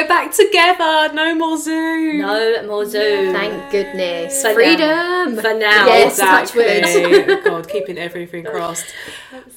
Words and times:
we're 0.00 0.08
back 0.08 0.32
together. 0.32 1.12
No 1.12 1.34
more 1.34 1.58
Zoom. 1.58 2.18
No 2.18 2.62
more 2.66 2.86
Zoom. 2.86 3.32
Thank 3.34 3.70
goodness. 3.72 4.42
For 4.42 4.54
Freedom. 4.54 5.36
For 5.36 5.54
now. 5.54 5.86
Yes, 5.86 6.18
touch 6.18 6.54
wood. 6.54 6.68
Oh 7.28 7.42
God, 7.44 7.68
keeping 7.68 7.98
everything 7.98 8.44
crossed. 8.52 8.86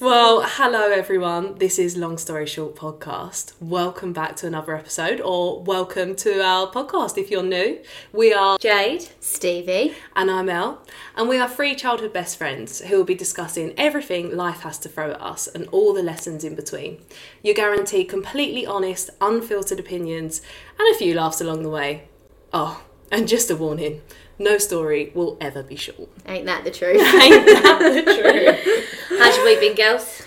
Well, 0.02 0.42
hello 0.44 0.90
everyone. 0.90 1.58
This 1.58 1.78
is 1.78 1.96
Long 1.96 2.18
Story 2.18 2.44
Short 2.44 2.74
podcast. 2.74 3.52
Welcome 3.60 4.12
back 4.12 4.34
to 4.38 4.48
another 4.48 4.74
episode, 4.74 5.20
or 5.20 5.62
welcome 5.62 6.16
to 6.16 6.42
our 6.42 6.66
podcast 6.72 7.16
if 7.18 7.30
you're 7.30 7.44
new. 7.44 7.78
We 8.12 8.32
are 8.32 8.58
Jade. 8.58 9.08
Stevie. 9.20 9.94
and 10.16 10.28
I'm 10.28 10.48
Elle, 10.48 10.84
and 11.14 11.28
we 11.28 11.38
are 11.38 11.48
three 11.48 11.76
childhood 11.76 12.12
best 12.12 12.36
friends 12.36 12.80
who 12.80 12.96
will 12.96 13.04
be 13.04 13.14
discussing 13.14 13.74
everything 13.76 14.36
life 14.36 14.62
has 14.62 14.76
to 14.78 14.88
throw 14.88 15.12
at 15.12 15.22
us 15.22 15.46
and 15.46 15.68
all 15.68 15.94
the 15.94 16.02
lessons 16.02 16.42
in 16.42 16.56
between. 16.56 17.00
You're 17.40 17.54
guaranteed 17.54 18.08
completely 18.08 18.66
honest, 18.66 19.08
unfiltered 19.20 19.78
opinions 19.78 20.42
and 20.80 20.92
a 20.92 20.98
few 20.98 21.14
laughs 21.14 21.40
along 21.40 21.62
the 21.62 21.70
way. 21.70 22.08
Oh, 22.52 22.82
and 23.12 23.28
just 23.28 23.52
a 23.52 23.56
warning 23.56 24.02
no 24.38 24.58
story 24.58 25.12
will 25.14 25.36
ever 25.40 25.62
be 25.62 25.76
short. 25.76 26.08
Ain't 26.26 26.46
that 26.46 26.64
the 26.64 26.70
truth? 26.70 26.96
Ain't 27.22 27.46
that 27.46 27.78
the 27.78 28.02
truth? 29.12 29.18
How's 29.20 29.36
your 29.36 29.44
week 29.44 29.60
been, 29.60 29.74
girls? 29.74 30.22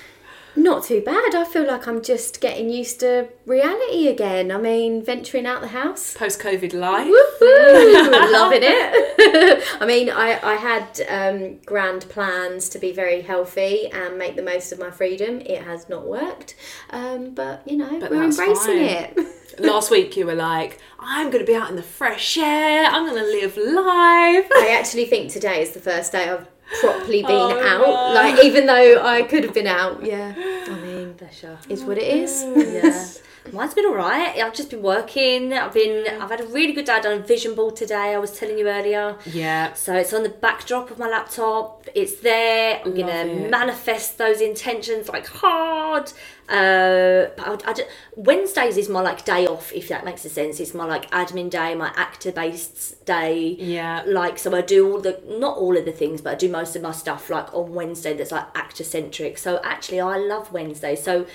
Not 0.56 0.86
too 0.86 1.02
bad. 1.02 1.36
I 1.36 1.44
feel 1.44 1.68
like 1.68 1.88
I'm 1.88 2.02
just 2.02 2.40
getting 2.40 2.70
used 2.70 3.02
to 3.02 3.28
reality 3.46 4.08
again. 4.08 4.52
I 4.52 4.58
mean, 4.58 5.04
venturing 5.04 5.46
out 5.46 5.62
the 5.62 5.68
house. 5.68 6.14
Post 6.16 6.40
COVID 6.40 6.74
life. 6.74 7.08
Woohoo! 7.08 8.32
Loving 8.32 8.62
it. 8.64 9.64
I 9.82 9.86
mean, 9.86 10.10
I, 10.10 10.40
I 10.42 10.56
had 10.56 11.02
um, 11.10 11.58
grand 11.66 12.08
plans 12.10 12.70
to 12.70 12.80
be 12.80 12.92
very 12.94 13.22
healthy 13.22 13.88
and 13.92 14.18
make 14.18 14.36
the 14.38 14.42
most 14.44 14.72
of 14.72 14.80
my 14.80 14.92
freedom. 14.92 15.42
It 15.42 15.62
has 15.64 15.90
not 15.90 16.08
worked. 16.08 16.56
Um, 16.90 17.34
but, 17.34 17.70
you 17.70 17.78
know, 17.78 18.00
But 18.00 18.12
we're 18.12 18.24
embracing 18.24 18.56
fine. 18.56 18.78
it. 18.80 19.60
Last 19.60 19.92
week 19.92 20.16
you 20.18 20.26
were 20.26 20.36
like, 20.36 20.80
I'm 21.00 21.30
going 21.32 21.46
to 21.46 21.50
be 21.50 21.56
out 21.56 21.70
in 21.70 21.76
the 21.76 21.84
fresh 21.84 22.38
air, 22.38 22.86
I'm 22.86 23.06
going 23.06 23.22
to 23.24 23.30
live 23.30 23.56
life. 23.58 24.48
I 24.54 24.76
actually 24.78 25.06
think 25.06 25.32
today 25.32 25.62
is 25.62 25.72
the 25.72 25.80
first 25.80 26.12
day 26.12 26.30
I've 26.30 26.48
properly 26.82 27.22
been 27.22 27.32
Oh, 27.32 27.60
out. 27.62 27.82
no. 27.82 28.14
Like, 28.14 28.44
even 28.44 28.66
though 28.66 29.02
I 29.06 29.22
could 29.24 29.44
have 29.44 29.54
been 29.54 29.68
out, 29.68 30.04
yeah. 30.04 30.34
I 30.38 30.76
mean, 30.80 31.14
Bless 31.14 31.44
is 31.70 31.84
what 31.84 31.98
it 31.98 32.08
is. 32.08 32.44
Yeah. 32.56 33.08
Mine's 33.54 33.76
been 33.76 33.86
alright. 33.86 34.40
I've 34.40 34.56
just 34.56 34.72
been 34.72 34.82
working. 34.82 35.54
I've 35.54 35.72
been 35.72 36.08
I've 36.20 36.32
had 36.32 36.42
a 36.42 36.48
really 36.48 36.74
good 36.74 36.86
day. 36.86 36.94
I've 36.94 37.04
done 37.04 37.20
a 37.20 37.24
vision 37.24 37.54
board 37.54 37.76
today, 37.76 38.16
I 38.16 38.18
was 38.18 38.32
telling 38.40 38.58
you 38.58 38.68
earlier. 38.68 39.18
Yeah. 39.24 39.74
So 39.74 39.94
it's 39.94 40.14
on 40.14 40.24
the 40.24 40.30
backdrop 40.30 40.90
of 40.90 40.98
my 40.98 41.08
laptop. 41.08 41.88
It's 41.94 42.16
there. 42.22 42.82
I'm 42.84 42.96
Love 42.96 42.98
gonna 43.08 43.12
it. 43.32 43.52
manifest 43.52 44.18
those 44.18 44.42
intentions 44.42 45.10
like 45.10 45.28
hard. 45.28 46.12
Uh, 46.48 47.32
but 47.36 47.66
I, 47.66 47.72
I 47.72 47.74
ju- 47.74 47.84
Wednesdays 48.16 48.78
is 48.78 48.88
my 48.88 49.02
like 49.02 49.26
day 49.26 49.48
off, 49.48 49.74
if 49.74 49.88
that 49.88 50.06
makes 50.06 50.24
a 50.26 50.30
sense. 50.30 50.60
It's 50.60 50.74
my 50.74 50.86
like 50.86 51.10
admin 51.12 51.50
day, 51.50 51.74
my 51.76 51.92
actor 51.96 52.32
based 52.32 53.04
day. 53.06 53.56
Yeah. 53.60 54.04
Like 54.06 54.38
so, 54.38 54.56
I 54.56 54.62
do 54.62 54.92
all 54.92 55.02
the 55.02 55.20
not 55.28 55.58
all 55.58 55.76
of 55.76 55.86
the 55.86 55.92
things, 55.92 56.22
but 56.22 56.34
I 56.34 56.36
do 56.36 56.50
most 56.50 56.76
of 56.76 56.82
my 56.82 56.92
stuff 56.92 57.30
like 57.30 57.54
on 57.54 57.74
Wednesday. 57.74 58.16
That's 58.16 58.32
like 58.32 58.46
actor 58.56 58.84
centric. 58.84 59.38
So 59.38 59.60
actually, 59.64 60.00
I 60.02 60.18
love 60.18 60.52
Wednesday. 60.52 60.96
So. 60.96 61.26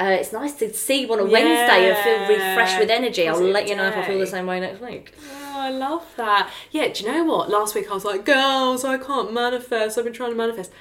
Uh, 0.00 0.04
it's 0.18 0.32
nice 0.32 0.54
to 0.54 0.72
see 0.72 1.04
one 1.04 1.20
on 1.20 1.26
a 1.26 1.30
Wednesday 1.30 1.90
and 1.92 1.98
feel 2.02 2.20
refreshed 2.38 2.78
with 2.78 2.88
energy. 2.88 3.28
I'll 3.28 3.38
let 3.38 3.68
you 3.68 3.76
know 3.76 3.88
if 3.88 3.94
I 3.94 4.06
feel 4.06 4.18
the 4.18 4.26
same 4.26 4.46
way 4.46 4.58
next 4.58 4.80
week. 4.80 5.12
Oh, 5.30 5.52
I 5.54 5.68
love 5.68 6.06
that. 6.16 6.50
Yeah, 6.70 6.88
do 6.88 7.04
you 7.04 7.12
know 7.12 7.24
what? 7.24 7.50
Last 7.50 7.74
week 7.74 7.90
I 7.90 7.92
was 7.94 8.02
like, 8.02 8.24
girls, 8.24 8.86
I 8.86 8.96
can't 8.96 9.34
manifest. 9.34 9.98
I've 9.98 10.04
been 10.04 10.14
trying 10.14 10.30
to 10.30 10.36
manifest. 10.36 10.72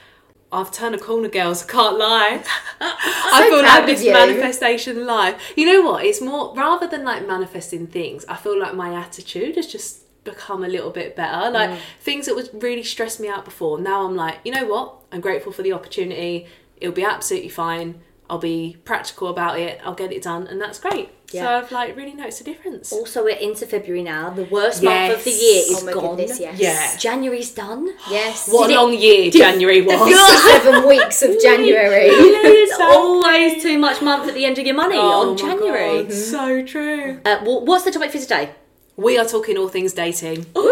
I've 0.53 0.71
turned 0.71 0.95
a 0.95 0.97
corner, 0.97 1.29
girls. 1.29 1.63
I 1.63 1.67
can't 1.67 1.97
lie. 1.97 2.43
I 2.81 3.47
feel 3.49 3.63
like 3.63 3.85
this 3.85 4.03
you. 4.03 4.11
manifestation 4.11 5.05
life. 5.05 5.53
You 5.55 5.65
know 5.65 5.89
what? 5.89 6.03
It's 6.03 6.21
more 6.21 6.53
rather 6.55 6.87
than 6.87 7.05
like 7.05 7.25
manifesting 7.25 7.87
things. 7.87 8.25
I 8.27 8.35
feel 8.35 8.59
like 8.59 8.75
my 8.75 8.93
attitude 8.93 9.55
has 9.55 9.67
just 9.67 10.01
become 10.23 10.63
a 10.63 10.67
little 10.67 10.91
bit 10.91 11.15
better. 11.15 11.49
Like 11.49 11.69
mm. 11.69 11.79
things 12.01 12.25
that 12.25 12.35
would 12.35 12.49
really 12.61 12.83
stress 12.83 13.19
me 13.19 13.29
out 13.29 13.45
before. 13.45 13.79
Now 13.79 14.05
I'm 14.05 14.15
like, 14.15 14.39
you 14.43 14.51
know 14.51 14.65
what? 14.65 14.95
I'm 15.11 15.21
grateful 15.21 15.51
for 15.51 15.61
the 15.61 15.73
opportunity. 15.73 16.47
It'll 16.77 16.93
be 16.93 17.05
absolutely 17.05 17.49
fine. 17.49 18.01
I'll 18.31 18.37
be 18.39 18.77
practical 18.85 19.27
about 19.27 19.59
it. 19.59 19.81
I'll 19.83 19.93
get 19.93 20.11
it 20.13 20.23
done, 20.23 20.47
and 20.47 20.59
that's 20.61 20.79
great. 20.79 21.09
So 21.31 21.45
I've 21.47 21.71
like 21.71 21.95
really 21.95 22.13
noticed 22.13 22.41
a 22.41 22.43
difference. 22.43 22.91
Also, 22.91 23.23
we're 23.23 23.35
into 23.37 23.65
February 23.65 24.03
now. 24.03 24.29
The 24.31 24.43
worst 24.45 24.81
month 24.83 25.13
of 25.17 25.23
the 25.23 25.31
year 25.31 25.63
is 25.65 25.81
Oh 25.83 25.93
gone. 25.93 26.15
goodness, 26.17 26.39
yes. 26.41 26.59
Yeah. 26.59 26.97
January's 26.97 27.51
done. 27.51 27.89
Yes. 28.09 28.49
What 28.51 28.67
Did 28.67 28.73
a 28.75 28.79
it- 28.79 28.81
long 28.81 28.93
year 28.93 29.31
January 29.31 29.81
was. 29.81 29.99
Seven 30.51 30.87
weeks 30.89 31.21
of 31.23 31.41
January. 31.41 32.09
There's 32.09 32.71
always 32.81 33.61
too 33.63 33.77
much 33.77 34.01
month 34.01 34.27
at 34.27 34.33
the 34.33 34.45
end 34.45 34.57
of 34.59 34.65
your 34.65 34.75
money 34.75 34.97
Oh 34.97 35.21
on 35.21 35.27
my 35.31 35.35
January. 35.35 36.03
God, 36.03 36.11
so 36.13 36.63
true. 36.65 37.21
Uh, 37.25 37.37
wh- 37.39 37.63
what's 37.65 37.83
the 37.85 37.91
topic 37.91 38.11
for 38.11 38.19
today? 38.19 38.51
We 38.97 39.17
are 39.17 39.25
talking 39.25 39.57
all 39.57 39.69
things 39.69 39.93
dating. 39.93 40.43
Woohoo! 40.43 40.63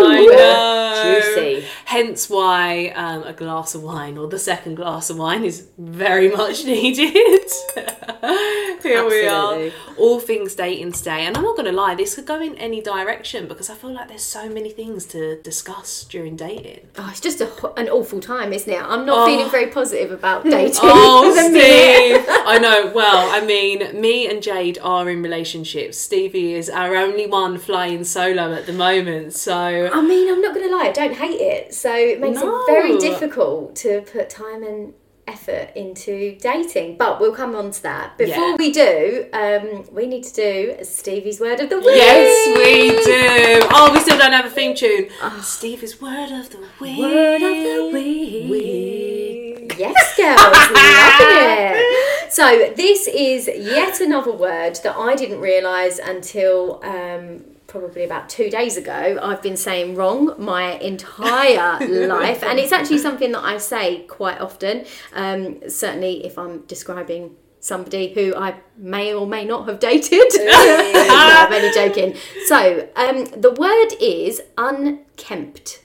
I 0.00 0.24
know. 0.26 1.20
Juicy. 1.20 1.66
Hence 1.84 2.28
why 2.28 2.88
um, 2.96 3.22
a 3.22 3.32
glass 3.32 3.74
of 3.74 3.82
wine 3.82 4.18
or 4.18 4.26
the 4.26 4.38
second 4.38 4.74
glass 4.76 5.10
of 5.10 5.18
wine 5.18 5.44
is 5.44 5.68
very 5.78 6.28
much 6.36 6.64
needed. 6.64 7.48
Here 8.82 9.06
we 9.06 9.26
are. 9.26 9.70
All 9.96 10.18
things 10.18 10.54
dating 10.54 10.92
today. 10.92 11.26
And 11.26 11.36
I'm 11.36 11.42
not 11.42 11.56
going 11.56 11.66
to 11.66 11.72
lie, 11.72 11.94
this 11.94 12.14
could 12.14 12.26
go 12.26 12.40
in 12.40 12.56
any 12.56 12.80
direction 12.80 13.46
because 13.46 13.68
I 13.70 13.74
feel 13.74 13.92
like 13.92 14.08
there's 14.08 14.22
so 14.22 14.48
many 14.48 14.70
things 14.70 15.04
to 15.06 15.40
discuss 15.42 16.04
during 16.04 16.36
dating. 16.36 16.88
Oh, 16.96 17.08
it's 17.10 17.20
just 17.20 17.40
a, 17.40 17.72
an 17.78 17.88
awful 17.88 18.20
time, 18.20 18.52
isn't 18.52 18.72
it? 18.72 18.82
I'm 18.82 19.04
not 19.06 19.18
Oh. 19.18 19.26
feeling 19.26 19.50
very 19.50 19.66
positive 19.68 20.10
about 20.10 20.44
dating. 20.50 20.80
Oh. 20.82 21.32
Steve! 21.32 22.24
I 22.28 22.58
know. 22.60 22.92
Well, 22.94 23.30
I 23.30 23.44
mean, 23.44 24.00
me 24.00 24.28
and 24.28 24.42
Jade 24.42 24.78
are 24.82 25.08
in 25.10 25.22
relationships. 25.22 25.98
Stevie 25.98 26.54
is 26.54 26.70
our 26.70 26.96
only 26.96 27.26
one 27.26 27.58
flying 27.68 28.02
solo 28.02 28.54
at 28.54 28.64
the 28.64 28.72
moment. 28.72 29.34
So 29.34 29.54
I 29.92 30.00
mean, 30.00 30.26
I'm 30.32 30.40
not 30.40 30.54
going 30.54 30.66
to 30.68 30.74
lie, 30.74 30.86
I 30.86 30.92
don't 30.92 31.14
hate 31.14 31.38
it. 31.40 31.74
So 31.74 31.94
it 31.94 32.18
makes 32.18 32.40
No. 32.40 32.62
it 32.62 32.66
very 32.72 32.96
difficult 32.98 33.76
to 33.84 34.00
put 34.10 34.30
time 34.30 34.62
and 34.62 34.94
effort 35.26 35.68
into 35.76 36.38
dating. 36.40 36.96
But 36.96 37.20
we'll 37.20 37.34
come 37.34 37.54
on 37.54 37.70
to 37.72 37.82
that. 37.82 38.16
Before 38.16 38.48
Yeah. 38.52 38.56
we 38.58 38.72
do, 38.72 39.26
um, 39.34 39.84
we 39.92 40.06
need 40.06 40.24
to 40.24 40.32
do 40.34 40.76
Stevie's 40.82 41.38
word 41.40 41.60
of 41.60 41.68
the 41.68 41.76
week. 41.76 41.88
yes, 42.06 42.56
we 42.56 42.88
do. 43.04 43.68
Oh, 43.70 43.90
we 43.92 44.00
still 44.00 44.16
don't 44.16 44.32
have 44.32 44.46
a 44.46 44.50
theme 44.58 44.74
tune. 44.74 45.08
Stevie's 45.42 46.00
word 46.00 46.30
of 46.32 46.48
the 46.48 46.60
week. 46.80 46.98
Word 46.98 47.42
of 47.42 47.56
the 47.68 47.90
week. 47.92 48.50
Week. 48.50 49.74
Yes, 49.78 50.16
girls, 50.16 50.40
loving 50.40 50.76
it. 50.76 51.94
So 52.30 52.72
this 52.76 53.08
is 53.08 53.48
yet 53.48 54.00
another 54.00 54.32
word 54.32 54.74
that 54.84 54.94
I 54.96 55.16
didn't 55.16 55.40
realise 55.40 55.98
until 55.98 56.78
um, 56.84 57.42
probably 57.68 58.02
about 58.02 58.28
two 58.28 58.50
days 58.50 58.76
ago. 58.76 59.18
I've 59.22 59.42
been 59.42 59.56
saying 59.56 59.94
wrong 59.94 60.34
my 60.38 60.72
entire 60.78 61.78
life, 62.08 62.42
and 62.42 62.58
it's 62.58 62.72
actually 62.72 62.98
something 62.98 63.30
that 63.32 63.44
I 63.44 63.58
say 63.58 64.00
quite 64.08 64.40
often. 64.40 64.84
Um, 65.12 65.60
certainly, 65.68 66.26
if 66.26 66.36
I'm 66.36 66.62
describing 66.62 67.36
somebody 67.60 68.12
who 68.14 68.34
I 68.34 68.54
may 68.76 69.12
or 69.12 69.26
may 69.26 69.44
not 69.44 69.68
have 69.68 69.78
dated. 69.78 70.28
no, 70.34 71.06
I'm 71.10 71.52
only 71.52 71.72
joking. 71.72 72.14
So 72.46 72.88
um, 72.96 73.26
the 73.26 73.52
word 73.52 73.88
is 74.00 74.42
unkempt. 74.56 75.82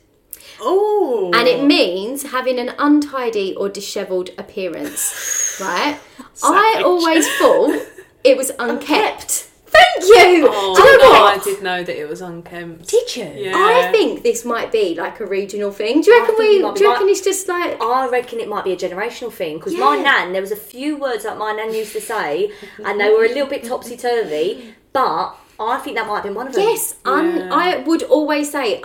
Oh. 0.61 1.31
And 1.33 1.47
it 1.47 1.65
means 1.65 2.23
having 2.31 2.59
an 2.59 2.73
untidy 2.77 3.55
or 3.55 3.69
dishevelled 3.69 4.29
appearance, 4.38 5.57
right? 5.59 6.00
I 6.44 6.81
always 6.85 7.27
thought 7.38 7.85
it 8.23 8.38
was 8.38 8.51
unkept. 8.59 9.50
Thank 9.83 10.03
you. 10.38 10.47
Oh, 10.49 10.75
Do 10.75 10.81
you 10.83 10.97
know 10.97 11.03
no, 11.03 11.09
what? 11.21 11.39
I 11.39 11.44
did 11.44 11.63
know 11.63 11.83
that 11.83 11.99
it 11.99 12.07
was 12.09 12.21
unkempt. 12.21 12.88
Did 12.89 13.15
you? 13.15 13.24
Yeah. 13.35 13.53
I 13.56 13.89
think 13.91 14.24
this 14.24 14.44
might 14.45 14.71
be 14.71 14.95
like 14.95 15.19
a 15.19 15.25
regional 15.25 15.71
thing. 15.71 16.01
Do 16.01 16.12
you 16.12 16.19
reckon 16.19 16.35
we? 16.38 16.45
it 16.57 16.62
might 16.62 16.74
be 16.74 16.80
Do 16.80 16.83
you 16.85 16.89
like- 16.89 17.00
reckon 17.00 17.09
it's 17.09 17.21
just 17.21 17.47
like? 17.47 17.81
I 17.81 18.07
reckon 18.09 18.39
it 18.39 18.47
might 18.47 18.63
be 18.63 18.71
a 18.74 18.77
generational 18.77 19.31
thing 19.31 19.57
because 19.57 19.75
my 19.75 19.97
nan, 19.97 20.31
there 20.33 20.41
was 20.41 20.51
a 20.51 20.56
few 20.57 20.97
words 20.97 21.24
that 21.24 21.38
my 21.38 21.51
nan 21.53 21.74
used 21.74 21.94
to 21.94 22.01
say, 22.01 22.51
and 22.83 23.00
they 23.00 23.09
were 23.09 23.25
a 23.25 23.30
little 23.30 23.47
bit 23.47 23.63
topsy 23.63 23.97
turvy, 23.97 24.74
but 24.94 25.35
I 25.59 25.77
think 25.80 25.97
that 25.97 26.07
might 26.07 26.15
have 26.15 26.24
been 26.24 26.33
one 26.36 26.47
of 26.47 26.53
them. 26.53 26.63
Yes, 26.63 26.95
un, 27.06 27.38
Yeah. 27.38 27.50
I 27.53 27.77
would 27.77 28.03
always 28.03 28.51
say 28.51 28.81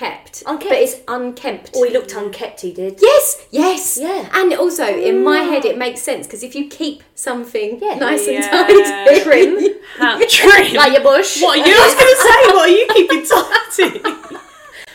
unkept, 0.00 0.42
Unkept. 0.46 0.68
but 0.70 0.78
it's 0.78 0.96
unkempt. 1.08 1.70
Oh, 1.74 1.84
he 1.84 1.92
looked 1.92 2.12
unkept. 2.12 2.60
He 2.60 2.72
did. 2.72 2.98
Yes, 3.00 3.46
yes. 3.50 3.98
Yeah. 4.00 4.28
And 4.32 4.52
also, 4.54 4.84
in 4.84 5.22
my 5.24 5.38
head, 5.40 5.64
it 5.64 5.76
mm. 5.76 5.78
makes 5.78 6.02
sense 6.02 6.26
because 6.26 6.42
if 6.42 6.54
you 6.54 6.68
keep 6.68 7.02
something 7.14 7.78
Yeah. 7.80 7.94
nice 7.96 8.26
and 8.26 8.34
Yeah. 8.34 8.50
tidy, 8.50 9.20
Trim. 9.22 9.74
How 9.98 10.18
trim. 10.28 10.74
Like 10.74 10.92
your 10.92 11.02
bush. 11.02 11.40
what 11.40 11.58
are 11.58 11.66
you? 11.66 11.74
I 11.74 11.86
was 11.86 11.94
going 11.94 12.14
to 12.14 12.20
say, 12.22 12.52
what 12.52 12.68
are 12.68 12.68
you 12.68 12.86
keeping 12.94 13.24
tidy? 13.26 14.42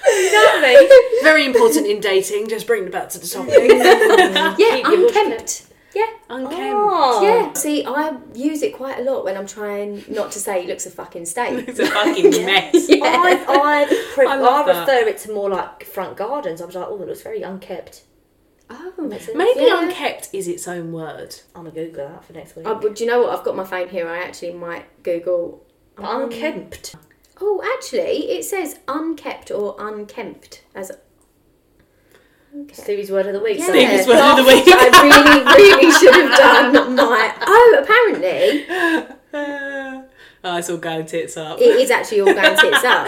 Exactly. 0.03 0.87
Very 1.23 1.45
important 1.45 1.87
in 1.87 1.99
dating. 1.99 2.49
Just 2.49 2.67
bring 2.67 2.85
it 2.85 2.91
back 2.91 3.09
to 3.09 3.19
the 3.19 3.27
topic. 3.27 3.53
yeah, 3.69 4.55
Keep 4.55 4.85
your 4.87 4.97
bush 4.97 5.15
unkempt. 5.15 5.63
Yeah. 5.93 6.05
Unkempt. 6.29 6.59
Oh. 6.59 7.21
Yeah. 7.23 7.53
See, 7.53 7.85
I 7.85 8.17
use 8.33 8.61
it 8.61 8.73
quite 8.73 8.99
a 8.99 9.03
lot 9.03 9.23
when 9.25 9.35
I'm 9.37 9.47
trying 9.47 10.03
not 10.09 10.31
to 10.31 10.39
say 10.39 10.65
looks 10.65 10.85
a 10.85 10.91
fucking 10.91 11.25
state. 11.25 11.65
It's 11.67 11.79
a 11.79 11.87
fucking 11.87 12.29
mess. 12.45 12.73
Yeah. 12.89 13.03
I, 13.03 13.45
I, 13.47 14.11
pre- 14.15 14.27
I 14.27 14.37
I, 14.39 14.65
refer 14.79 15.07
it 15.07 15.17
to 15.19 15.33
more 15.33 15.49
like 15.49 15.83
front 15.85 16.17
gardens. 16.17 16.61
I 16.61 16.65
was 16.65 16.75
like, 16.75 16.87
oh, 16.89 17.01
it 17.01 17.07
looks 17.07 17.21
very 17.21 17.41
unkept. 17.41 18.03
Oh, 18.69 18.93
Maybe 18.97 19.65
Yeah. 19.65 19.81
unkept 19.83 20.29
is 20.31 20.47
its 20.47 20.65
own 20.67 20.93
word. 20.93 21.35
I'm 21.55 21.65
gonna 21.65 21.71
Google 21.75 22.07
that 22.07 22.23
for 22.23 22.31
next 22.33 22.55
week. 22.55 22.65
Oh, 22.67 22.75
but 22.75 22.95
do 22.95 23.03
you 23.03 23.09
know 23.09 23.21
what? 23.23 23.37
I've 23.37 23.43
got 23.43 23.55
my 23.57 23.65
phone 23.65 23.89
here. 23.89 24.07
I 24.07 24.19
actually 24.23 24.53
might 24.53 25.03
Google 25.03 25.65
um, 25.97 26.23
Unkempt. 26.23 26.95
Oh, 27.41 27.61
actually, 27.75 28.31
it 28.31 28.45
says 28.45 28.79
unkept 28.87 29.51
or 29.51 29.75
unkempt 29.79 30.63
as. 30.73 30.91
Okay. 32.53 32.73
Stevie's 32.73 33.09
word 33.09 33.27
of 33.27 33.33
the 33.33 33.39
week. 33.39 33.59
Yeah. 33.59 33.65
Stevie's 33.67 34.07
word 34.07 34.19
of 34.19 34.37
the 34.37 34.43
week. 34.43 34.63
I 34.67 34.89
really, 35.01 35.79
really 35.79 35.91
should 35.99 36.13
have 36.13 36.37
done 36.37 36.95
my. 36.95 37.33
Oh, 37.41 37.79
apparently 37.81 38.65
oh, 40.43 40.57
it's 40.57 40.69
all 40.69 40.77
going 40.77 41.05
tits 41.05 41.37
up. 41.37 41.59
it 41.59 41.63
is 41.63 41.89
actually 41.91 42.21
all 42.21 42.33
going 42.33 42.57
tits 42.57 42.83
up. 42.83 43.07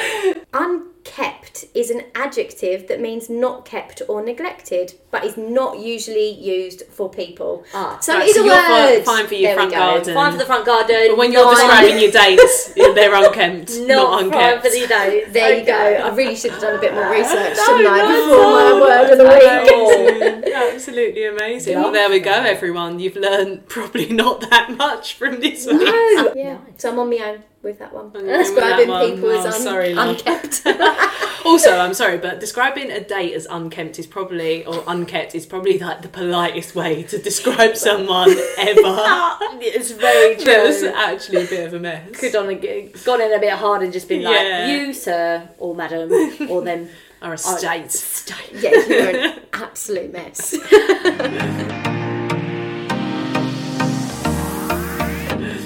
Unkept 1.05 1.65
is 1.73 1.89
an 1.89 2.03
adjective 2.15 2.87
that 2.87 2.99
means 3.01 3.29
not 3.29 3.65
kept 3.65 4.01
or 4.07 4.23
neglected, 4.23 4.93
but 5.11 5.25
is 5.25 5.35
not 5.37 5.77
usually 5.79 6.29
used 6.29 6.83
for 6.89 7.09
people. 7.09 7.65
Ah, 7.73 7.99
so 7.99 8.13
right, 8.13 8.23
it 8.23 8.29
is 8.29 8.35
so 8.35 8.43
a 8.43 8.45
you're 8.45 8.55
fi- 8.55 8.95
word. 8.95 9.03
fine 9.05 9.27
for 9.27 9.33
your 9.33 9.49
There 9.49 9.55
front 9.55 9.71
garden. 9.73 10.13
Fine 10.13 10.31
for 10.31 10.37
the 10.37 10.45
front 10.45 10.65
garden. 10.65 11.07
But 11.09 11.17
when 11.17 11.31
you're 11.33 11.43
not- 11.43 11.55
describing 11.57 11.99
your 11.99 12.11
dates, 12.11 12.73
they're 12.73 13.13
unkempt, 13.13 13.71
not, 13.81 14.23
not, 14.25 14.31
fine 14.33 14.61
for 14.61 14.69
the 14.69 14.87
days. 14.87 15.33
There 15.33 15.59
you 15.59 15.65
go. 15.65 15.73
I 15.73 16.15
really 16.15 16.35
should 16.35 16.51
have 16.51 16.61
done 16.61 16.75
a 16.77 16.79
bit 16.81 16.93
more 16.93 17.09
research, 17.11 17.57
No, 17.57 17.65
shouldn't 17.65 17.87
I, 17.89 17.97
no, 18.01 18.25
before 18.29 18.53
my 18.53 18.79
word 18.79 19.11
of 19.11 19.17
the 19.17 19.25
week. 19.25 20.23
Amazing. 20.41 20.53
Absolutely 20.73 21.25
amazing. 21.25 21.75
Well, 21.79 21.91
there 21.91 22.09
we 22.09 22.19
go, 22.19 22.31
everyone. 22.31 22.99
You've 22.99 23.15
learned 23.17 23.67
probably 23.67 24.09
not 24.09 24.41
that 24.49 24.75
much 24.77 25.15
from 25.15 25.41
this 25.41 25.65
week. 25.67 25.81
No. 25.81 26.33
Yeah. 26.35 26.59
So 26.77 26.91
I'm 26.91 26.99
on 26.99 27.09
my 27.09 27.17
own 27.17 27.43
with 27.63 27.79
that 27.79 27.93
one. 27.93 28.11
Describing 28.11 28.87
that 28.89 29.05
people 29.15 29.29
Oh, 29.29 29.39
as 29.47 29.55
un- 29.55 29.61
sorry, 29.61 29.93
love. 29.93 30.17
unkept. 30.17 30.61
Also, 31.45 31.77
I'm 31.77 31.93
sorry, 31.93 32.17
but 32.19 32.39
describing 32.39 32.89
a 32.89 33.01
date 33.01 33.33
as 33.33 33.45
unkempt 33.49 33.99
is 33.99 34.07
probably, 34.07 34.65
or 34.65 34.81
unkept, 34.87 35.35
is 35.35 35.45
probably 35.45 35.77
like 35.77 36.01
the 36.01 36.07
politest 36.07 36.73
way 36.73 37.03
to 37.03 37.17
describe 37.17 37.75
someone 37.75 38.29
ever. 38.57 39.37
it's 39.59 39.91
very 39.91 40.35
true. 40.35 40.45
That 40.45 40.63
was 40.65 40.83
actually 40.83 41.43
a 41.43 41.47
bit 41.49 41.67
of 41.67 41.73
a 41.73 41.79
mess. 41.81 42.17
Could 42.17 42.33
on 42.37 42.49
a, 42.49 42.87
gone 43.03 43.19
in 43.19 43.33
a 43.33 43.39
bit 43.39 43.51
hard 43.51 43.81
and 43.83 43.91
just 43.91 44.07
been 44.07 44.23
like, 44.23 44.69
you, 44.69 44.93
sir, 44.93 45.49
or 45.57 45.75
madam, 45.75 46.09
or 46.49 46.61
them. 46.61 46.87
Or 47.21 47.29
a 47.29 47.33
Oh, 47.33 47.57
state. 47.57 48.53
yeah, 48.53 48.71
you're 48.87 49.09
an 49.09 49.39
absolute 49.51 50.13
mess. 50.13 50.55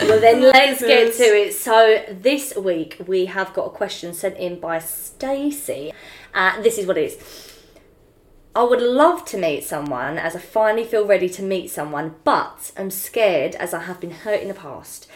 Well, 0.08 0.22
then 0.22 0.42
let's 0.42 0.80
get 0.80 1.14
to 1.16 1.24
it. 1.24 1.54
So, 1.54 2.04
this 2.10 2.56
week 2.56 3.02
we 3.08 3.26
have 3.26 3.54
got 3.54 3.66
a 3.66 3.70
question 3.70 4.14
sent 4.14 4.38
in 4.38 4.60
by 4.60 4.80
Stacey. 4.80 5.92
Uh, 6.34 6.62
this 6.62 6.78
is 6.78 6.86
what 6.86 6.98
it 6.98 7.12
is. 7.12 7.54
I 8.56 8.64
would 8.64 8.82
love 8.82 9.26
to 9.26 9.38
meet 9.38 9.66
someone 9.66 10.18
as 10.18 10.36
I 10.36 10.40
finally 10.40 10.86
feel 10.86 11.06
ready 11.06 11.30
to 11.30 11.44
meet 11.44 11.70
someone, 11.70 12.16
but 12.24 12.72
I'm 12.78 12.90
scared 12.90 13.56
as 13.56 13.74
I 13.74 13.84
have 13.84 14.00
been 14.00 14.12
hurt 14.12 14.42
in 14.42 14.48
the 14.48 14.54
past. 14.54 15.08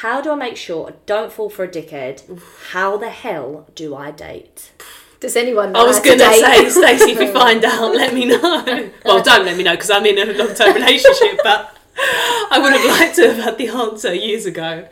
How 0.00 0.20
do 0.20 0.32
I 0.32 0.34
make 0.34 0.56
sure 0.56 0.88
I 0.88 0.94
don't 1.06 1.32
fall 1.32 1.50
for 1.50 1.64
a 1.64 1.68
dickhead? 1.68 2.40
How 2.70 2.96
the 2.96 3.10
hell 3.10 3.68
do 3.74 3.94
I 3.94 4.10
date? 4.10 4.72
Does 5.20 5.36
anyone 5.36 5.72
know 5.72 5.80
I 5.80 5.84
was 5.84 6.00
going 6.00 6.18
to 6.18 6.24
say, 6.24 6.70
Stacey, 6.70 7.12
if 7.12 7.20
you 7.20 7.32
find 7.32 7.64
out, 7.64 7.94
let 7.94 8.14
me 8.14 8.24
know. 8.24 8.90
Well, 9.04 9.22
don't 9.22 9.44
let 9.44 9.56
me 9.56 9.62
know 9.62 9.74
because 9.74 9.90
I'm 9.90 10.06
in 10.06 10.18
a 10.18 10.32
long 10.32 10.54
term 10.54 10.74
relationship, 10.82 11.38
but 11.44 11.77
I 12.50 12.58
would 12.62 12.72
have 12.72 13.00
liked 13.00 13.16
to 13.16 13.32
have 13.32 13.44
had 13.44 13.58
the 13.58 13.68
answer 13.68 14.14
years 14.14 14.46
ago. 14.46 14.86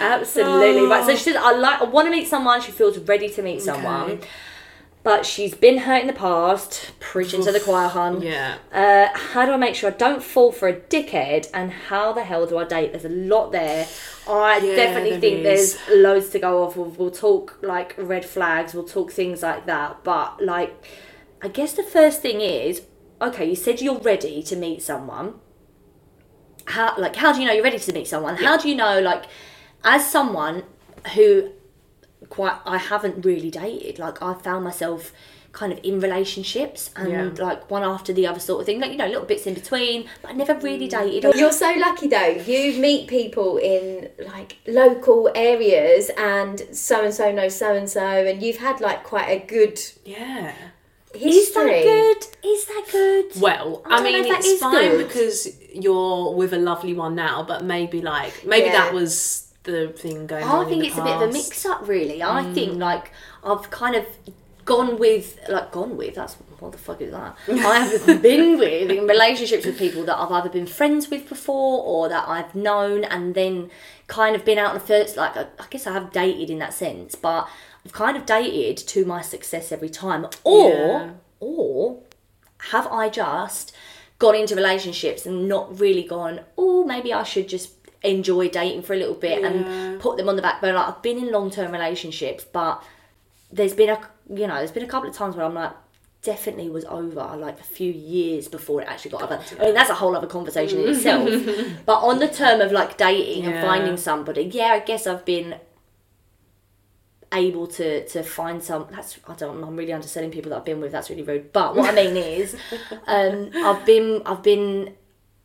Absolutely 0.00 0.86
right. 0.86 1.04
So 1.04 1.12
Oh. 1.12 1.16
she 1.16 1.22
said, 1.24 1.36
"I 1.36 1.52
like. 1.52 1.80
I 1.80 1.84
want 1.84 2.06
to 2.06 2.10
meet 2.10 2.28
someone. 2.28 2.60
She 2.60 2.72
feels 2.72 2.98
ready 2.98 3.28
to 3.28 3.42
meet 3.42 3.62
someone, 3.62 4.10
Okay. 4.12 4.26
but 5.02 5.26
she's 5.26 5.54
been 5.54 5.78
hurt 5.78 6.00
in 6.00 6.06
the 6.06 6.12
past. 6.12 6.92
Preaching 7.00 7.42
to 7.44 7.52
the 7.52 7.60
choir, 7.60 7.88
hun. 7.88 8.22
Yeah. 8.22 8.56
Uh, 8.72 9.08
how 9.16 9.44
do 9.46 9.52
I 9.52 9.56
make 9.56 9.74
sure 9.74 9.90
I 9.90 9.94
don't 9.94 10.22
fall 10.22 10.50
for 10.52 10.68
a 10.68 10.74
dickhead? 10.74 11.48
And 11.52 11.70
how 11.72 12.12
the 12.12 12.24
hell 12.24 12.46
do 12.46 12.58
I 12.58 12.64
date? 12.64 12.92
There's 12.92 13.04
a 13.04 13.08
lot 13.10 13.52
there. 13.52 13.86
I 14.28 14.58
Yeah, 14.58 14.76
definitely 14.76 15.10
there 15.12 15.20
think 15.20 15.44
is. 15.46 15.76
there's 15.76 15.98
loads 16.02 16.28
to 16.30 16.38
go 16.38 16.62
off. 16.64 16.76
We'll, 16.76 16.90
we'll 16.90 17.10
talk 17.10 17.58
like 17.62 17.94
red 17.98 18.24
flags. 18.24 18.74
We'll 18.74 18.84
talk 18.84 19.10
things 19.12 19.42
like 19.42 19.66
that. 19.66 20.02
But 20.04 20.42
like, 20.44 20.74
I 21.42 21.48
guess 21.48 21.72
the 21.72 21.82
first 21.82 22.20
thing 22.22 22.40
is, 22.40 22.82
okay, 23.20 23.46
you 23.48 23.54
said 23.56 23.80
you're 23.80 23.98
ready 23.98 24.42
to 24.44 24.56
meet 24.56 24.82
someone. 24.82 25.34
How 26.68 26.94
like 26.98 27.16
how 27.16 27.32
do 27.32 27.40
you 27.40 27.46
know 27.46 27.52
you're 27.52 27.64
ready 27.64 27.78
to 27.78 27.92
meet 27.92 28.06
someone? 28.06 28.36
How 28.36 28.56
do 28.56 28.68
you 28.68 28.74
know 28.74 29.00
like 29.00 29.24
as 29.84 30.08
someone 30.10 30.64
who 31.14 31.50
quite 32.28 32.56
I 32.64 32.78
haven't 32.78 33.24
really 33.24 33.50
dated. 33.50 33.98
Like 33.98 34.22
I 34.22 34.34
found 34.34 34.64
myself 34.64 35.12
kind 35.52 35.72
of 35.72 35.80
in 35.82 35.98
relationships 35.98 36.90
and 36.94 37.10
Yeah. 37.10 37.44
like 37.44 37.70
one 37.70 37.82
after 37.82 38.12
the 38.12 38.26
other 38.26 38.40
sort 38.40 38.60
of 38.60 38.66
thing. 38.66 38.80
Like 38.80 38.92
you 38.92 38.96
know, 38.96 39.06
little 39.06 39.24
bits 39.24 39.46
in 39.46 39.54
between, 39.54 40.08
but 40.22 40.30
I 40.32 40.34
never 40.34 40.54
really 40.54 40.88
mm. 40.88 40.90
dated. 40.90 41.34
You're 41.34 41.52
so 41.52 41.72
lucky 41.76 42.08
though. 42.08 42.42
You 42.46 42.80
meet 42.80 43.08
people 43.08 43.56
in 43.58 44.10
like 44.26 44.56
local 44.66 45.30
areas, 45.34 46.10
and 46.16 46.60
so 46.72 47.04
and 47.04 47.14
so 47.14 47.32
knows 47.32 47.56
so 47.56 47.74
and 47.74 47.88
so, 47.88 48.06
and 48.06 48.42
you've 48.42 48.58
had 48.58 48.80
like 48.80 49.04
quite 49.04 49.28
a 49.28 49.44
good 49.44 49.80
Yeah. 50.04 50.54
Is 51.14 51.52
that 51.54 51.64
good? 51.64 52.26
Is 52.48 52.64
that 52.66 52.84
good? 52.92 53.40
Well, 53.40 53.82
I 53.86 53.98
I, 53.98 54.02
mean, 54.02 54.24
it's 54.26 54.58
fine 54.60 54.72
good. 54.90 55.08
because 55.08 55.48
you're 55.72 56.34
with 56.34 56.52
a 56.52 56.58
lovely 56.58 56.94
one 56.94 57.14
now, 57.14 57.42
but 57.42 57.64
maybe 57.64 58.00
like 58.02 58.44
maybe 58.46 58.66
Yeah. 58.66 58.72
that 58.72 58.94
was 58.94 59.48
the 59.64 59.88
thing 59.88 60.26
going 60.26 60.44
on. 60.44 60.60
I 60.60 60.62
in 60.64 60.68
think 60.68 60.80
the 60.82 60.88
it's 60.88 60.98
a 60.98 61.02
bit 61.02 61.16
of 61.16 61.22
a 61.22 61.32
mix 61.32 61.64
up, 61.66 61.86
really. 61.88 62.22
I 62.22 62.42
Mm. 62.44 62.54
think 62.54 62.78
like 62.78 63.10
I've 63.44 63.70
kind 63.70 63.96
of 63.96 64.04
gone 64.64 64.98
with 64.98 65.38
like 65.48 65.70
gone 65.72 65.96
with 65.96 66.14
that's 66.14 66.34
what 66.58 66.72
the 66.72 66.78
fuck 66.78 67.00
is 67.00 67.10
that? 67.12 67.36
I 67.48 67.78
have 67.78 68.22
been 68.22 68.58
with 68.58 68.90
in 68.90 69.06
relationships 69.06 69.64
with 69.64 69.78
people 69.78 70.04
that 70.04 70.18
I've 70.18 70.30
either 70.30 70.50
been 70.50 70.66
friends 70.66 71.08
with 71.08 71.26
before 71.28 71.82
or 71.84 72.08
that 72.10 72.28
I've 72.28 72.54
known 72.54 73.04
and 73.04 73.34
then 73.34 73.70
kind 74.08 74.36
of 74.36 74.44
been 74.44 74.58
out 74.58 74.68
on 74.70 74.74
the 74.74 74.80
first 74.80 75.16
like 75.16 75.36
I 75.36 75.46
I 75.58 75.64
guess 75.70 75.86
I 75.86 75.92
have 75.92 76.12
dated 76.12 76.50
in 76.50 76.58
that 76.58 76.74
sense, 76.74 77.14
but 77.14 77.48
I've 77.88 77.92
kind 77.94 78.16
of 78.18 78.26
dated 78.26 78.76
to 78.88 79.06
my 79.06 79.22
success 79.22 79.72
every 79.72 79.88
time. 79.88 80.26
Or 80.44 80.68
Yeah. 80.70 81.10
or 81.40 82.00
have 82.70 82.86
I 82.88 83.08
just 83.08 83.72
gone 84.18 84.34
into 84.34 84.54
relationships 84.54 85.24
and 85.24 85.48
not 85.48 85.80
really 85.80 86.02
gone, 86.02 86.40
oh, 86.58 86.84
maybe 86.84 87.14
I 87.14 87.22
should 87.22 87.48
just 87.48 87.70
enjoy 88.02 88.48
dating 88.50 88.82
for 88.82 88.92
a 88.92 88.96
little 88.96 89.14
bit 89.14 89.40
Yeah. 89.40 89.46
and 89.46 90.00
put 90.00 90.18
them 90.18 90.28
on 90.28 90.36
the 90.36 90.42
back 90.42 90.60
burner. 90.60 90.74
Like, 90.74 90.88
I've 90.88 91.02
been 91.02 91.16
in 91.18 91.32
long 91.32 91.50
term 91.50 91.72
relationships, 91.72 92.44
but 92.44 92.82
there's 93.50 93.72
been 93.74 93.88
a 93.90 94.00
you 94.30 94.46
know, 94.46 94.56
there's 94.56 94.70
been 94.72 94.82
a 94.82 94.86
couple 94.88 95.08
of 95.08 95.16
times 95.16 95.34
where 95.36 95.46
I'm 95.46 95.54
like, 95.54 95.72
definitely 96.20 96.68
was 96.68 96.84
over 96.84 97.34
like 97.38 97.58
a 97.60 97.64
few 97.64 97.90
years 97.90 98.46
before 98.48 98.82
it 98.82 98.88
actually 98.88 99.12
got 99.12 99.22
over. 99.22 99.40
I 99.58 99.64
mean, 99.64 99.74
that's 99.74 99.88
a 99.88 99.94
whole 99.94 100.14
other 100.14 100.26
conversation 100.26 100.80
in 100.82 100.90
itself. 100.90 101.30
but 101.86 102.00
on 102.00 102.18
the 102.18 102.28
term 102.28 102.60
of 102.60 102.70
like 102.70 102.98
dating 102.98 103.46
and 103.46 103.64
finding 103.66 103.96
somebody, 103.96 104.42
yeah, 104.42 104.72
I 104.72 104.80
guess 104.80 105.06
I've 105.06 105.24
been 105.24 105.54
able 107.32 107.66
to 107.66 108.06
to 108.08 108.22
find 108.22 108.62
some 108.62 108.86
that's 108.90 109.18
I 109.28 109.34
don't 109.34 109.62
I'm 109.62 109.76
really 109.76 109.92
underselling 109.92 110.30
people 110.30 110.50
that 110.50 110.56
I've 110.58 110.64
been 110.64 110.80
with 110.80 110.92
that's 110.92 111.10
really 111.10 111.22
rude 111.22 111.52
but 111.52 111.76
what 111.76 111.90
I 111.90 111.94
mean 111.94 112.16
is 112.16 112.56
um 113.06 113.50
I've 113.54 113.84
been 113.84 114.22
I've 114.24 114.42
been 114.42 114.94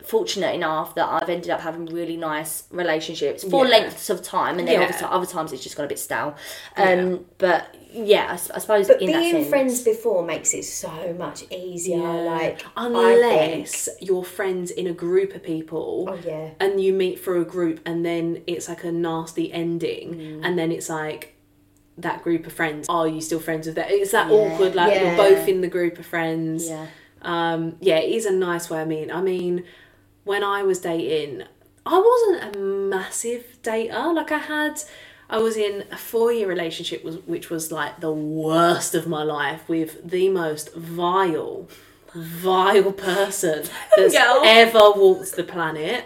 fortunate 0.03 0.53
enough 0.53 0.95
that 0.95 1.07
I've 1.07 1.29
ended 1.29 1.49
up 1.49 1.61
having 1.61 1.85
really 1.85 2.17
nice 2.17 2.63
relationships 2.71 3.43
for 3.45 3.63
Yeah. 3.65 3.71
lengths 3.71 4.09
of 4.09 4.21
time 4.21 4.59
and 4.59 4.67
then 4.67 4.75
Yeah. 4.75 4.81
obviously 4.83 5.07
other 5.09 5.25
times 5.25 5.53
it's 5.53 5.63
just 5.63 5.77
got 5.77 5.83
a 5.83 5.87
bit 5.87 5.99
stale 5.99 6.35
um 6.75 7.09
Yeah. 7.11 7.17
but 7.37 7.75
yeah 7.89 8.27
I 8.31 8.59
suppose 8.59 8.87
But 8.87 9.01
in 9.01 9.07
being 9.11 9.31
sense 9.33 9.47
friends 9.49 9.81
before 9.81 10.25
makes 10.25 10.53
it 10.53 10.63
so 10.63 11.15
much 11.17 11.45
easier. 11.51 11.97
Like 12.01 12.61
unless 12.75 13.87
you're 14.01 14.23
friends 14.23 14.71
in 14.71 14.87
a 14.87 14.93
group 14.93 15.35
of 15.35 15.43
people 15.43 16.07
Oh 16.09 16.19
yeah. 16.25 16.49
and 16.59 16.81
you 16.81 16.91
meet 16.93 17.19
for 17.19 17.37
a 17.37 17.45
group 17.45 17.79
and 17.85 18.05
then 18.05 18.41
it's 18.47 18.67
like 18.67 18.83
a 18.83 18.91
nasty 18.91 19.51
ending 19.53 20.15
Mm. 20.15 20.39
and 20.43 20.57
then 20.59 20.71
it's 20.71 20.89
like 20.89 21.32
that 21.97 22.23
group 22.23 22.47
of 22.47 22.53
friends 22.53 22.87
are 22.89 23.07
you 23.07 23.21
still 23.21 23.39
friends 23.39 23.67
with 23.67 23.75
that? 23.75 23.91
It's 23.91 24.11
that 24.11 24.27
Yeah. 24.29 24.33
awkward 24.37 24.75
like 24.75 24.93
Yeah. 24.93 25.03
you're 25.07 25.17
both 25.17 25.47
in 25.47 25.61
the 25.61 25.67
group 25.67 25.99
of 25.99 26.05
friends. 26.05 26.67
Yeah. 26.67 26.87
Um 27.21 27.77
yeah 27.81 27.97
it 27.97 28.11
is 28.13 28.25
a 28.25 28.31
nice 28.31 28.69
way. 28.69 28.79
I 28.81 28.85
mean 28.85 29.11
i 29.11 29.21
mean 29.21 29.63
when 30.23 30.43
i 30.43 30.63
was 30.63 30.79
dating 30.79 31.43
i 31.85 31.97
wasn't 31.99 32.55
a 32.55 32.59
massive 32.59 33.57
dater. 33.61 34.13
Like 34.15 34.31
i 34.31 34.37
had 34.39 34.81
i 35.29 35.37
was 35.37 35.55
in 35.57 35.83
a 35.91 35.97
four 35.97 36.31
year 36.33 36.47
relationship 36.47 37.03
was 37.03 37.17
which 37.25 37.49
was 37.49 37.71
like 37.71 37.99
the 37.99 38.11
worst 38.11 38.95
of 38.95 39.07
my 39.07 39.23
life 39.23 39.67
with 39.69 39.91
the 40.09 40.29
most 40.29 40.73
vile 40.75 41.67
vile 42.15 42.91
person 42.91 43.63
that's 43.97 44.15
ever 44.15 44.91
walked 44.91 45.35
the 45.35 45.43
planet. 45.43 46.05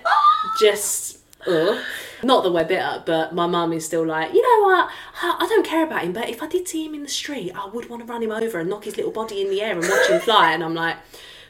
Just 0.60 1.18
ugh. 1.48 1.84
not 2.24 2.44
that 2.44 2.52
we're 2.52 2.66
bitter 2.66 3.04
but 3.06 3.34
my 3.34 3.48
mum 3.48 3.74
is 3.74 3.86
still 3.86 4.06
like 4.06 4.34
you 4.34 4.42
know 4.42 4.68
what 4.68 4.90
I 5.22 5.38
I 5.40 5.48
don't 5.48 5.66
care 5.66 5.84
about 5.84 6.02
him 6.02 6.14
but 6.14 6.30
if 6.30 6.42
I 6.44 6.48
did 6.48 6.68
see 6.68 6.86
him 6.86 6.94
in 6.94 7.04
the 7.04 7.10
street 7.10 7.52
I 7.56 7.68
would 7.68 7.90
want 7.90 8.06
to 8.06 8.12
run 8.12 8.24
him 8.24 8.32
over 8.32 8.60
and 8.60 8.70
knock 8.70 8.86
his 8.86 8.98
little 8.98 9.12
body 9.12 9.42
in 9.42 9.50
the 9.50 9.62
air 9.62 9.74
and 9.74 9.82
watch 9.82 10.10
him 10.10 10.20
fly 10.22 10.52
and 10.52 10.64
I'm 10.64 10.74
like 10.74 10.98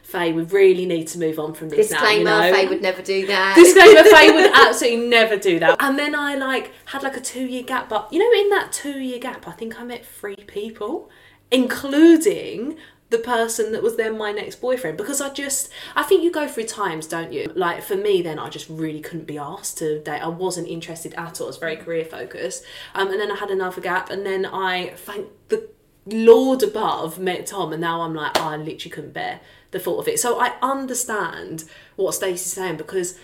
Faye 0.07 0.31
we 0.31 0.43
really 0.43 0.85
need 0.85 1.05
to 1.07 1.19
move 1.19 1.37
on 1.37 1.53
from 1.53 1.67
this 1.67 1.89
Disclaimer: 1.89 2.23
now 2.23 2.45
you 2.45 2.51
know? 2.51 2.57
Faye 2.57 2.67
would 2.69 2.81
never 2.81 3.01
do 3.01 3.27
that. 3.27 3.55
Disclaimer, 3.57 4.03
Faye 4.05 4.31
would 4.31 4.51
absolutely 4.55 5.05
never 5.05 5.35
do 5.35 5.59
that. 5.59 5.75
And 5.81 5.99
then 5.99 6.15
I 6.15 6.35
like 6.35 6.71
had 6.85 7.03
like 7.03 7.17
a 7.17 7.19
two 7.19 7.45
year 7.45 7.63
gap, 7.63 7.89
but 7.89 8.07
you 8.09 8.19
know, 8.19 8.41
in 8.41 8.49
that 8.51 8.71
two 8.71 9.01
year 9.01 9.19
gap, 9.19 9.49
I 9.49 9.51
think 9.51 9.77
I 9.77 9.83
met 9.83 10.05
three 10.05 10.37
people, 10.47 11.09
including 11.51 12.77
the 13.09 13.17
person 13.17 13.71
that 13.71 13.81
was 13.81 13.95
then 13.95 14.17
my 14.17 14.33
next 14.33 14.59
boyfriend 14.59 14.97
because 14.97 15.21
I 15.21 15.29
just 15.29 15.69
I 15.95 16.03
think 16.03 16.23
you 16.23 16.31
go 16.31 16.45
through 16.47 16.65
times, 16.65 17.07
don't 17.07 17.31
you? 17.31 17.49
Like 17.55 17.81
for 17.81 17.95
me, 17.95 18.21
then 18.21 18.37
I 18.37 18.49
just 18.49 18.67
really 18.69 18.99
couldn't 18.99 19.27
be 19.27 19.37
asked 19.37 19.77
to 19.77 19.99
date. 19.99 20.19
I 20.21 20.27
wasn't 20.27 20.67
interested 20.67 21.13
at 21.13 21.39
all. 21.39 21.47
I 21.47 21.49
was 21.49 21.57
very 21.57 21.77
career 21.77 22.03
focused. 22.03 22.63
Um, 22.93 23.09
and 23.11 23.19
then 23.19 23.31
I 23.31 23.35
had 23.35 23.49
another 23.49 23.79
gap, 23.81 24.09
and 24.09 24.25
then 24.25 24.45
I 24.45 24.93
thank 24.97 25.27
the 25.47 25.69
Lord 26.05 26.63
above 26.63 27.17
met 27.19 27.45
Tom, 27.47 27.71
and 27.71 27.81
now 27.81 28.01
I'm 28.01 28.13
like, 28.13 28.31
oh, 28.39 28.49
I 28.49 28.57
literally 28.57 28.91
couldn't 28.91 29.13
bear 29.13 29.39
the 29.71 29.79
thought 29.79 29.99
of 29.99 30.07
it. 30.07 30.19
So 30.19 30.39
I 30.39 30.53
understand 30.61 31.63
what 31.95 32.13
Stacey's 32.13 32.51
saying 32.53 32.77
because 32.77 33.17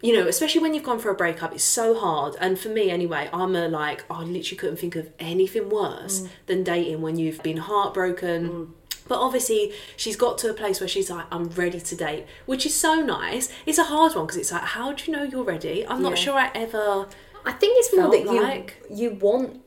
you 0.00 0.12
know, 0.12 0.28
especially 0.28 0.60
when 0.60 0.74
you've 0.74 0.84
gone 0.84 1.00
for 1.00 1.10
a 1.10 1.14
breakup, 1.14 1.52
it's 1.52 1.64
so 1.64 1.98
hard. 1.98 2.36
And 2.40 2.56
for 2.56 2.68
me, 2.68 2.88
anyway, 2.88 3.28
I'm 3.32 3.56
a 3.56 3.66
like, 3.66 4.04
I 4.08 4.22
literally 4.22 4.56
couldn't 4.56 4.76
think 4.76 4.94
of 4.94 5.10
anything 5.18 5.70
worse 5.70 6.20
Mm. 6.20 6.28
than 6.46 6.62
dating 6.62 7.02
when 7.02 7.18
you've 7.18 7.42
been 7.42 7.56
heartbroken. 7.56 8.74
But 9.08 9.18
obviously, 9.18 9.72
she's 9.96 10.16
got 10.16 10.38
to 10.38 10.50
a 10.50 10.54
place 10.54 10.80
where 10.80 10.88
she's 10.88 11.10
like, 11.10 11.26
I'm 11.32 11.48
ready 11.50 11.80
to 11.80 11.96
date, 11.96 12.26
which 12.46 12.66
is 12.66 12.74
so 12.74 12.96
nice. 12.96 13.48
It's 13.66 13.78
a 13.78 13.84
hard 13.84 14.14
one 14.14 14.26
because 14.26 14.36
it's 14.38 14.52
like, 14.52 14.62
how 14.62 14.92
do 14.92 15.04
you 15.10 15.16
know 15.16 15.22
you're 15.24 15.44
ready? 15.44 15.86
I'm 15.86 16.02
not 16.02 16.10
Yeah. 16.18 16.24
sure 16.24 16.34
I 16.38 16.50
ever. 16.54 17.06
I 17.44 17.52
think 17.52 17.74
it's 17.78 17.96
more 17.96 18.10
that 18.10 18.20
you 18.24 18.42
like- 18.42 18.76
you 18.90 19.10
want 19.10 19.62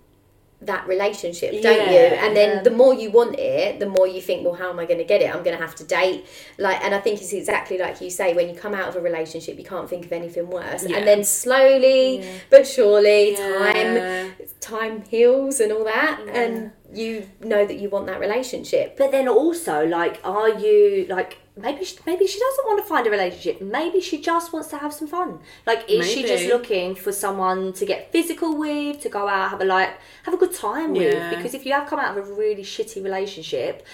that 0.64 0.88
relationship, 0.88 1.60
don't 1.64 1.90
you? 1.92 1.98
And 1.98 2.38
then 2.38 2.58
yeah. 2.58 2.62
the 2.62 2.70
more 2.70 2.94
you 2.94 3.10
want 3.10 3.40
it, 3.40 3.80
the 3.80 3.88
more 3.90 4.06
you 4.06 4.22
think, 4.22 4.46
well, 4.46 4.54
how 4.54 4.70
am 4.70 4.78
I 4.80 4.86
going 4.86 5.00
to 5.00 5.04
get 5.04 5.20
it? 5.24 5.34
I'm 5.34 5.42
going 5.42 5.58
to 5.58 5.64
have 5.64 5.74
to 5.78 5.84
date. 5.84 6.24
Like, 6.60 6.84
and 6.84 6.94
I 6.94 7.00
think 7.00 7.20
it's 7.20 7.34
exactly 7.34 7.80
like 7.80 8.00
you 8.00 8.12
say. 8.12 8.36
When 8.36 8.48
you 8.48 8.54
come 8.54 8.76
out 8.76 8.88
of 8.90 8.96
a 8.96 9.02
relationship, 9.02 9.58
you 9.58 9.64
can't 9.66 9.90
think 9.90 10.06
of 10.06 10.12
anything 10.14 10.48
worse. 10.52 10.86
Yeah. 10.88 10.98
And 10.98 11.08
then 11.08 11.24
slowly 11.24 12.24
but 12.52 12.68
surely, 12.68 13.32
Yeah. 13.32 13.72
time 13.74 14.36
time 14.60 15.02
heals 15.06 15.60
and 15.60 15.72
all 15.72 15.84
that, 15.86 16.22
and 16.32 16.72
you 16.94 17.30
know 17.40 17.66
that 17.66 17.78
you 17.78 17.90
want 17.90 18.08
that 18.08 18.20
relationship. 18.20 18.98
But 18.98 19.12
then 19.12 19.28
also, 19.28 19.86
like, 19.86 20.20
are 20.24 20.50
you 20.50 21.06
like 21.10 21.38
maybe 21.58 21.84
she, 21.84 21.98
maybe 22.06 22.28
she 22.28 22.40
doesn't 22.40 22.66
want 22.66 22.82
to 22.82 22.88
find 22.88 23.06
a 23.08 23.10
relationship. 23.10 23.62
Maybe 23.62 24.00
she 24.02 24.22
just 24.22 24.54
wants 24.54 24.70
to 24.70 24.78
have 24.78 24.94
some 24.94 25.08
fun. 25.08 25.40
Like, 25.66 25.90
is 25.90 26.10
she 26.10 26.24
just 26.24 26.46
looking 26.48 26.96
for 26.96 27.12
someone 27.12 27.74
to 27.74 27.86
get 27.86 28.12
physical 28.12 28.58
with, 28.58 29.02
to 29.02 29.10
go 29.10 29.28
out 29.28 29.50
have 29.50 29.62
a 29.62 29.66
like 29.66 29.98
have 30.24 30.34
a 30.34 30.38
good 30.38 30.54
time 30.54 30.96
Yeah. 30.96 31.30
with? 31.30 31.38
Because 31.38 31.54
if 31.54 31.66
you 31.66 31.74
have 31.74 31.88
come 31.88 32.00
out 32.00 32.18
of 32.18 32.28
a 32.28 32.34
really 32.34 32.64
shitty 32.64 33.04
relationship. 33.04 33.86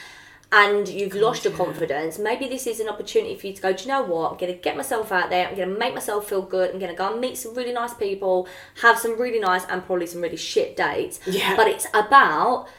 And 0.50 0.88
you've 0.88 1.14
lost 1.14 1.44
your 1.44 1.54
confidence. 1.54 2.18
Maybe 2.18 2.48
this 2.48 2.68
is 2.68 2.80
an 2.80 2.88
opportunity 2.88 3.36
for 3.36 3.48
you 3.48 3.54
to 3.54 3.62
go. 3.62 3.74
Do 3.74 3.84
you 3.84 3.90
know 3.90 4.04
what? 4.04 4.32
I'm 4.32 4.38
going 4.38 4.54
to 4.54 4.58
get 4.58 4.78
myself 4.78 5.12
out 5.12 5.30
there. 5.30 5.46
I'm 5.46 5.58
going 5.58 5.68
to 5.68 5.78
make 5.78 5.94
myself 5.94 6.30
feel 6.30 6.42
good. 6.42 6.72
I'm 6.72 6.80
going 6.80 6.90
to 6.90 6.98
go 6.98 7.12
and 7.12 7.20
meet 7.20 7.38
some 7.38 7.54
really 7.54 7.74
nice 7.74 7.94
people, 7.94 8.48
have 8.82 8.98
some 8.98 9.20
really 9.20 9.40
nice 9.40 9.66
and 9.66 9.86
probably 9.86 10.08
some 10.08 10.22
really 10.22 10.38
shit 10.38 10.78
dates. 10.78 11.20
Yeah. 11.28 11.58
But 11.58 11.68
it's 11.68 11.88
about 11.94 12.70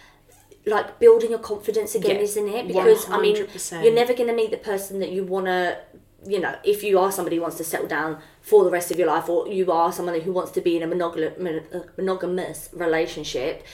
like 0.66 0.98
building 0.98 1.30
your 1.30 1.38
confidence 1.38 1.94
again, 1.94 2.16
Yeah. 2.16 2.22
isn't 2.22 2.48
it? 2.48 2.68
Because 2.68 3.08
I 3.10 3.20
mean, 3.20 3.36
you're 3.82 3.94
never 3.94 4.12
going 4.12 4.28
to 4.28 4.34
meet 4.34 4.50
the 4.50 4.56
person 4.58 4.98
that 5.00 5.10
you 5.10 5.24
want 5.24 5.46
to. 5.46 5.78
You 6.26 6.40
know, 6.40 6.56
if 6.64 6.82
you 6.82 6.98
are 6.98 7.12
somebody 7.12 7.36
who 7.36 7.42
wants 7.42 7.56
to 7.58 7.64
settle 7.64 7.86
down 7.86 8.18
for 8.42 8.64
the 8.64 8.70
rest 8.70 8.90
of 8.90 8.98
your 8.98 9.06
life, 9.06 9.28
or 9.28 9.46
you 9.46 9.70
are 9.70 9.92
somebody 9.92 10.20
who 10.20 10.32
wants 10.32 10.50
to 10.52 10.60
be 10.60 10.76
in 10.76 10.82
a 10.82 10.86
monogamous, 10.86 11.64
uh, 11.72 11.80
monogamous 11.96 12.68
relationship, 12.72 13.64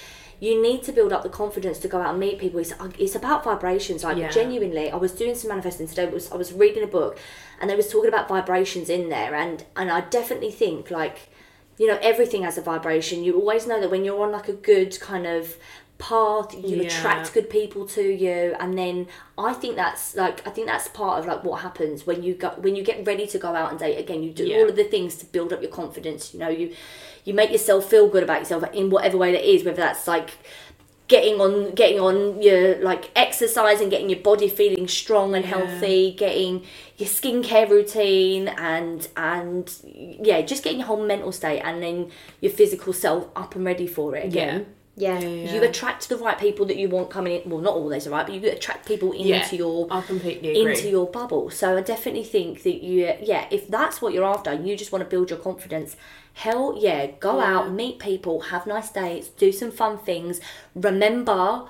you 0.41 0.61
need 0.61 0.83
to 0.83 0.93
build 0.93 1.11
up 1.12 1.23
the 1.23 1.31
confidence 1.31 1.79
to 1.79 1.88
go 1.88 2.03
out 2.03 2.11
and 2.11 2.21
meet 2.21 2.38
people. 2.38 2.61
It's, 2.61 2.73
uh, 2.73 2.91
it's 2.99 3.14
about 3.14 3.45
vibrations. 3.45 4.05
Like 4.05 4.19
Yeah. 4.19 4.29
genuinely, 4.31 4.91
I 4.91 4.97
was 4.97 5.12
doing 5.12 5.35
some 5.35 5.49
manifesting 5.49 5.88
today. 5.88 6.07
Was 6.07 6.31
I 6.31 6.37
was 6.37 6.53
reading 6.53 6.85
a 6.85 6.87
book, 6.87 7.19
and 7.61 7.71
they 7.71 7.76
was 7.76 7.88
talking 7.91 8.09
about 8.09 8.29
vibrations 8.29 8.91
in 8.91 9.09
there, 9.09 9.35
and 9.35 9.64
and 9.75 9.91
I 9.91 10.03
definitely 10.03 10.50
think 10.50 10.91
like 10.91 11.31
you 11.79 11.87
know 11.88 11.99
everything 12.03 12.43
has 12.43 12.57
a 12.57 12.61
vibration 12.62 13.25
you 13.25 13.35
always 13.37 13.67
know 13.67 13.81
that 13.81 13.91
when 13.91 14.05
you're 14.05 14.23
on 14.23 14.31
like 14.31 14.49
a 14.49 14.53
good 14.53 14.97
kind 15.00 15.26
of 15.26 15.57
path 15.99 16.53
you 16.55 16.77
Yeah. 16.77 16.83
attract 16.89 17.33
good 17.33 17.49
people 17.49 17.87
to 17.89 18.03
you 18.03 18.55
and 18.61 18.77
then 18.77 19.07
i 19.39 19.53
think 19.53 19.77
that's 19.77 20.17
like 20.17 20.47
i 20.47 20.51
think 20.51 20.67
that's 20.67 20.89
part 20.89 21.21
of 21.21 21.27
like 21.27 21.45
what 21.45 21.61
happens 21.63 22.07
when 22.07 22.23
you 22.23 22.35
go 22.35 22.51
when 22.59 22.75
you 22.77 22.83
get 22.83 23.07
ready 23.07 23.27
to 23.29 23.39
go 23.39 23.55
out 23.55 23.71
and 23.71 23.79
date 23.79 23.97
again 23.99 24.23
you 24.23 24.31
do 24.33 24.45
Yeah. 24.45 24.59
all 24.59 24.69
of 24.69 24.77
the 24.77 24.85
things 24.85 25.15
to 25.17 25.27
build 25.27 25.53
up 25.53 25.63
your 25.63 25.71
confidence 25.71 26.35
you 26.35 26.41
know 26.41 26.49
you 26.49 26.75
you 27.25 27.33
make 27.33 27.51
yourself 27.53 27.89
feel 27.89 28.09
good 28.09 28.23
about 28.25 28.41
yourself 28.41 28.65
in 28.73 28.91
whatever 28.91 29.17
way 29.17 29.33
that 29.33 29.49
is 29.49 29.65
whether 29.65 29.77
that's 29.79 30.07
like 30.09 30.31
getting 31.07 31.41
on 31.41 31.71
getting 31.75 32.01
on 32.01 32.41
your 32.43 32.77
like 32.83 33.11
exercise 33.15 33.81
and 33.81 33.91
getting 33.91 34.09
your 34.11 34.19
body 34.21 34.49
feeling 34.49 34.89
strong 34.89 35.35
and 35.35 35.45
healthy 35.45 36.13
getting 36.19 36.65
your 36.97 37.09
skincare 37.09 37.69
routine 37.69 38.49
and 38.49 39.09
and 39.17 39.77
yeah 39.85 40.41
just 40.43 40.65
getting 40.65 40.79
your 40.79 40.87
whole 40.89 41.05
mental 41.07 41.31
state 41.31 41.61
and 41.61 41.83
then 41.83 42.11
your 42.41 42.51
physical 42.51 42.93
self 42.93 43.29
up 43.37 43.55
and 43.55 43.65
ready 43.65 43.87
for 43.87 44.17
it 44.17 44.25
again 44.27 44.61
Yeah. 44.61 44.65
You 44.97 45.63
attract 45.63 46.09
the 46.09 46.17
right 46.17 46.39
people 46.39 46.65
that 46.67 46.77
you 46.77 46.89
want 46.89 47.11
coming 47.11 47.41
in 47.41 47.51
well 47.51 47.61
not 47.61 47.75
always 47.75 48.07
right 48.09 48.27
but 48.27 48.35
you 48.35 48.49
attract 48.49 48.87
people 48.87 49.11
into 49.13 49.29
Yeah, 49.29 49.53
your 49.53 49.89
I 49.91 50.01
completely 50.03 50.51
agree. 50.61 50.73
into 50.73 50.89
your 50.89 51.07
bubble. 51.07 51.51
So 51.51 51.77
I 51.77 51.81
definitely 51.81 52.23
think 52.25 52.63
that 52.63 52.83
you, 52.83 53.13
yeah, 53.21 53.47
if 53.51 53.67
that's 53.69 54.01
what 54.01 54.13
you're 54.13 54.25
after, 54.25 54.51
and 54.51 54.69
you 54.69 54.77
just 54.77 54.93
want 54.93 55.03
to 55.03 55.09
build 55.11 55.31
your 55.31 55.39
confidence. 55.41 55.97
Hell 56.35 56.77
yeah, 56.79 57.07
go 57.19 57.39
Yeah. 57.39 57.59
out, 57.59 57.73
meet 57.73 57.99
people, 57.99 58.41
have 58.53 58.67
nice 58.67 58.91
dates, 58.91 59.29
do 59.29 59.51
some 59.53 59.71
fun 59.73 59.99
things. 59.99 60.41
Remember 60.75 61.65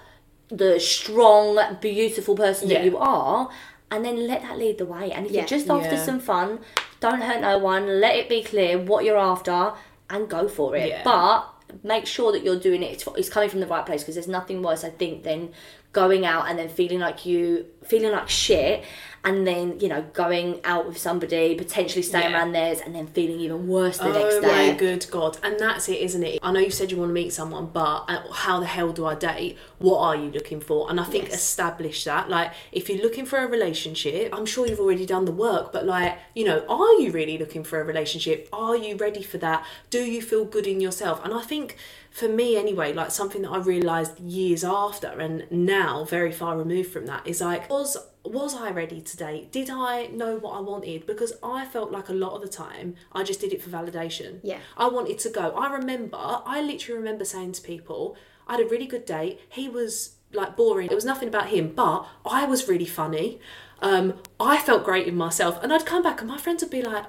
the 0.48 0.78
strong, 0.78 1.58
beautiful 1.80 2.34
person 2.36 2.68
Yeah. 2.68 2.78
that 2.78 2.84
you 2.84 2.98
are, 2.98 3.48
and 3.90 4.04
then 4.04 4.26
let 4.26 4.42
that 4.42 4.58
lead 4.58 4.78
the 4.78 4.84
way. 4.86 5.10
And 5.12 5.24
if 5.26 5.32
Yeah. 5.32 5.40
you're 5.40 5.48
just 5.48 5.70
after 5.70 5.94
Yeah. 5.94 6.04
some 6.04 6.20
fun, 6.20 6.58
don't 7.00 7.20
hurt 7.22 7.40
no 7.40 7.58
one. 7.58 8.00
Let 8.00 8.16
it 8.16 8.28
be 8.28 8.42
clear 8.42 8.78
what 8.78 9.04
you're 9.04 9.18
after, 9.18 9.72
and 10.10 10.28
go 10.28 10.48
for 10.48 10.76
it. 10.76 10.88
Yeah. 10.88 11.02
But 11.04 11.46
make 11.82 12.06
sure 12.06 12.32
that 12.32 12.42
you're 12.42 12.58
doing 12.58 12.82
it. 12.82 13.06
It's, 13.16 13.28
coming 13.28 13.48
from 13.48 13.60
the 13.60 13.66
right 13.66 13.84
place 13.84 14.02
because 14.02 14.14
there's 14.14 14.28
nothing 14.28 14.62
worse 14.62 14.84
i 14.84 14.90
think 14.90 15.22
than 15.24 15.52
going 15.92 16.26
out 16.26 16.48
and 16.48 16.58
then 16.58 16.68
feeling 16.68 16.98
like 16.98 17.24
you 17.24 17.66
feeling 17.84 18.12
like 18.12 18.28
shit 18.28 18.84
and 19.24 19.46
then 19.46 19.80
you 19.80 19.88
know 19.88 20.02
going 20.12 20.60
out 20.64 20.86
with 20.86 20.98
somebody 20.98 21.54
potentially 21.54 22.02
staying 22.02 22.30
Yeah. 22.30 22.36
around 22.38 22.52
theirs 22.52 22.80
and 22.84 22.94
then 22.94 23.06
feeling 23.06 23.40
even 23.40 23.66
worse 23.66 23.98
the 23.98 24.04
oh 24.08 24.12
next 24.12 24.42
my 24.42 24.74
good 24.78 25.06
god. 25.10 25.38
And 25.42 25.58
that's 25.58 25.88
it 25.88 26.00
isn't 26.00 26.22
it? 26.22 26.38
I 26.42 26.52
know 26.52 26.60
you 26.60 26.70
said 26.70 26.90
you 26.90 26.98
want 26.98 27.08
to 27.10 27.14
meet 27.14 27.32
someone 27.32 27.66
but 27.72 28.04
uh, 28.08 28.30
how 28.32 28.60
the 28.60 28.66
hell 28.66 28.92
do 28.92 29.06
i 29.06 29.14
date? 29.14 29.56
What 29.78 29.98
are 30.00 30.16
you 30.16 30.30
looking 30.30 30.60
for? 30.60 30.90
And 30.90 31.00
i 31.00 31.04
think 31.04 31.24
Yes. 31.24 31.34
establish 31.36 32.04
that. 32.04 32.28
Like 32.28 32.52
if 32.72 32.88
you're 32.88 33.02
looking 33.02 33.26
for 33.26 33.38
a 33.38 33.46
relationship 33.46 34.34
i'm 34.34 34.46
sure 34.46 34.66
you've 34.66 34.80
already 34.80 35.06
done 35.06 35.24
the 35.24 35.32
work 35.32 35.72
but 35.72 35.86
like 35.86 36.18
you 36.34 36.44
know 36.44 36.64
are 36.68 36.94
you 37.00 37.10
really 37.10 37.38
looking 37.38 37.64
for 37.64 37.80
a 37.80 37.84
relationship? 37.84 38.48
Are 38.52 38.76
you 38.76 38.96
ready 38.96 39.22
for 39.22 39.38
that? 39.38 39.64
Do 39.90 40.00
you 40.04 40.20
feel 40.22 40.44
good 40.44 40.66
in 40.66 40.80
yourself? 40.80 41.24
And 41.24 41.32
i 41.34 41.42
think 41.42 41.76
for 42.10 42.28
me 42.28 42.56
anyway 42.56 42.92
like 42.92 43.10
something 43.10 43.42
that 43.42 43.50
i 43.50 43.58
realized 43.58 44.20
years 44.20 44.62
after 44.62 45.08
and 45.08 45.44
now 45.50 46.04
very 46.04 46.30
far 46.30 46.56
removed 46.56 46.92
from 46.92 47.06
that 47.06 47.26
is 47.26 47.40
like 47.40 47.68
was 47.68 47.96
was 48.24 48.54
I 48.54 48.70
ready 48.70 49.00
to 49.00 49.16
date? 49.16 49.52
Did 49.52 49.68
I 49.70 50.06
know 50.06 50.36
what 50.36 50.52
I 50.52 50.60
wanted? 50.60 51.06
Because 51.06 51.34
I 51.42 51.66
felt 51.66 51.92
like 51.92 52.08
a 52.08 52.14
lot 52.14 52.34
of 52.34 52.42
the 52.42 52.48
time 52.48 52.94
I 53.12 53.22
just 53.22 53.40
did 53.40 53.52
it 53.52 53.62
for 53.62 53.70
validation. 53.70 54.40
Yeah. 54.42 54.58
I 54.76 54.88
wanted 54.88 55.18
to 55.20 55.30
go. 55.30 55.50
I 55.50 55.72
remember, 55.72 56.16
I 56.18 56.62
literally 56.62 56.98
remember 56.98 57.24
saying 57.24 57.52
to 57.52 57.62
people, 57.62 58.16
I 58.46 58.56
had 58.56 58.64
a 58.64 58.68
really 58.68 58.86
good 58.86 59.04
date. 59.04 59.40
He 59.48 59.68
was 59.68 60.16
like 60.32 60.56
boring. 60.56 60.88
There 60.88 60.96
was 60.96 61.04
nothing 61.04 61.28
about 61.28 61.48
him, 61.48 61.72
but 61.74 62.06
I 62.24 62.44
was 62.46 62.68
really 62.68 62.86
funny. 62.86 63.40
Um, 63.80 64.14
I 64.40 64.58
felt 64.58 64.84
great 64.84 65.06
in 65.06 65.16
myself. 65.16 65.62
And 65.62 65.72
I'd 65.72 65.86
come 65.86 66.02
back 66.02 66.20
and 66.20 66.28
my 66.28 66.38
friends 66.38 66.62
would 66.62 66.70
be 66.70 66.82
like, 66.82 67.04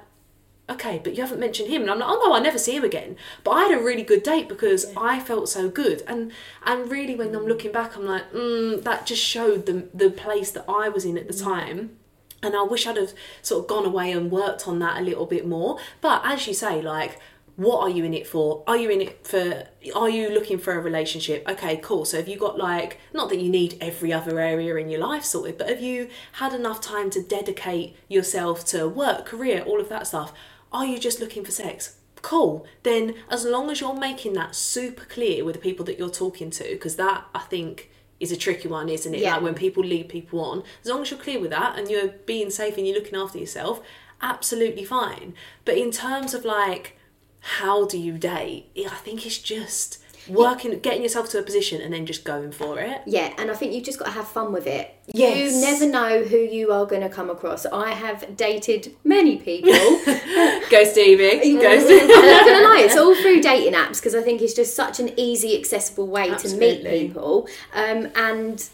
okay, 0.69 0.99
but 1.03 1.15
you 1.15 1.21
haven't 1.21 1.39
mentioned 1.39 1.69
him. 1.69 1.83
And 1.83 1.91
I'm 1.91 1.99
like, 1.99 2.09
oh 2.09 2.21
no, 2.25 2.33
I'll 2.33 2.41
never 2.41 2.57
see 2.57 2.75
him 2.75 2.83
again. 2.83 3.15
But 3.43 3.51
I 3.51 3.63
had 3.65 3.79
a 3.79 3.83
really 3.83 4.03
good 4.03 4.23
date 4.23 4.49
because 4.49 4.85
I 4.97 5.19
felt 5.19 5.49
so 5.49 5.69
good. 5.69 6.03
And 6.07 6.31
and 6.65 6.89
really 6.89 7.15
when 7.15 7.35
I'm 7.35 7.45
looking 7.45 7.71
back, 7.71 7.95
I'm 7.95 8.05
like, 8.05 8.31
mm, 8.31 8.83
that 8.83 9.05
just 9.05 9.21
showed 9.21 9.65
the 9.65 9.87
the 9.93 10.09
place 10.09 10.51
that 10.51 10.65
I 10.67 10.89
was 10.89 11.05
in 11.05 11.17
at 11.17 11.27
the 11.27 11.33
time. 11.33 11.97
And 12.43 12.55
I 12.55 12.63
wish 12.63 12.85
I'd 12.85 12.97
have 12.97 13.13
sort 13.41 13.63
of 13.63 13.67
gone 13.67 13.85
away 13.85 14.11
and 14.11 14.31
worked 14.31 14.67
on 14.67 14.79
that 14.79 14.99
a 14.99 15.03
little 15.03 15.25
bit 15.25 15.47
more. 15.47 15.79
But 16.01 16.21
as 16.23 16.45
you 16.45 16.53
say, 16.53 16.79
like, 16.79 17.19
what 17.55 17.79
are 17.79 17.89
you 17.89 18.03
in 18.03 18.13
it 18.13 18.27
for? 18.27 18.63
Are 18.67 18.77
you 18.77 18.89
in 18.89 19.01
it 19.01 19.25
for 19.25 19.67
are 19.95 20.09
you 20.09 20.29
looking 20.29 20.57
for 20.57 20.73
a 20.73 20.79
relationship? 20.79 21.47
Okay, 21.47 21.77
cool. 21.77 22.05
So 22.05 22.17
have 22.17 22.27
you 22.27 22.37
got 22.37 22.57
like 22.57 22.99
not 23.13 23.29
that 23.29 23.39
you 23.39 23.49
need 23.49 23.77
every 23.79 24.11
other 24.11 24.39
area 24.39 24.75
in 24.75 24.89
your 24.89 24.99
life 24.99 25.23
sorted, 25.23 25.57
but 25.57 25.69
have 25.69 25.81
you 25.81 26.09
had 26.33 26.53
enough 26.53 26.81
time 26.81 27.09
to 27.11 27.21
dedicate 27.21 27.95
yourself 28.09 28.65
to 28.65 28.87
work, 28.87 29.25
career, 29.25 29.63
all 29.65 29.79
of 29.79 29.89
that 29.89 30.07
stuff? 30.07 30.33
Are 30.75 30.85
you 30.85 30.99
just 30.99 31.21
looking 31.21 31.45
for 31.45 31.51
sex? 31.51 31.95
Cool. 32.21 32.65
Then 32.83 33.15
as 33.29 33.45
long 33.45 33.71
as 33.71 33.79
you're 33.79 33.95
making 33.95 34.33
that 34.33 34.55
super 34.55 35.05
clear 35.05 35.45
with 35.45 35.55
the 35.55 35.61
people 35.61 35.85
that 35.85 35.97
you're 35.97 36.09
talking 36.09 36.49
to, 36.51 36.63
because 36.63 36.97
that 36.97 37.23
I 37.33 37.39
think 37.39 37.91
is 38.19 38.33
a 38.33 38.35
tricky 38.35 38.67
one, 38.67 38.89
isn't 38.89 39.13
it? 39.13 39.21
Yeah. 39.21 39.35
Like 39.35 39.43
when 39.43 39.53
people 39.53 39.83
lead 39.83 40.09
people 40.09 40.41
on, 40.41 40.63
as 40.83 40.89
long 40.89 41.01
as 41.01 41.11
you're 41.11 41.19
clear 41.19 41.39
with 41.39 41.51
that 41.51 41.79
and 41.79 41.89
you're 41.89 42.09
being 42.25 42.49
safe 42.49 42.77
and 42.77 42.85
you're 42.85 42.97
looking 42.97 43.15
after 43.17 43.37
yourself, 43.37 43.81
absolutely 44.21 44.83
fine. 44.83 45.33
But 45.63 45.77
in 45.77 45.91
terms 45.91 46.33
of 46.33 46.43
like 46.43 46.97
how 47.39 47.85
do 47.85 47.97
you 47.97 48.17
date? 48.17 48.71
I 48.75 48.95
think 48.95 49.25
it's 49.25 49.37
just 49.37 50.03
working, 50.27 50.77
getting 50.79 51.03
yourself 51.03 51.29
to 51.29 51.39
a 51.39 51.43
position 51.43 51.81
and 51.81 51.93
then 51.93 52.05
just 52.05 52.23
going 52.23 52.51
for 52.51 52.79
it. 52.79 53.01
Yeah, 53.05 53.33
and 53.37 53.51
I 53.51 53.53
think 53.53 53.73
you've 53.73 53.83
just 53.83 53.99
got 53.99 54.05
to 54.05 54.11
have 54.11 54.27
fun 54.27 54.51
with 54.51 54.67
it. 54.67 54.93
Yes. 55.07 55.53
You 55.53 55.61
never 55.61 55.87
know 55.87 56.23
who 56.23 56.37
you 56.37 56.71
are 56.71 56.85
going 56.85 57.01
to 57.01 57.09
come 57.09 57.29
across. 57.29 57.65
I 57.65 57.91
have 57.91 58.35
dated 58.35 58.95
many 59.03 59.37
people. 59.37 59.71
Go 60.69 60.83
Stevie. 60.83 61.57
Go 61.57 61.79
Stevie. 61.79 62.13
I'm 62.13 62.25
not 62.25 62.45
gonna 62.45 62.63
lie, 62.63 62.81
it's 62.85 62.97
all 62.97 63.15
through 63.21 63.41
dating 63.41 63.73
apps 63.73 63.97
because 63.97 64.15
I 64.15 64.21
think 64.21 64.41
it's 64.41 64.53
just 64.53 64.75
such 64.75 64.99
an 64.99 65.11
easy, 65.17 65.57
accessible 65.57 66.07
way 66.07 66.33
to 66.35 66.57
meet 66.57 66.83
people, 66.85 67.47
um, 67.73 68.09
and 68.15 68.67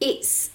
it's 0.00 0.50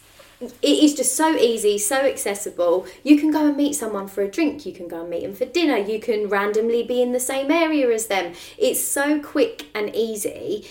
it 0.61 0.83
is 0.83 0.93
just 0.93 1.15
so 1.15 1.35
easy, 1.35 1.77
so 1.77 1.97
accessible. 1.97 2.85
You 3.03 3.17
can 3.19 3.31
go 3.31 3.47
and 3.47 3.57
meet 3.57 3.73
someone 3.75 4.07
for 4.07 4.21
a 4.23 4.27
drink, 4.29 4.65
you 4.65 4.73
can 4.73 4.87
go 4.87 5.01
and 5.01 5.09
meet 5.09 5.23
them 5.23 5.33
for 5.35 5.45
dinner, 5.45 5.77
you 5.77 5.99
can 5.99 6.29
randomly 6.29 6.83
be 6.83 7.01
in 7.01 7.11
the 7.11 7.19
same 7.19 7.51
area 7.51 7.89
as 7.91 8.07
them. 8.07 8.33
It's 8.57 8.81
so 8.83 9.21
quick 9.21 9.67
and 9.75 9.93
easy 9.95 10.67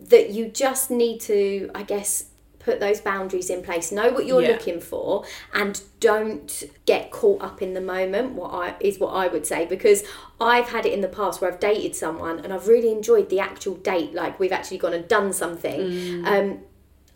that 0.00 0.30
you 0.30 0.48
just 0.48 0.90
need 0.90 1.20
to, 1.22 1.70
I 1.74 1.82
guess, 1.82 2.24
put 2.60 2.80
those 2.80 3.00
boundaries 3.00 3.48
in 3.48 3.62
place 3.62 3.90
know 3.90 4.10
what 4.10 4.26
you're 4.26 4.42
Yeah. 4.42 4.48
looking 4.50 4.78
for 4.80 5.24
and 5.54 5.80
don't 6.00 6.64
get 6.84 7.10
caught 7.10 7.40
up 7.40 7.62
in 7.62 7.72
the 7.72 7.80
moment 7.80 8.32
what 8.34 8.52
i 8.52 8.74
is 8.80 8.98
what 8.98 9.10
i 9.14 9.26
would 9.26 9.46
say 9.46 9.64
because 9.64 10.02
i've 10.38 10.68
had 10.68 10.84
it 10.84 10.92
in 10.92 11.00
the 11.00 11.08
past 11.08 11.40
where 11.40 11.50
i've 11.50 11.60
dated 11.60 11.94
someone 11.96 12.40
and 12.40 12.52
i've 12.52 12.68
really 12.68 12.90
enjoyed 12.92 13.30
the 13.30 13.40
actual 13.40 13.74
date 13.76 14.12
like 14.12 14.38
we've 14.38 14.52
actually 14.52 14.76
gone 14.76 14.92
and 14.92 15.08
done 15.08 15.32
something 15.32 15.80
Mm. 15.80 16.26
um 16.26 16.58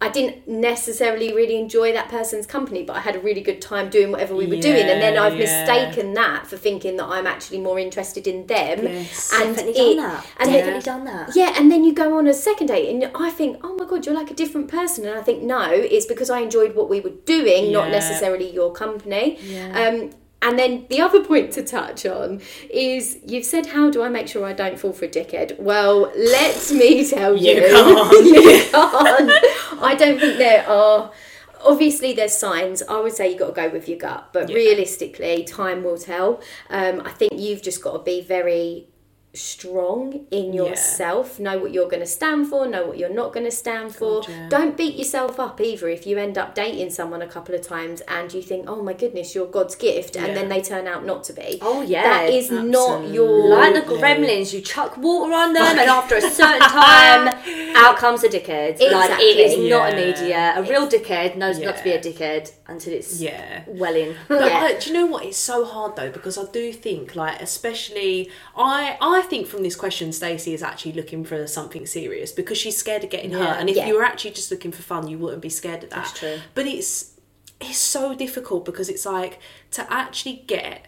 I 0.03 0.09
didn't 0.09 0.49
necessarily 0.49 1.33
really 1.33 1.57
enjoy 1.57 1.93
that 1.93 2.09
person's 2.09 2.45
company, 2.45 2.83
but 2.83 2.97
I 2.97 3.01
had 3.01 3.15
a 3.15 3.21
really 3.21 3.41
good 3.41 3.63
time 3.63 3.89
doing 3.89 4.11
whatever 4.11 4.35
we 4.35 4.47
were 4.47 4.57
doing, 4.61 4.83
and 4.93 5.01
then 5.01 5.17
I've 5.17 5.37
yeah. 5.39 5.47
mistaken 5.47 6.15
that 6.15 6.49
for 6.49 6.57
thinking 6.57 6.97
that 6.97 7.07
I'm 7.07 7.25
actually 7.27 7.61
more 7.61 7.79
interested 7.79 8.27
in 8.27 8.47
them. 8.49 8.83
Yes. 8.83 9.33
And 9.33 9.55
Definitely 9.55 9.93
it- 9.93 9.97
done 9.97 9.97
that. 10.09 10.27
and 10.41 10.51
Definitely 10.51 10.79
it- 10.81 10.85
done 10.85 11.05
that. 11.05 11.37
yeah, 11.37 11.55
and 11.57 11.71
then 11.71 11.85
you 11.85 11.93
go 11.95 12.19
on 12.19 12.27
a 12.27 12.35
second 12.35 12.67
date, 12.67 12.89
and 12.93 13.13
I 13.15 13.31
think, 13.31 13.59
oh 13.63 13.75
my 13.77 13.85
god, 13.85 14.05
you're 14.05 14.15
like 14.15 14.31
a 14.33 14.35
different 14.35 14.67
person. 14.69 15.07
And 15.07 15.17
I 15.17 15.23
think, 15.23 15.45
no, 15.45 15.71
it's 15.71 16.07
because 16.07 16.31
I 16.31 16.41
enjoyed 16.41 16.75
what 16.75 16.89
we 16.91 16.99
were 16.99 17.17
doing, 17.25 17.71
not 17.71 17.89
necessarily 17.91 18.51
your 18.53 18.73
company. 18.73 19.39
Yeah. 19.41 19.87
Um, 19.87 20.11
and 20.43 20.59
then 20.59 20.87
the 20.91 21.01
other 21.01 21.25
point 21.25 21.53
to 21.53 21.63
touch 21.63 22.05
on 22.05 22.41
is 22.69 23.19
you've 23.27 23.45
said, 23.45 23.67
how 23.67 23.91
do 23.91 24.03
I 24.03 24.09
make 24.09 24.29
sure 24.29 24.45
I 24.45 24.53
don't 24.53 24.79
fall 24.79 24.93
for 24.93 25.05
a 25.07 25.09
dickhead? 25.09 25.59
Well, 25.59 26.13
let 26.17 26.71
me 26.73 27.09
tell 27.09 27.37
you. 27.37 27.55
You 27.55 27.61
can't. 27.63 28.27
you 28.27 28.71
can't. 28.71 29.31
I 29.83 29.95
don't 29.99 30.19
think 30.21 30.39
there 30.39 30.69
are. 30.69 31.11
Obviously, 31.65 32.13
there's 32.13 32.37
signs. 32.37 32.83
I 32.83 32.99
would 33.01 33.13
say 33.13 33.29
you've 33.31 33.39
got 33.39 33.55
to 33.55 33.61
go 33.63 33.69
with 33.69 33.89
your 33.89 33.99
gut, 33.99 34.31
but 34.33 34.49
Yeah. 34.51 34.57
realistically, 34.57 35.45
time 35.45 35.85
will 35.85 35.97
tell. 35.97 36.41
Um, 36.69 37.01
I 37.05 37.11
think 37.13 37.35
you've 37.37 37.63
just 37.63 37.81
got 37.83 37.93
to 37.93 37.99
be 38.01 38.21
very 38.21 38.89
strong 39.35 40.27
in 40.31 40.53
Yeah. 40.53 40.65
yourself 40.65 41.41
know 41.41 41.59
what 41.59 41.73
you're 41.73 41.89
going 41.89 42.01
to 42.01 42.07
stand 42.07 42.49
for 42.49 42.67
know 42.67 42.85
what 42.87 42.99
you're 42.99 43.09
not 43.23 43.33
going 43.33 43.47
to 43.47 43.51
stand 43.51 43.95
for 43.95 44.21
God, 44.21 44.29
yeah. 44.29 44.49
don't 44.51 44.77
beat 44.77 44.97
yourself 44.97 45.41
up 45.41 45.59
either 45.61 45.89
if 45.89 46.07
you 46.07 46.19
end 46.19 46.37
up 46.37 46.55
dating 46.55 46.91
someone 46.91 47.23
a 47.23 47.27
couple 47.27 47.55
of 47.55 47.63
times 47.63 48.03
and 48.09 48.33
you 48.35 48.43
think 48.43 48.69
oh 48.69 48.83
my 48.83 48.93
goodness 48.93 49.35
you're 49.35 49.47
god's 49.47 49.75
gift 49.75 50.17
and 50.17 50.37
then 50.37 50.51
they 50.51 50.61
turn 50.61 50.87
out 50.87 51.07
not 51.07 51.25
to 51.25 51.33
be 51.33 51.59
Oh, 51.63 51.81
yeah. 51.81 52.03
that 52.03 52.31
is 52.31 52.51
not 52.51 53.09
your 53.09 53.49
Like 53.49 53.75
the 53.75 53.81
gremlins, 53.93 54.53
you 54.53 54.61
chuck 54.61 54.97
water 54.99 55.33
on 55.33 55.53
them, 55.55 55.79
and 55.79 55.89
after 55.89 56.17
a 56.17 56.21
certain 56.21 56.61
time, 56.85 57.29
out 57.77 57.97
comes 57.97 58.23
a 58.25 58.29
dickhead. 58.29 58.81
Like 58.81 59.19
it 59.21 59.39
is 59.39 59.53
Exactly. 59.53 59.71
not 59.71 59.93
Yeah. 59.93 59.97
immediate. 59.97 60.53
A 60.59 60.63
real 60.71 60.87
dickhead 60.89 61.37
knows 61.37 61.59
not 61.59 61.79
to 61.79 61.85
be 61.85 61.91
a 61.91 61.95
Yeah. 61.95 62.01
dickhead 62.01 62.53
until 62.67 62.93
it's 62.93 63.21
Yeah. 63.21 63.63
well 63.67 63.95
in. 63.95 64.15
But 64.29 64.45
Yeah. 64.51 64.59
I- 64.65 64.75
do 64.79 64.91
you 64.91 64.95
know 64.95 65.07
what? 65.07 65.25
It's 65.25 65.37
so 65.39 65.65
hard 65.65 65.97
though 65.97 66.11
because 66.11 66.37
I 66.37 66.45
do 66.53 66.73
think, 66.73 67.15
like, 67.17 67.41
especially 67.41 68.31
I, 68.57 68.97
I 69.01 69.22
think 69.23 69.47
from 69.47 69.63
this 69.63 69.77
question, 69.77 70.13
Stacey 70.13 70.55
is 70.55 70.63
actually 70.63 70.93
looking 70.93 71.25
for 71.25 71.47
something 71.47 71.87
serious 71.87 72.33
because 72.33 72.59
she's 72.59 72.77
scared 72.77 73.05
of 73.05 73.11
getting 73.11 73.31
Yeah. 73.33 73.39
hurt. 73.47 73.61
And 73.61 73.69
if 73.71 73.77
Yeah. 73.77 73.87
you 73.89 73.95
were 73.95 74.05
actually 74.05 74.33
just 74.33 74.51
looking 74.51 74.73
for 74.73 74.83
fun, 74.83 75.09
you 75.09 75.19
wouldn't 75.19 75.43
be 75.43 75.49
scared 75.51 75.85
of 75.85 75.91
that. 75.91 75.97
That's 75.97 76.19
true. 76.19 76.39
But 76.55 76.67
it's 76.67 77.11
it's 77.61 77.79
so 77.79 78.13
difficult 78.13 78.65
because 78.65 78.89
it's 78.89 79.07
like 79.07 79.39
to 79.71 79.87
actually 79.93 80.43
get. 80.49 80.87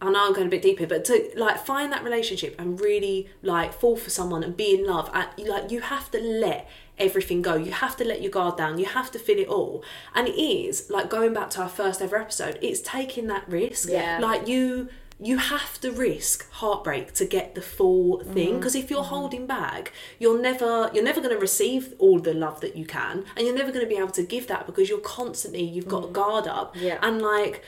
I 0.00 0.10
know 0.10 0.26
I'm 0.26 0.32
going 0.32 0.48
a 0.48 0.50
bit 0.50 0.62
deeper, 0.62 0.84
but 0.84 1.04
to 1.04 1.30
like 1.36 1.64
find 1.64 1.92
that 1.92 2.02
relationship 2.02 2.56
and 2.58 2.80
really 2.80 3.28
like 3.40 3.72
fall 3.72 3.96
for 3.96 4.10
someone 4.10 4.42
and 4.42 4.56
be 4.56 4.74
in 4.74 4.84
love, 4.84 5.08
and 5.14 5.28
like 5.48 5.70
you 5.70 5.80
have 5.80 6.10
to 6.10 6.18
let 6.20 6.68
everything 6.98 7.40
go. 7.40 7.54
You 7.54 7.70
have 7.70 7.96
to 7.98 8.04
let 8.04 8.20
your 8.20 8.32
guard 8.32 8.56
down. 8.56 8.78
You 8.80 8.86
have 8.86 9.12
to 9.12 9.18
feel 9.20 9.38
it 9.38 9.46
all. 9.46 9.84
And 10.12 10.26
it 10.26 10.32
is 10.36 10.90
like 10.90 11.08
going 11.08 11.32
back 11.32 11.50
to 11.50 11.62
our 11.62 11.68
first 11.68 12.02
ever 12.02 12.16
episode. 12.16 12.58
It's 12.60 12.80
taking 12.80 13.28
that 13.28 13.48
risk. 13.48 13.88
Yeah. 13.90 14.18
Like 14.20 14.48
you, 14.48 14.88
you 15.20 15.38
have 15.38 15.80
to 15.80 15.92
risk 15.92 16.50
heartbreak 16.52 17.12
to 17.14 17.24
get 17.24 17.54
the 17.54 17.62
full 17.62 18.20
thing. 18.24 18.48
Mm-hmm. 18.48 18.56
Because 18.58 18.74
if 18.74 18.90
you're 18.90 19.00
mm-hmm. 19.00 19.14
holding 19.14 19.46
back, 19.46 19.92
you're 20.18 20.40
never 20.40 20.90
you're 20.92 21.04
never 21.04 21.20
going 21.20 21.34
to 21.34 21.40
receive 21.40 21.94
all 21.98 22.18
the 22.18 22.34
love 22.34 22.60
that 22.60 22.76
you 22.76 22.84
can, 22.84 23.24
and 23.36 23.46
you're 23.46 23.56
never 23.56 23.70
going 23.70 23.84
to 23.84 23.88
be 23.88 23.98
able 23.98 24.10
to 24.10 24.22
give 24.22 24.46
that 24.48 24.66
because 24.66 24.88
you're 24.88 24.98
constantly 24.98 25.62
you've 25.62 25.88
got 25.88 26.04
a 26.04 26.08
guard 26.08 26.46
up. 26.46 26.74
Yeah. 26.76 26.98
And 27.02 27.22
like 27.22 27.62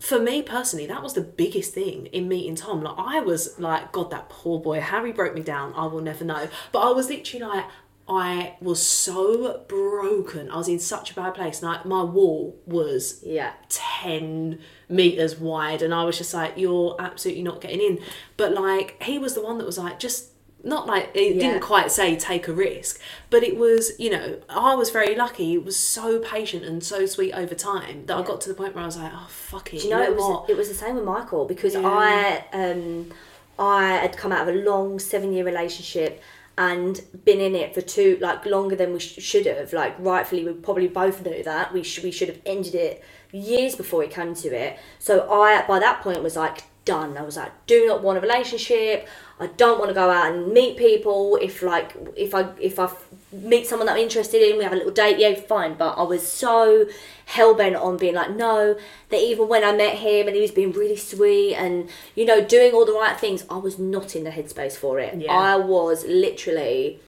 for 0.00 0.18
me 0.18 0.40
personally, 0.42 0.86
that 0.86 1.02
was 1.02 1.12
the 1.12 1.20
biggest 1.20 1.74
thing 1.74 2.06
in 2.06 2.26
meeting 2.26 2.54
Tom. 2.54 2.82
Like 2.82 2.94
I 2.96 3.20
was 3.20 3.58
like, 3.58 3.92
God, 3.92 4.10
that 4.10 4.30
poor 4.30 4.58
boy. 4.58 4.80
Harry 4.80 5.12
broke 5.12 5.34
me 5.34 5.42
down. 5.42 5.74
I 5.76 5.86
will 5.86 6.00
never 6.00 6.24
know. 6.24 6.48
But 6.72 6.80
I 6.80 6.92
was 6.92 7.10
literally 7.10 7.44
like, 7.44 7.66
I 8.08 8.56
was 8.60 8.84
so 8.84 9.64
broken. 9.68 10.50
I 10.50 10.56
was 10.56 10.68
in 10.68 10.80
such 10.80 11.12
a 11.12 11.14
bad 11.14 11.34
place. 11.34 11.62
Like 11.62 11.84
my 11.84 12.02
wall 12.02 12.58
was 12.66 13.22
Yeah. 13.22 13.52
10 13.68 14.58
meters 14.90 15.38
wide 15.38 15.82
and 15.82 15.94
i 15.94 16.02
was 16.04 16.18
just 16.18 16.34
like 16.34 16.52
you're 16.56 16.96
absolutely 16.98 17.42
not 17.42 17.60
getting 17.60 17.80
in. 17.80 17.98
But 18.36 18.52
like 18.54 19.00
he 19.02 19.18
was 19.18 19.34
the 19.34 19.42
one 19.42 19.56
that 19.58 19.64
was 19.66 19.78
like 19.78 19.98
just 20.00 20.30
not 20.62 20.86
like 20.86 21.10
it 21.14 21.36
Yeah. 21.36 21.42
didn't 21.42 21.62
quite 21.62 21.90
say 21.90 22.16
take 22.16 22.46
a 22.48 22.52
risk 22.52 23.00
but 23.30 23.42
it 23.42 23.56
was 23.56 23.92
you 23.98 24.10
know 24.10 24.40
i 24.48 24.74
was 24.74 24.90
very 24.90 25.14
lucky. 25.14 25.54
It 25.54 25.64
was 25.64 25.76
so 25.78 26.18
patient 26.18 26.64
and 26.64 26.82
so 26.84 27.06
sweet 27.06 27.32
over 27.32 27.54
time 27.54 28.04
that 28.06 28.16
i 28.16 28.22
got 28.22 28.40
to 28.42 28.48
the 28.48 28.54
point 28.54 28.74
where 28.74 28.82
i 28.82 28.86
was 28.86 28.96
like 28.98 29.12
oh 29.14 29.26
fuck 29.30 29.72
it 29.72 29.78
Do 29.82 29.84
you 29.88 29.90
know, 29.94 30.02
it 30.02 30.16
what? 30.16 30.42
was, 30.42 30.50
it 30.50 30.56
was 30.56 30.68
the 30.68 30.74
same 30.74 30.96
with 30.96 31.04
Michael 31.04 31.44
because 31.46 31.74
Yeah. 31.74 31.82
I 31.86 32.44
um 32.52 33.10
I 33.58 33.92
had 34.04 34.16
come 34.16 34.32
out 34.32 34.48
of 34.48 34.54
a 34.54 34.58
long 34.58 34.98
seven 34.98 35.32
year 35.32 35.44
relationship 35.44 36.22
and 36.58 37.00
been 37.24 37.40
in 37.40 37.54
it 37.54 37.72
for 37.74 37.80
two 37.80 38.18
like 38.20 38.44
longer 38.44 38.76
than 38.76 38.92
we 38.92 38.98
sh- 38.98 39.18
should 39.22 39.46
have. 39.46 39.72
Like 39.72 39.94
rightfully 39.98 40.44
we 40.44 40.52
probably 40.52 40.88
both 40.88 41.24
knew 41.24 41.42
that 41.44 41.72
we 41.72 41.82
should 41.82 42.04
we 42.04 42.10
should 42.10 42.28
have 42.28 42.40
ended 42.44 42.74
it 42.74 43.02
years 43.32 43.74
before 43.74 44.02
it 44.02 44.10
came 44.10 44.34
to 44.34 44.48
it. 44.48 44.78
So 44.98 45.30
I 45.30 45.64
by 45.66 45.78
that 45.78 46.02
point 46.02 46.22
was 46.22 46.36
like 46.36 46.64
done. 46.84 47.16
I 47.16 47.22
was 47.22 47.36
like 47.36 47.52
do 47.66 47.86
not 47.86 48.02
want 48.02 48.18
a 48.18 48.20
relationship. 48.20 49.08
I 49.38 49.46
don't 49.46 49.78
want 49.78 49.88
to 49.88 49.94
go 49.94 50.10
out 50.10 50.32
and 50.32 50.52
meet 50.52 50.76
people. 50.76 51.36
If 51.40 51.62
like 51.62 51.94
if 52.16 52.34
I 52.34 52.48
if 52.60 52.78
I 52.78 52.90
meet 53.32 53.66
someone 53.66 53.86
that 53.86 53.92
I'm 53.92 54.02
interested 54.02 54.42
in 54.42 54.58
we 54.58 54.64
have 54.64 54.72
a 54.72 54.76
little 54.76 54.92
date 54.92 55.18
yeah 55.18 55.34
fine. 55.34 55.74
But 55.74 55.94
I 55.94 56.02
was 56.02 56.26
so 56.26 56.86
hell-bent 57.26 57.76
on 57.76 57.96
being 57.96 58.14
like 58.14 58.30
no 58.30 58.76
that 59.10 59.20
even 59.20 59.48
when 59.48 59.62
I 59.64 59.72
met 59.72 59.96
him 59.96 60.26
and 60.26 60.34
he 60.34 60.42
was 60.42 60.50
being 60.50 60.72
really 60.72 60.96
sweet 60.96 61.54
and 61.54 61.88
you 62.14 62.24
know 62.24 62.44
doing 62.44 62.72
all 62.72 62.84
the 62.84 62.92
right 62.92 63.18
things 63.18 63.44
I 63.48 63.58
was 63.58 63.78
not 63.78 64.16
in 64.16 64.24
the 64.24 64.30
headspace 64.30 64.76
for 64.76 64.98
it. 64.98 65.14
Yeah. 65.16 65.32
I 65.32 65.56
was 65.56 66.04
literally 66.06 67.00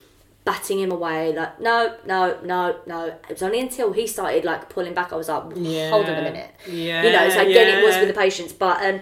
batting 0.44 0.80
him 0.80 0.90
away 0.90 1.32
like 1.32 1.60
no 1.60 1.94
no 2.04 2.36
no 2.44 2.76
no. 2.86 3.06
It 3.06 3.30
was 3.30 3.42
only 3.42 3.60
until 3.60 3.92
he 3.92 4.06
started 4.06 4.44
like 4.44 4.68
pulling 4.68 4.94
back 4.94 5.12
I 5.12 5.16
was 5.16 5.28
like 5.28 5.42
hold 5.90 6.06
on 6.06 6.18
a 6.18 6.22
minute. 6.22 6.50
Yeah, 6.68 7.02
you 7.02 7.12
know 7.12 7.28
so 7.28 7.40
again 7.42 7.78
it 7.78 7.84
was 7.84 7.96
with 7.96 8.08
the 8.08 8.14
patience. 8.14 8.52
But 8.52 8.84
um 8.84 9.00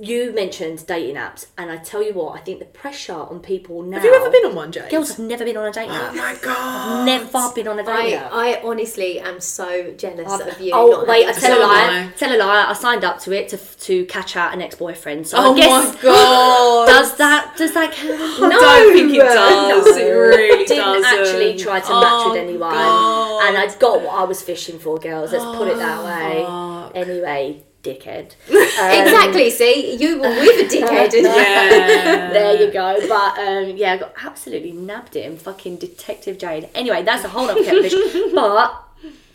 you 0.00 0.32
mentioned 0.32 0.86
dating 0.86 1.16
apps 1.16 1.46
and 1.58 1.70
I 1.70 1.76
tell 1.76 2.02
you 2.02 2.14
what 2.14 2.38
I 2.38 2.42
think 2.42 2.58
the 2.58 2.64
pressure 2.64 3.12
on 3.12 3.40
people 3.40 3.82
now 3.82 3.96
have 3.98 4.04
you 4.04 4.14
ever 4.14 4.30
been 4.30 4.46
on 4.46 4.54
one 4.54 4.72
James? 4.72 4.90
girls 4.90 5.08
have 5.10 5.18
never 5.18 5.44
been 5.44 5.56
on 5.56 5.66
a 5.66 5.72
dating 5.72 5.90
oh 5.90 5.94
app 6.06 6.14
my 6.14 6.36
god 6.42 7.04
never 7.04 7.50
been 7.54 7.68
on 7.68 7.78
a 7.78 7.84
dating 7.84 8.18
I, 8.18 8.22
app 8.22 8.32
I 8.32 8.60
honestly 8.62 9.20
am 9.20 9.40
so 9.40 9.92
jealous 9.96 10.32
of 10.40 10.60
you 10.60 10.72
oh 10.74 11.04
wait, 11.06 11.26
I 11.28 11.32
tell 11.32 11.52
a 11.52 11.56
So 11.56 11.62
am 11.62 11.68
lie. 11.68 12.08
I. 12.08 12.12
Tell 12.16 12.34
a 12.34 12.38
lie. 12.38 12.64
I 12.68 12.72
signed 12.72 13.04
up 13.04 13.18
to 13.20 13.32
it 13.32 13.48
to 13.50 13.56
to 13.58 14.04
catch 14.06 14.36
out 14.36 14.54
an 14.54 14.62
ex 14.62 14.74
boyfriend. 14.76 15.26
So 15.26 15.36
oh 15.38 15.52
I 15.54 15.56
guess 15.58 15.94
my 15.94 16.00
god 16.02 16.86
does 16.86 17.16
that 17.16 17.54
does 17.56 17.72
that 17.74 17.92
count? 17.92 18.18
No, 18.40 18.46
I 18.46 18.78
don't 18.78 18.92
think 18.94 19.12
it 19.12 19.18
does. 19.18 19.86
No. 19.86 19.92
It 20.02 20.10
really 20.10 20.64
Didn't 20.64 21.02
doesn't. 21.02 21.04
actually 21.04 21.56
try 21.58 21.80
to 21.80 21.90
match 21.90 22.06
Oh, 22.12 22.30
with 22.32 22.40
anyone, 22.40 22.72
God. 22.72 23.48
and 23.48 23.58
I 23.58 23.66
got 23.78 24.00
what 24.02 24.14
I 24.14 24.24
was 24.24 24.40
fishing 24.42 24.78
for, 24.78 24.98
girls. 24.98 25.32
Let's 25.32 25.44
put 25.44 25.68
it 25.68 25.76
that 25.76 26.04
way. 26.04 27.00
Anyway, 27.00 27.62
dickhead. 27.82 28.34
Um, 28.80 28.90
exactly 28.92 29.50
see 29.50 29.96
you 29.96 30.16
were 30.20 30.28
with 30.30 30.72
a 30.72 30.74
dickhead 30.74 31.12
Yeah. 31.22 32.32
there 32.32 32.56
you 32.62 32.72
go. 32.72 32.96
But 33.06 33.38
um, 33.38 33.76
yeah, 33.76 33.92
I 33.92 33.96
got 33.98 34.14
absolutely 34.24 34.72
nabbed 34.72 35.14
him. 35.14 35.36
Fucking 35.36 35.76
Detective 35.76 36.38
Jane. 36.38 36.68
Anyway, 36.74 37.02
that's 37.02 37.24
a 37.24 37.28
whole 37.28 37.50
other 37.50 37.62
kettle 37.62 37.82
fish. 37.82 37.92
But 38.34 38.82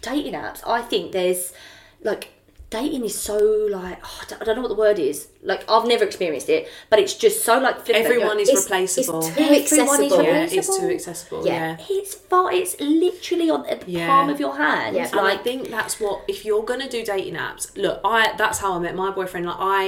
dating 0.02 0.34
apps, 0.34 0.62
I 0.66 0.82
think 0.82 1.12
there's 1.12 1.54
like 2.02 2.30
dating 2.76 3.04
is 3.10 3.16
so 3.30 3.38
like 3.80 3.98
oh, 4.08 4.18
I 4.22 4.26
don't- 4.30 4.42
I 4.42 4.44
don't 4.46 4.56
know 4.58 4.62
what 4.66 4.74
the 4.76 4.82
word 4.88 5.00
is. 5.00 5.18
Like 5.52 5.62
I've 5.74 5.88
never 5.94 6.04
experienced 6.12 6.50
it, 6.58 6.62
but 6.90 6.98
it's 7.04 7.16
just 7.26 7.38
so 7.48 7.54
like 7.68 7.78
flippant. 7.86 8.06
everyone 8.06 8.40
is 8.44 8.50
It's- 8.50 8.64
replaceable 8.66 9.20
it's 9.26 9.70
too 9.70 9.78
Everyone 9.78 10.02
is 10.04 10.14
accessible 10.14 10.24
yeah 10.24 10.44
it's 10.60 10.78
too 10.80 10.90
accessible 10.98 11.42
Yeah. 11.52 11.54
yeah. 11.80 11.86
It's 11.98 12.14
far. 12.30 12.46
It's 12.60 12.74
literally 13.06 13.50
on 13.56 13.62
the 13.64 13.78
Yeah. 13.88 14.08
palm 14.08 14.28
of 14.34 14.40
your 14.40 14.56
hand. 14.66 14.96
Yeah. 14.96 15.10
And 15.12 15.20
I 15.34 15.36
think 15.48 15.60
that's 15.78 15.96
what 16.04 16.18
if 16.34 16.38
you're 16.46 16.64
gonna 16.72 16.90
do 16.98 17.02
dating 17.14 17.36
apps. 17.48 17.64
Look, 17.84 17.98
I 18.04 18.34
that's 18.42 18.58
how 18.64 18.72
I 18.78 18.80
met 18.80 18.96
my 19.04 19.10
boyfriend. 19.20 19.46
Like 19.52 19.62
I 19.80 19.86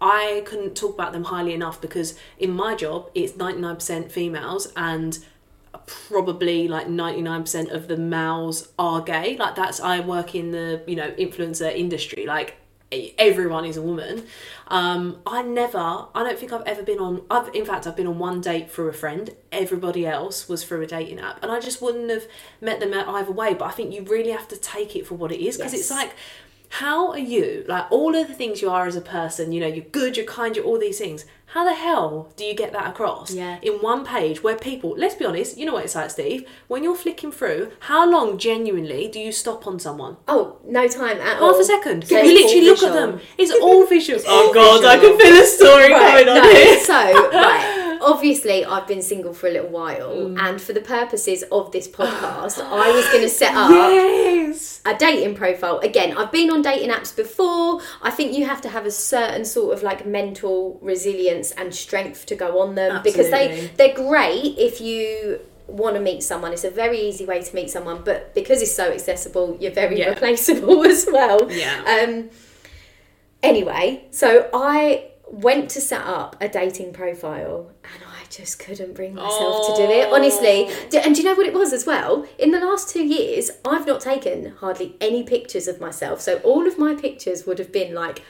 I 0.00 0.42
couldn't 0.48 0.74
talk 0.82 0.92
about 0.98 1.12
them 1.16 1.24
highly 1.24 1.52
enough 1.60 1.76
because 1.86 2.08
in 2.38 2.50
my 2.64 2.72
job 2.84 3.00
it's 3.20 3.32
ninety 3.42 3.60
nine 3.66 3.76
percent 3.80 4.04
females 4.18 4.62
and 4.76 5.18
probably 5.88 6.68
like 6.68 6.86
99% 6.86 7.72
of 7.72 7.88
the 7.88 7.96
males 7.96 8.68
are 8.78 9.00
gay 9.00 9.36
like 9.36 9.54
that's 9.54 9.80
i 9.80 9.98
work 9.98 10.34
in 10.34 10.52
the 10.52 10.82
you 10.86 10.94
know 10.94 11.10
influencer 11.12 11.74
industry 11.74 12.26
like 12.26 12.56
everyone 12.90 13.64
is 13.64 13.76
a 13.76 13.82
woman. 13.82 14.26
Um, 14.68 15.20
I 15.26 15.42
never, 15.42 15.78
I 15.78 16.08
don't 16.14 16.38
think 16.38 16.52
I've 16.52 16.66
ever 16.66 16.82
been 16.82 16.98
on. 16.98 17.22
I've 17.30 17.54
in 17.54 17.64
fact 17.64 17.86
I've 17.86 17.96
been 17.96 18.06
on 18.06 18.18
one 18.18 18.40
date 18.40 18.70
through 18.70 18.88
a 18.88 18.92
friend. 18.92 19.30
Everybody 19.52 20.06
else 20.06 20.48
was 20.48 20.64
through 20.64 20.82
a 20.82 20.86
dating 20.86 21.20
app, 21.20 21.42
and 21.42 21.52
I 21.52 21.60
just 21.60 21.82
wouldn't 21.82 22.10
have 22.10 22.26
met 22.60 22.80
them 22.80 22.94
either 22.94 23.32
way. 23.32 23.54
But 23.54 23.66
I 23.66 23.70
think 23.72 23.94
you 23.94 24.02
really 24.04 24.30
have 24.30 24.48
to 24.48 24.56
take 24.56 24.96
it 24.96 25.06
for 25.06 25.14
what 25.14 25.32
it 25.32 25.40
is 25.40 25.56
because 25.56 25.74
it's 25.74 25.90
like. 25.90 26.14
How 26.70 27.10
are 27.12 27.18
you? 27.18 27.64
Like 27.66 27.90
all 27.90 28.14
of 28.14 28.28
the 28.28 28.34
things 28.34 28.60
you 28.62 28.70
are 28.70 28.86
as 28.86 28.96
a 28.96 29.00
person, 29.00 29.52
you 29.52 29.60
know, 29.60 29.66
you're 29.66 29.84
good, 29.86 30.16
you're 30.16 30.26
kind, 30.26 30.54
you're 30.54 30.64
all 30.64 30.78
these 30.78 30.98
things. 30.98 31.24
How 31.52 31.64
the 31.64 31.72
hell 31.74 32.30
do 32.36 32.44
you 32.44 32.54
get 32.54 32.72
that 32.74 32.88
across 32.88 33.32
Yeah. 33.32 33.56
in 33.62 33.74
one 33.80 34.04
page 34.04 34.42
where 34.42 34.54
people, 34.54 34.94
let's 34.98 35.14
be 35.14 35.24
honest, 35.24 35.56
you 35.56 35.64
know 35.64 35.72
what 35.72 35.84
it's 35.84 35.94
like, 35.94 36.10
Steve? 36.10 36.46
When 36.66 36.84
you're 36.84 36.94
flicking 36.94 37.32
through, 37.32 37.72
how 37.80 38.08
long 38.08 38.36
genuinely 38.36 39.08
do 39.08 39.18
you 39.18 39.32
stop 39.32 39.66
on 39.66 39.78
someone? 39.78 40.18
Oh, 40.28 40.58
no 40.66 40.86
time 40.88 41.16
at 41.18 41.40
all. 41.40 41.52
Half 41.54 41.62
a 41.62 41.64
second. 41.64 42.06
So 42.06 42.20
you 42.20 42.34
literally 42.34 42.68
all 42.68 42.74
look 42.74 42.82
at 42.82 42.92
them. 42.92 43.20
It's 43.38 43.52
all 43.62 43.86
visual. 43.86 44.20
Oh 44.26 44.48
all 44.48 44.52
god, 44.54 44.84
I 44.84 44.98
can 44.98 45.18
feel 45.18 45.42
a 45.42 45.46
story 45.46 45.90
Right, 45.90 46.26
coming 46.26 46.28
on 46.28 46.42
no, 46.42 46.50
here. 46.52 46.80
so 46.80 46.92
right. 47.32 47.87
Obviously, 48.00 48.64
I've 48.64 48.86
been 48.86 49.02
single 49.02 49.32
for 49.32 49.46
a 49.46 49.50
little 49.50 49.68
while, 49.70 50.10
Mm. 50.16 50.38
and 50.40 50.60
for 50.60 50.72
the 50.72 50.80
purposes 50.80 51.44
of 51.52 51.72
this 51.72 51.86
podcast, 51.88 52.58
I 52.62 52.90
was 52.90 53.06
going 53.08 53.22
to 53.28 53.28
set 53.28 53.54
up 53.54 53.70
Yes. 53.70 54.80
a 54.86 54.94
dating 54.96 55.34
profile. 55.34 55.78
Again, 55.80 56.16
I've 56.16 56.32
been 56.32 56.50
on 56.50 56.62
dating 56.62 56.90
apps 56.90 57.14
before. 57.14 57.80
I 58.02 58.10
think 58.10 58.36
you 58.36 58.46
have 58.46 58.60
to 58.62 58.68
have 58.68 58.86
a 58.86 58.90
certain 58.90 59.44
sort 59.44 59.76
of 59.76 59.82
like 59.82 60.06
mental 60.06 60.78
resilience 60.82 61.50
and 61.52 61.74
strength 61.74 62.26
to 62.26 62.34
go 62.34 62.60
on 62.60 62.74
them 62.74 63.02
because 63.02 63.30
they 63.30 63.70
they're 63.76 63.94
great 63.94 64.54
if 64.58 64.80
you 64.80 65.40
want 65.66 65.94
to 65.96 66.00
meet 66.00 66.22
someone. 66.22 66.52
It's 66.52 66.64
a 66.64 66.70
very 66.70 66.98
easy 66.98 67.26
way 67.26 67.42
to 67.42 67.54
meet 67.54 67.68
someone, 67.70 68.00
but 68.04 68.34
because 68.34 68.62
it's 68.62 68.74
so 68.74 68.90
accessible, 68.90 69.56
you're 69.60 69.70
very 69.84 69.98
Yeah. 69.98 70.08
replaceable 70.10 70.82
as 70.92 71.06
well. 71.12 71.50
Yeah. 71.52 71.82
Um 72.02 72.30
anyway, 73.42 74.04
so 74.10 74.48
I 74.54 75.04
went 75.30 75.70
to 75.70 75.80
set 75.80 76.02
up 76.02 76.36
a 76.40 76.48
dating 76.48 76.92
profile 76.92 77.70
and 77.84 78.02
I 78.06 78.24
just 78.30 78.58
couldn't 78.58 78.94
bring 78.94 79.14
myself 79.14 79.68
to 79.68 79.86
do 79.86 79.90
it. 79.90 80.12
Honestly, 80.12 80.66
oh. 80.68 81.02
and 81.04 81.14
do 81.14 81.22
you 81.22 81.28
know 81.28 81.34
what 81.34 81.46
it 81.46 81.54
was 81.54 81.72
as 81.72 81.86
well? 81.86 82.26
In 82.38 82.50
the 82.50 82.60
last 82.60 82.90
2 82.90 83.02
years, 83.02 83.50
I've 83.64 83.86
not 83.86 84.00
taken 84.00 84.52
hardly 84.60 84.96
any 85.00 85.22
pictures 85.22 85.68
of 85.68 85.80
myself. 85.80 86.20
So 86.20 86.38
all 86.38 86.66
of 86.66 86.78
my 86.78 86.94
pictures 86.94 87.46
would 87.46 87.58
have 87.58 87.72
been 87.72 87.94
like 87.94 88.22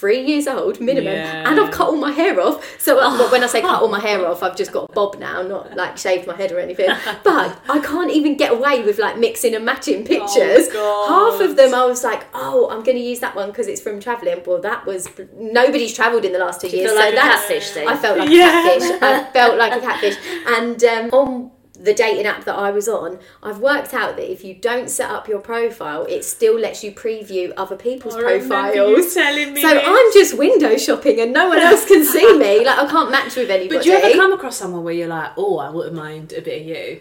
Three 0.00 0.22
years 0.24 0.46
old 0.46 0.80
minimum, 0.80 1.12
Yeah. 1.12 1.46
and 1.50 1.60
I've 1.60 1.70
cut 1.70 1.88
all 1.88 1.96
my 1.96 2.10
hair 2.10 2.40
off. 2.40 2.56
So 2.80 2.98
uh, 2.98 3.18
well, 3.18 3.30
when 3.30 3.44
I 3.44 3.46
say 3.48 3.60
cut 3.70 3.82
all 3.82 3.88
my 3.88 4.00
hair 4.00 4.26
off, 4.26 4.42
I've 4.42 4.56
just 4.56 4.72
got 4.72 4.88
a 4.88 4.92
bob 4.94 5.18
now, 5.18 5.42
not 5.42 5.76
like 5.76 5.98
shaved 5.98 6.26
my 6.26 6.34
head 6.34 6.50
or 6.52 6.58
anything. 6.58 6.88
But 7.22 7.60
I 7.68 7.78
can't 7.80 8.10
even 8.10 8.36
get 8.38 8.50
away 8.52 8.82
with 8.82 8.98
like 8.98 9.18
mixing 9.18 9.54
and 9.54 9.62
matching 9.64 10.04
pictures. 10.06 10.68
God. 10.68 11.08
Half 11.08 11.40
of 11.42 11.56
them 11.56 11.74
I 11.74 11.84
was 11.84 12.02
like, 12.02 12.22
oh, 12.32 12.68
I'm 12.70 12.82
going 12.82 12.96
to 12.96 13.02
use 13.02 13.20
that 13.20 13.36
one 13.36 13.48
because 13.50 13.68
it's 13.68 13.80
from 13.82 14.00
travelling. 14.00 14.42
Well, 14.46 14.60
that 14.62 14.86
was 14.86 15.06
nobody's 15.36 15.92
travelled 15.94 16.24
in 16.24 16.32
the 16.32 16.38
last 16.38 16.62
two 16.62 16.68
years, 16.68 16.90
so 16.90 16.96
like 16.96 17.12
a 17.12 17.16
that's 17.16 17.46
catfish, 17.48 17.76
I 17.76 17.96
felt 17.96 18.18
like 18.18 18.30
Yeah. 18.30 18.48
a 18.66 18.80
catfish. 18.80 19.02
I 19.02 19.24
felt 19.32 19.58
like 19.58 19.72
a 19.76 19.80
catfish, 19.88 20.16
and 20.46 20.82
um, 20.84 21.10
on 21.12 21.50
the 21.80 21.94
dating 21.94 22.26
app 22.26 22.44
that 22.44 22.54
I 22.54 22.70
was 22.70 22.88
on, 22.88 23.18
I've 23.42 23.58
worked 23.58 23.94
out 23.94 24.16
that 24.16 24.30
if 24.30 24.44
you 24.44 24.54
don't 24.54 24.90
set 24.90 25.10
up 25.10 25.28
your 25.28 25.40
profile, 25.40 26.04
it 26.04 26.24
still 26.24 26.58
lets 26.58 26.84
you 26.84 26.92
preview 26.92 27.52
other 27.56 27.76
people's 27.76 28.14
oh, 28.14 28.18
I 28.18 28.38
profiles. 28.38 29.12
So 29.12 29.20
this. 29.32 29.64
I'm 29.64 30.12
just 30.12 30.36
window 30.36 30.76
shopping 30.76 31.20
and 31.20 31.32
no 31.32 31.48
one 31.48 31.58
else 31.58 31.86
can 31.86 32.04
see 32.04 32.38
me. 32.38 32.64
Like 32.64 32.78
I 32.78 32.86
can't 32.86 33.10
match 33.10 33.36
with 33.36 33.50
anybody. 33.50 33.70
But 33.80 33.84
do 33.84 33.90
you 33.90 33.96
ever 33.96 34.14
come 34.14 34.32
across 34.32 34.56
someone 34.56 34.84
where 34.84 34.92
you're 34.92 35.08
like, 35.08 35.32
oh, 35.36 35.58
I 35.58 35.70
wouldn't 35.70 35.94
mind 35.94 36.32
a 36.32 36.42
bit 36.42 36.60
of 36.60 36.66
you, 36.68 37.00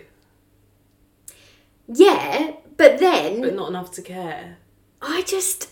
yeah, 1.87 2.51
but 2.77 2.99
then 2.99 3.41
but 3.41 3.55
not 3.55 3.69
enough 3.69 3.91
to 3.93 4.01
care? 4.01 4.57
I 5.01 5.23
just 5.23 5.69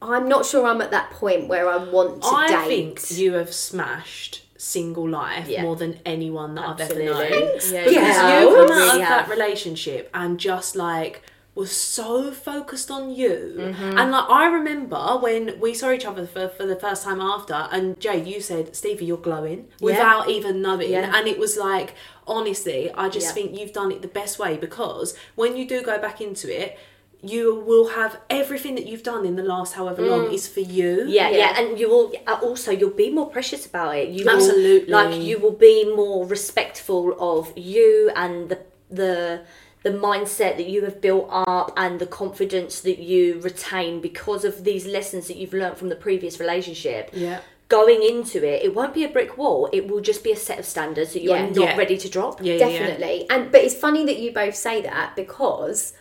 I'm 0.00 0.28
not 0.28 0.46
sure 0.46 0.66
I'm 0.66 0.80
at 0.80 0.90
that 0.92 1.10
point 1.10 1.48
where 1.48 1.68
I 1.68 1.76
want 1.76 2.22
to 2.22 2.28
I 2.28 2.48
date. 2.48 2.98
think 2.98 3.18
you 3.18 3.32
have 3.34 3.52
smashed 3.52 4.42
single 4.58 5.08
life 5.08 5.48
Yeah. 5.48 5.62
more 5.62 5.76
than 5.76 6.00
anyone 6.04 6.54
that 6.56 6.68
I've 6.68 6.80
ever 6.80 7.02
known. 7.02 7.16
Thanks, 7.30 7.70
Because 7.72 7.94
girls. 7.94 8.42
you 8.52 8.66
come 8.66 8.82
out 8.82 8.94
of 8.96 9.00
that 9.00 9.28
relationship 9.30 10.10
and 10.12 10.38
just 10.38 10.76
like 10.76 11.22
was 11.54 11.72
so 11.72 12.30
focused 12.30 12.88
on 12.90 13.10
you. 13.10 13.54
Mm-hmm. 13.58 13.98
And 13.98 14.10
like 14.12 14.28
I 14.28 14.46
remember 14.46 15.18
when 15.20 15.58
we 15.58 15.74
saw 15.74 15.90
each 15.90 16.04
other 16.04 16.24
for, 16.26 16.48
for 16.48 16.66
the 16.66 16.76
first 16.76 17.02
time 17.02 17.20
after 17.20 17.54
and 17.72 17.98
Jay, 17.98 18.22
you 18.22 18.40
said, 18.40 18.76
Stevie, 18.76 19.06
you're 19.06 19.16
glowing 19.16 19.66
without 19.80 20.28
even 20.28 20.60
knowing. 20.62 20.90
Yeah. 20.90 21.10
And 21.16 21.26
it 21.26 21.38
was 21.38 21.56
like, 21.56 21.94
honestly, 22.28 22.92
I 22.92 23.08
just 23.08 23.28
Yeah. 23.28 23.32
think 23.32 23.58
you've 23.58 23.72
done 23.72 23.90
it 23.90 24.02
the 24.02 24.08
best 24.08 24.38
way 24.38 24.56
because 24.56 25.16
when 25.34 25.56
you 25.56 25.66
do 25.66 25.82
go 25.82 25.98
back 25.98 26.20
into 26.20 26.46
it, 26.48 26.78
you 27.22 27.54
will 27.66 27.88
have 27.90 28.20
everything 28.30 28.76
that 28.76 28.86
you've 28.86 29.02
done 29.02 29.26
in 29.26 29.34
the 29.36 29.42
last 29.42 29.74
however 29.74 30.02
long 30.02 30.32
is 30.32 30.46
for 30.46 30.60
you. 30.60 31.04
Yeah, 31.08 31.28
yeah, 31.30 31.36
Yeah. 31.36 31.60
and 31.60 31.78
you 31.80 31.88
will 31.88 32.12
uh, 32.26 32.38
also 32.42 32.70
you'll 32.70 32.90
be 32.90 33.10
more 33.10 33.28
precious 33.28 33.66
about 33.66 33.96
it. 33.96 34.08
You 34.10 34.28
Absolutely. 34.28 34.92
will, 34.92 35.04
like 35.04 35.20
you 35.20 35.38
will 35.38 35.52
be 35.52 35.84
more 35.94 36.24
respectful 36.26 37.16
of 37.18 37.52
you 37.56 38.10
and 38.14 38.48
the 38.50 38.58
the 38.90 39.42
the 39.82 39.90
mindset 39.90 40.56
that 40.56 40.68
you 40.68 40.82
have 40.84 41.00
built 41.00 41.28
up 41.30 41.72
and 41.76 42.00
the 42.00 42.06
confidence 42.06 42.80
that 42.80 42.98
you 42.98 43.40
retain 43.40 44.00
because 44.00 44.44
of 44.44 44.64
these 44.64 44.86
lessons 44.86 45.28
that 45.28 45.36
you've 45.36 45.52
learned 45.54 45.76
from 45.76 45.88
the 45.88 45.96
previous 45.96 46.38
relationship. 46.40 47.10
Yeah. 47.12 47.40
Going 47.68 48.02
into 48.02 48.38
it, 48.46 48.62
it 48.64 48.74
won't 48.74 48.94
be 48.94 49.04
a 49.04 49.08
brick 49.08 49.36
wall. 49.36 49.68
It 49.72 49.88
will 49.88 50.00
just 50.00 50.24
be 50.24 50.32
a 50.32 50.36
set 50.36 50.58
of 50.58 50.64
standards 50.64 51.12
that 51.12 51.22
you're 51.22 51.38
not 51.38 51.54
Yeah. 51.56 51.76
ready 51.76 51.96
to 51.98 52.08
drop. 52.08 52.40
Yeah, 52.42 52.54
yeah, 52.54 52.66
yeah. 52.66 52.78
Definitely. 52.78 53.26
And 53.30 53.52
but 53.52 53.60
it's 53.62 53.74
funny 53.74 54.04
that 54.06 54.18
you 54.18 54.32
both 54.32 54.54
say 54.56 54.80
that 54.82 55.14
because 55.16 55.92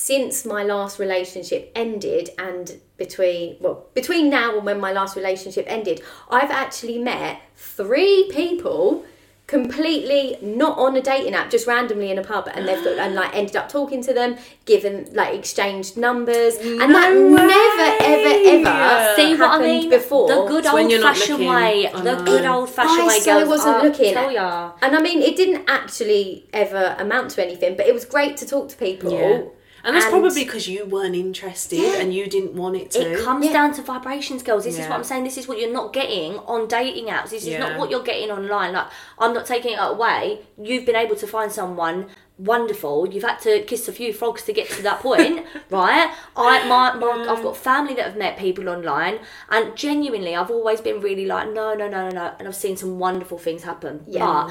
since 0.00 0.44
my 0.46 0.62
last 0.62 1.00
relationship 1.00 1.72
ended 1.74 2.30
and 2.38 2.78
between 2.96 3.56
well 3.60 3.86
between 3.94 4.30
now 4.30 4.56
and 4.56 4.64
when 4.64 4.78
my 4.78 4.92
last 4.92 5.16
relationship 5.16 5.64
ended, 5.68 6.00
I've 6.30 6.52
actually 6.52 6.98
met 6.98 7.40
three 7.56 8.30
people 8.32 9.04
completely 9.48 10.36
not 10.42 10.78
on 10.78 10.94
a 10.94 11.00
dating 11.00 11.34
app 11.34 11.50
just 11.50 11.66
randomly 11.66 12.10
in 12.12 12.18
a 12.18 12.22
pub 12.22 12.46
and 12.54 12.68
they've 12.68 12.84
got 12.84 12.98
and 12.98 13.14
like 13.14 13.34
ended 13.34 13.56
up 13.56 13.66
talking 13.68 14.02
to 14.02 14.12
them 14.12 14.36
given 14.66 15.08
like 15.14 15.34
exchanged 15.34 15.96
numbers 15.96 16.54
and 16.58 16.78
that 16.94 17.12
No 17.14 17.28
never 17.28 17.86
ever 18.14 18.34
ever 18.68 19.16
See 19.16 19.34
what 19.34 19.40
I 19.40 19.52
happened 19.52 19.62
mean? 19.66 19.90
before 19.90 20.28
the 20.28 20.46
good 20.46 20.66
old 20.66 21.02
fashioned 21.02 21.40
way. 21.40 21.88
I 21.88 21.92
The 22.02 22.16
know. 22.18 22.24
good 22.24 22.44
old 22.44 22.68
fashioned 22.70 23.00
I 23.02 23.06
way. 23.08 23.20
so 23.20 23.38
girls, 23.38 23.48
wasn't 23.48 23.76
I 23.76 23.82
looking. 23.82 24.14
Tell 24.14 24.30
ya. 24.30 24.72
And 24.82 24.94
I 24.94 25.00
mean, 25.00 25.22
it 25.22 25.34
didn't 25.34 25.64
actually 25.68 26.46
ever 26.52 26.94
amount 26.98 27.30
to 27.32 27.42
anything, 27.44 27.76
but 27.76 27.86
it 27.86 27.94
was 27.94 28.04
great 28.04 28.36
to 28.36 28.46
talk 28.46 28.68
to 28.68 28.76
people. 28.76 29.12
Yeah. 29.12 29.42
And 29.84 29.94
that's 29.94 30.06
And- 30.06 30.12
probably 30.12 30.44
because 30.44 30.68
you 30.68 30.84
weren't 30.86 31.14
interested 31.14 31.78
Yeah. 31.78 31.96
and 32.00 32.12
you 32.12 32.26
didn't 32.26 32.54
want 32.54 32.76
it 32.76 32.90
to. 32.92 33.12
It 33.12 33.24
comes 33.24 33.46
Yeah. 33.46 33.52
down 33.52 33.72
to 33.74 33.82
vibrations, 33.82 34.42
girls. 34.42 34.64
This 34.64 34.78
is 34.78 34.86
what 34.86 34.92
I'm 34.96 35.04
saying. 35.04 35.24
This 35.24 35.38
is 35.38 35.46
what 35.48 35.58
you're 35.58 35.72
not 35.72 35.92
getting 35.92 36.38
on 36.40 36.66
dating 36.66 37.06
apps. 37.06 37.30
This 37.30 37.46
is 37.46 37.58
not 37.58 37.78
what 37.78 37.90
you're 37.90 38.02
getting 38.02 38.30
online. 38.30 38.72
Like, 38.72 38.86
I'm 39.18 39.32
not 39.32 39.46
taking 39.46 39.72
it 39.72 39.78
away. 39.80 40.40
You've 40.60 40.84
been 40.84 40.96
able 40.96 41.16
to 41.16 41.26
find 41.26 41.50
someone 41.52 42.06
wonderful. 42.38 43.08
You've 43.08 43.24
had 43.24 43.40
to 43.40 43.62
kiss 43.62 43.88
a 43.88 43.92
few 43.92 44.12
frogs 44.12 44.42
to 44.44 44.52
get 44.52 44.68
to 44.70 44.82
that 44.82 45.00
point, 45.00 45.44
right? 45.70 46.10
I, 46.36 46.68
my, 46.68 46.94
my, 46.94 47.26
I've 47.32 47.42
got 47.42 47.56
family 47.56 47.94
that 47.94 48.04
have 48.04 48.16
met 48.16 48.38
people 48.38 48.68
online, 48.68 49.18
and 49.50 49.74
genuinely, 49.76 50.36
I've 50.36 50.50
always 50.50 50.80
been 50.80 51.00
really 51.00 51.26
like, 51.26 51.52
no, 51.52 51.74
no, 51.74 51.88
no, 51.88 52.08
no, 52.08 52.10
no, 52.10 52.32
and 52.38 52.46
I've 52.46 52.54
seen 52.54 52.76
some 52.76 52.98
wonderful 53.00 53.38
things 53.38 53.64
happen. 53.64 54.04
Yeah. 54.06 54.46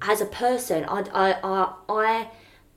But 0.00 0.10
as 0.10 0.20
a 0.20 0.26
person, 0.26 0.84
I, 0.86 1.04
I, 1.14 1.32
I, 1.44 1.72
I 1.88 2.30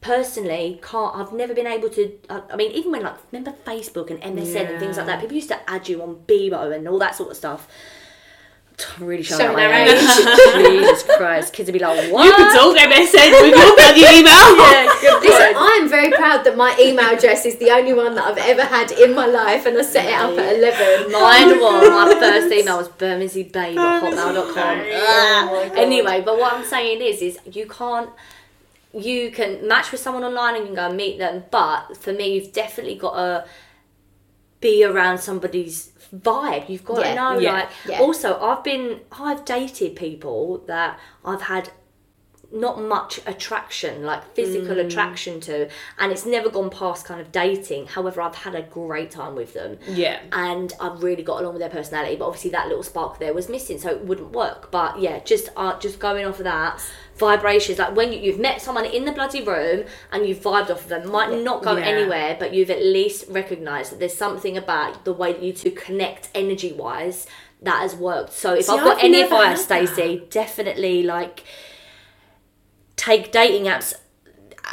personally 0.07 0.79
can't. 0.81 1.15
I've 1.15 1.33
never 1.33 1.53
been 1.53 1.67
able 1.67 1.89
to. 1.89 2.17
I, 2.29 2.41
I 2.53 2.55
mean, 2.55 2.71
even 2.71 2.91
when 2.93 3.03
like 3.03 3.17
remember 3.31 3.53
Facebook 3.65 4.09
and 4.09 4.19
MSN 4.21 4.69
and 4.71 4.79
things 4.79 4.97
like 4.97 5.05
that, 5.05 5.19
people 5.19 5.35
used 5.35 5.49
to 5.49 5.69
add 5.69 5.89
you 5.89 6.01
on 6.01 6.15
Bebo 6.27 6.73
and 6.73 6.87
all 6.87 6.99
that 6.99 7.15
sort 7.15 7.31
of 7.31 7.37
stuff. 7.37 7.67
I'm 8.95 9.07
really 9.07 9.23
showing, 9.23 9.41
out 9.41 9.55
my 9.55 9.83
age. 9.85 9.89
Jesus 10.69 11.03
Christ, 11.17 11.51
kids 11.51 11.67
would 11.67 11.73
be 11.73 11.79
like, 11.79 12.11
"What?" 12.11 12.25
You 12.25 12.31
could 12.35 12.53
talk 12.53 12.77
MSN 12.77 13.31
with 13.41 13.55
your 13.57 13.75
bloody 13.75 14.01
email. 14.01 14.47
yeah, 14.55 14.85
good 15.01 15.23
Listen, 15.23 15.53
I'm 15.57 15.89
very 15.89 16.11
proud 16.11 16.43
that 16.43 16.55
my 16.55 16.77
email 16.79 17.09
address 17.17 17.45
is 17.47 17.57
the 17.57 17.71
only 17.71 17.93
one 17.93 18.13
that 18.15 18.23
I've 18.23 18.37
ever 18.37 18.61
had 18.61 18.91
in 18.91 19.15
my 19.15 19.25
life, 19.25 19.65
and 19.65 19.77
I 19.77 19.81
set 19.81 20.05
it 20.05 20.13
up 20.13 20.37
at 20.37 20.55
11. 20.57 21.11
Mine 21.11 21.59
was 21.59 21.89
my 21.89 22.19
first 22.19 22.53
email 22.53 22.77
was 22.77 22.89
bermondseybabe 22.89 23.77
at 23.77 24.03
hotmail.com. 24.03 24.77
Oh 24.85 25.71
anyway, 25.75 26.21
but 26.23 26.37
what 26.37 26.53
I'm 26.53 26.63
saying 26.63 27.01
is, 27.01 27.21
is 27.21 27.39
you 27.51 27.67
can't. 27.67 28.11
You 28.97 29.31
can 29.31 29.67
match 29.67 29.91
with 29.91 30.01
someone 30.01 30.23
online 30.23 30.55
and 30.55 30.61
you 30.63 30.67
can 30.67 30.75
go 30.75 30.87
and 30.87 30.97
meet 30.97 31.17
them, 31.17 31.43
but 31.51 31.95
for 31.97 32.11
me, 32.13 32.33
you've 32.35 32.51
definitely 32.53 32.95
got 32.95 33.15
to 33.15 33.45
be 34.59 34.83
around 34.83 35.19
somebody's 35.19 35.91
vibe. 36.15 36.67
You've 36.69 36.83
got 36.85 36.99
Yeah. 36.99 37.09
to 37.09 37.15
know, 37.15 37.39
Yeah. 37.39 37.51
like. 37.53 37.69
Yeah. 37.87 37.99
Also, 37.99 38.39
I've 38.39 38.63
been, 38.63 39.01
I've 39.11 39.45
dated 39.45 39.95
people 39.95 40.63
that 40.67 40.99
I've 41.23 41.43
had 41.43 41.69
not 42.51 42.81
much 42.81 43.19
attraction, 43.25 44.03
like 44.05 44.23
physical 44.33 44.75
Mm. 44.75 44.85
attraction 44.87 45.39
to, 45.41 45.67
and 45.99 46.11
it's 46.13 46.25
never 46.25 46.49
gone 46.49 46.69
past 46.69 47.05
kind 47.05 47.19
of 47.19 47.31
dating. 47.31 47.87
However, 47.87 48.21
I've 48.21 48.35
had 48.35 48.55
a 48.55 48.61
great 48.61 49.11
time 49.11 49.35
with 49.35 49.53
them. 49.53 49.77
Yeah. 49.87 50.19
And 50.31 50.71
I've 50.79 51.03
really 51.03 51.23
got 51.23 51.41
along 51.41 51.53
with 51.55 51.59
their 51.59 51.69
personality, 51.69 52.15
but 52.15 52.25
obviously 52.25 52.51
that 52.51 52.67
little 52.67 52.83
spark 52.83 53.19
there 53.19 53.33
was 53.33 53.49
missing, 53.49 53.77
so 53.79 53.89
it 53.89 54.05
wouldn't 54.05 54.31
work. 54.31 54.71
But 54.71 54.99
yeah, 55.01 55.19
just 55.19 55.49
uh, 55.57 55.77
just 55.79 55.99
going 55.99 56.25
off 56.25 56.37
of 56.39 56.45
that, 56.45 56.81
vibrations 57.17 57.79
like 57.79 57.95
when 57.95 58.13
you, 58.13 58.19
you've 58.19 58.39
met 58.39 58.61
someone 58.61 58.85
in 58.85 59.03
the 59.03 59.11
bloody 59.11 59.43
room 59.43 59.83
and 60.11 60.25
you've 60.25 60.39
vibed 60.39 60.69
off 60.69 60.83
of 60.83 60.87
them, 60.89 61.11
might 61.11 61.31
not 61.43 61.63
go 61.63 61.75
Yeah. 61.75 61.85
anywhere, 61.85 62.37
but 62.39 62.53
you've 62.53 62.69
at 62.69 62.81
least 62.81 63.25
recognised 63.29 63.91
that 63.91 63.99
there's 63.99 64.13
something 64.15 64.55
about 64.55 65.03
the 65.03 65.11
way 65.13 65.33
that 65.33 65.43
you 65.43 65.51
two 65.51 65.71
connect 65.71 66.29
energy 66.33 66.71
wise 66.71 67.27
that 67.61 67.81
has 67.81 67.95
worked. 67.95 68.31
So 68.33 68.53
if 68.53 68.65
See, 68.65 68.71
I've 68.73 68.83
got 68.83 68.97
I've 68.99 69.03
any 69.03 69.21
advice. 69.21 69.63
Stacey, 69.63 70.25
definitely 70.29 71.03
like 71.03 71.43
take 72.97 73.31
dating 73.31 73.63
apps 73.63 73.93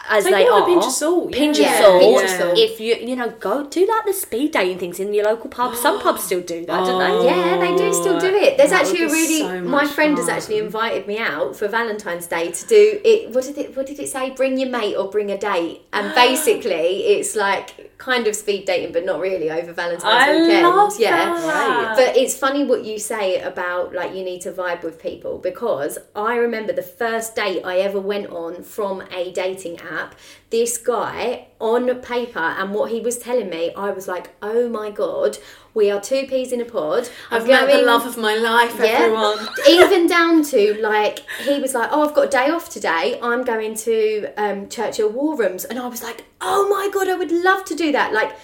as 0.09 0.24
Take 0.24 0.35
they 0.35 0.42
it 0.44 0.50
are. 0.50 0.62
a 0.62 0.66
pinch 0.66 0.85
of 0.85 0.92
salt, 0.92 1.33
Pinch 1.33 1.59
yeah. 1.59 1.72
of 1.78 1.85
salt. 1.85 2.02
Yeah, 2.02 2.09
pinch 2.18 2.22
of 2.30 2.37
salt. 2.38 2.59
If 2.59 2.80
you 2.80 2.94
you 2.96 3.16
know 3.16 3.30
go 3.30 3.66
do 3.66 3.87
like 3.87 4.04
the 4.07 4.12
speed 4.12 4.52
dating 4.52 4.78
things 4.78 5.00
in 5.00 5.12
your 5.14 5.24
local 5.24 5.50
pub. 5.50 5.74
Some 5.76 6.00
pubs 6.00 6.24
still 6.24 6.40
do 6.42 6.64
that, 6.66 6.80
don't 6.87 6.98
they? 6.98 7.11
Oh. 7.11 7.24
Yeah, 7.24 7.59
they 7.59 7.76
do 7.76 7.92
still 7.94 8.20
do 8.20 8.26
it. 8.35 8.57
There's 8.57 8.72
actually 8.72 9.02
a 9.04 9.09
really 9.09 9.40
so 9.40 9.61
my 9.62 9.87
friend 9.87 10.16
has 10.18 10.28
actually 10.28 10.59
invited 10.59 11.07
me 11.07 11.18
out 11.18 11.57
for 11.57 11.68
Valentine's 11.68 12.26
Day 12.26 12.50
to 12.52 12.66
do 12.66 13.00
it. 13.04 13.30
What 13.35 13.44
did 13.44 13.59
it? 13.59 13.76
What 13.76 13.87
did 13.87 13.98
it 14.00 14.09
say? 14.09 14.30
Bring 14.30 14.59
your 14.59 14.68
mate 14.70 14.96
or 14.96 15.11
bring 15.11 15.30
a 15.30 15.38
date. 15.38 15.83
And 15.92 16.14
basically, 16.24 17.04
it's 17.14 17.35
like 17.37 17.92
kind 17.98 18.26
of 18.26 18.37
speed 18.37 18.66
dating, 18.66 18.92
but 18.92 19.04
not 19.04 19.20
really 19.20 19.50
over 19.50 19.72
Valentine's 19.72 20.04
I 20.04 20.30
weekend. 20.37 20.66
love 20.68 20.92
yeah, 20.98 21.33
that. 21.35 21.94
but 21.96 22.16
it's 22.16 22.37
funny 22.37 22.64
what 22.64 22.85
you 22.85 22.98
say 22.98 23.40
about 23.40 23.94
like 23.94 24.14
you 24.14 24.22
need 24.24 24.40
to 24.42 24.52
vibe 24.52 24.83
with 24.83 25.00
people 25.00 25.38
because 25.38 25.98
I 26.14 26.37
remember 26.37 26.72
the 26.72 26.83
first 26.83 27.35
date 27.35 27.62
I 27.64 27.78
ever 27.78 28.00
went 28.00 28.26
on 28.28 28.62
from 28.62 29.02
a 29.12 29.33
dating 29.33 29.78
app. 29.85 30.14
This 30.51 30.79
guy 30.79 31.49
on 31.61 31.92
paper 32.01 32.38
and 32.38 32.73
what 32.73 32.90
he 32.90 33.01
was 33.01 33.18
telling 33.18 33.49
me, 33.51 33.73
I 33.77 33.90
was 33.90 34.07
like, 34.09 34.35
oh 34.42 34.68
my 34.68 34.90
god, 34.90 35.38
we 35.75 35.90
are 35.90 36.01
two 36.01 36.27
peas 36.27 36.53
in 36.53 36.61
a 36.61 36.64
pod. 36.64 37.09
I've 37.31 37.47
met 37.49 37.66
the 37.70 37.83
love 37.83 38.07
of 38.07 38.16
my 38.16 38.37
life, 38.37 38.77
Yeah. 38.79 38.85
everyone. 38.87 39.49
Even 39.68 40.07
down 40.07 40.44
to 40.44 40.75
like 40.81 41.20
he 41.42 41.59
was 41.59 41.75
like, 41.75 41.88
"Oh, 41.90 42.07
I've 42.07 42.14
got 42.14 42.27
a 42.27 42.31
day 42.31 42.49
off 42.51 42.68
today. 42.68 43.18
I'm 43.20 43.42
going 43.42 43.75
to 43.77 44.29
um, 44.37 44.68
Churchill 44.68 45.09
War 45.11 45.37
Rooms," 45.37 45.64
and 45.64 45.79
I 45.79 45.87
was 45.88 46.03
like, 46.03 46.25
"Oh 46.40 46.68
my 46.68 46.88
god, 46.92 47.09
I 47.09 47.14
would 47.14 47.33
love 47.33 47.64
to 47.66 47.75
do 47.75 47.90
that." 47.90 48.12
Like, 48.12 48.37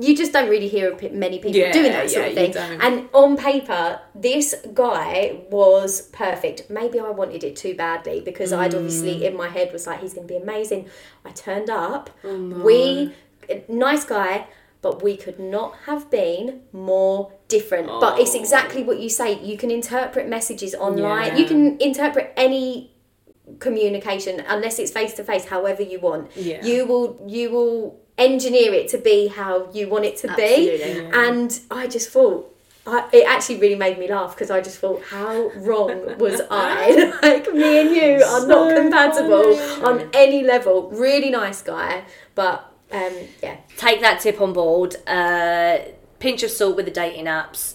you 0.00 0.16
just 0.16 0.32
don't 0.32 0.48
really 0.48 0.68
hear 0.68 0.92
of 0.92 1.12
many 1.12 1.38
people 1.38 1.56
Yeah, 1.56 1.72
doing 1.72 1.92
that 1.92 2.10
sort 2.10 2.32
yeah, 2.32 2.40
of 2.42 2.54
thing. 2.54 2.80
And 2.80 3.08
on 3.12 3.36
paper, 3.36 4.00
this 4.14 4.54
guy 4.74 5.40
was 5.50 6.02
perfect. 6.12 6.68
Maybe 6.70 6.98
I 7.00 7.10
wanted 7.10 7.42
it 7.44 7.56
too 7.56 7.74
badly 7.74 8.20
because 8.20 8.52
I'd 8.52 8.74
obviously 8.74 9.16
Mm. 9.20 9.22
in 9.22 9.36
my 9.36 9.48
head 9.48 9.72
was 9.72 9.86
like, 9.86 10.00
"He's 10.00 10.14
going 10.14 10.26
to 10.28 10.32
be 10.34 10.38
amazing." 10.40 10.88
I 11.24 11.30
turned 11.30 11.70
up. 11.70 12.10
Oh, 12.24 12.62
We 12.64 13.12
nice 13.68 14.04
guy. 14.04 14.46
But 14.82 15.02
we 15.02 15.16
could 15.16 15.40
not 15.40 15.74
have 15.86 16.10
been 16.10 16.60
more 16.72 17.32
different. 17.48 17.88
But 17.88 18.20
it's 18.20 18.34
exactly 18.36 18.84
what 18.84 19.00
you 19.00 19.08
say. 19.08 19.28
You 19.42 19.56
can 19.56 19.70
interpret 19.72 20.28
messages 20.28 20.76
online. 20.76 21.28
Yeah. 21.32 21.36
You 21.38 21.44
can 21.46 21.80
interpret 21.80 22.32
any 22.36 22.92
communication 23.58 24.42
unless 24.48 24.78
it's 24.78 24.90
face 24.90 25.14
to 25.14 25.24
face 25.24 25.46
however 25.46 25.82
you 25.82 25.98
want 26.00 26.30
Yeah. 26.36 26.64
you 26.64 26.84
will 26.86 27.08
you 27.26 27.50
will 27.50 28.00
engineer 28.18 28.72
it 28.72 28.88
to 28.88 28.98
be 28.98 29.28
how 29.28 29.68
you 29.72 29.88
want 29.88 30.04
it 30.04 30.16
to 30.16 30.34
be 30.36 30.82
and 31.12 31.60
i 31.70 31.86
just 31.86 32.10
thought 32.10 32.52
I, 32.86 33.08
it 33.12 33.26
actually 33.26 33.58
really 33.58 33.74
made 33.74 33.98
me 33.98 34.08
laugh 34.08 34.34
because 34.34 34.48
I 34.48 34.60
just 34.60 34.78
thought, 34.78 35.02
how 35.02 35.50
wrong 35.56 36.18
was 36.18 36.40
I? 36.50 37.12
like, 37.22 37.52
me 37.52 37.80
and 37.80 37.90
you 37.90 38.24
are 38.24 38.46
not 38.46 38.76
compatible 38.76 39.56
funny. 39.56 39.82
on 40.04 40.10
any 40.14 40.44
level. 40.44 40.88
Really 40.90 41.30
nice 41.30 41.62
guy, 41.62 42.04
but 42.36 42.72
um, 42.92 43.12
yeah, 43.42 43.56
Take 43.76 44.00
that 44.02 44.20
tip 44.20 44.40
on 44.40 44.52
board. 44.52 44.96
Uh, 45.06 45.78
pinch 46.18 46.42
of 46.42 46.50
salt 46.50 46.76
with 46.76 46.84
the 46.84 46.92
dating 46.92 47.24
apps. 47.24 47.74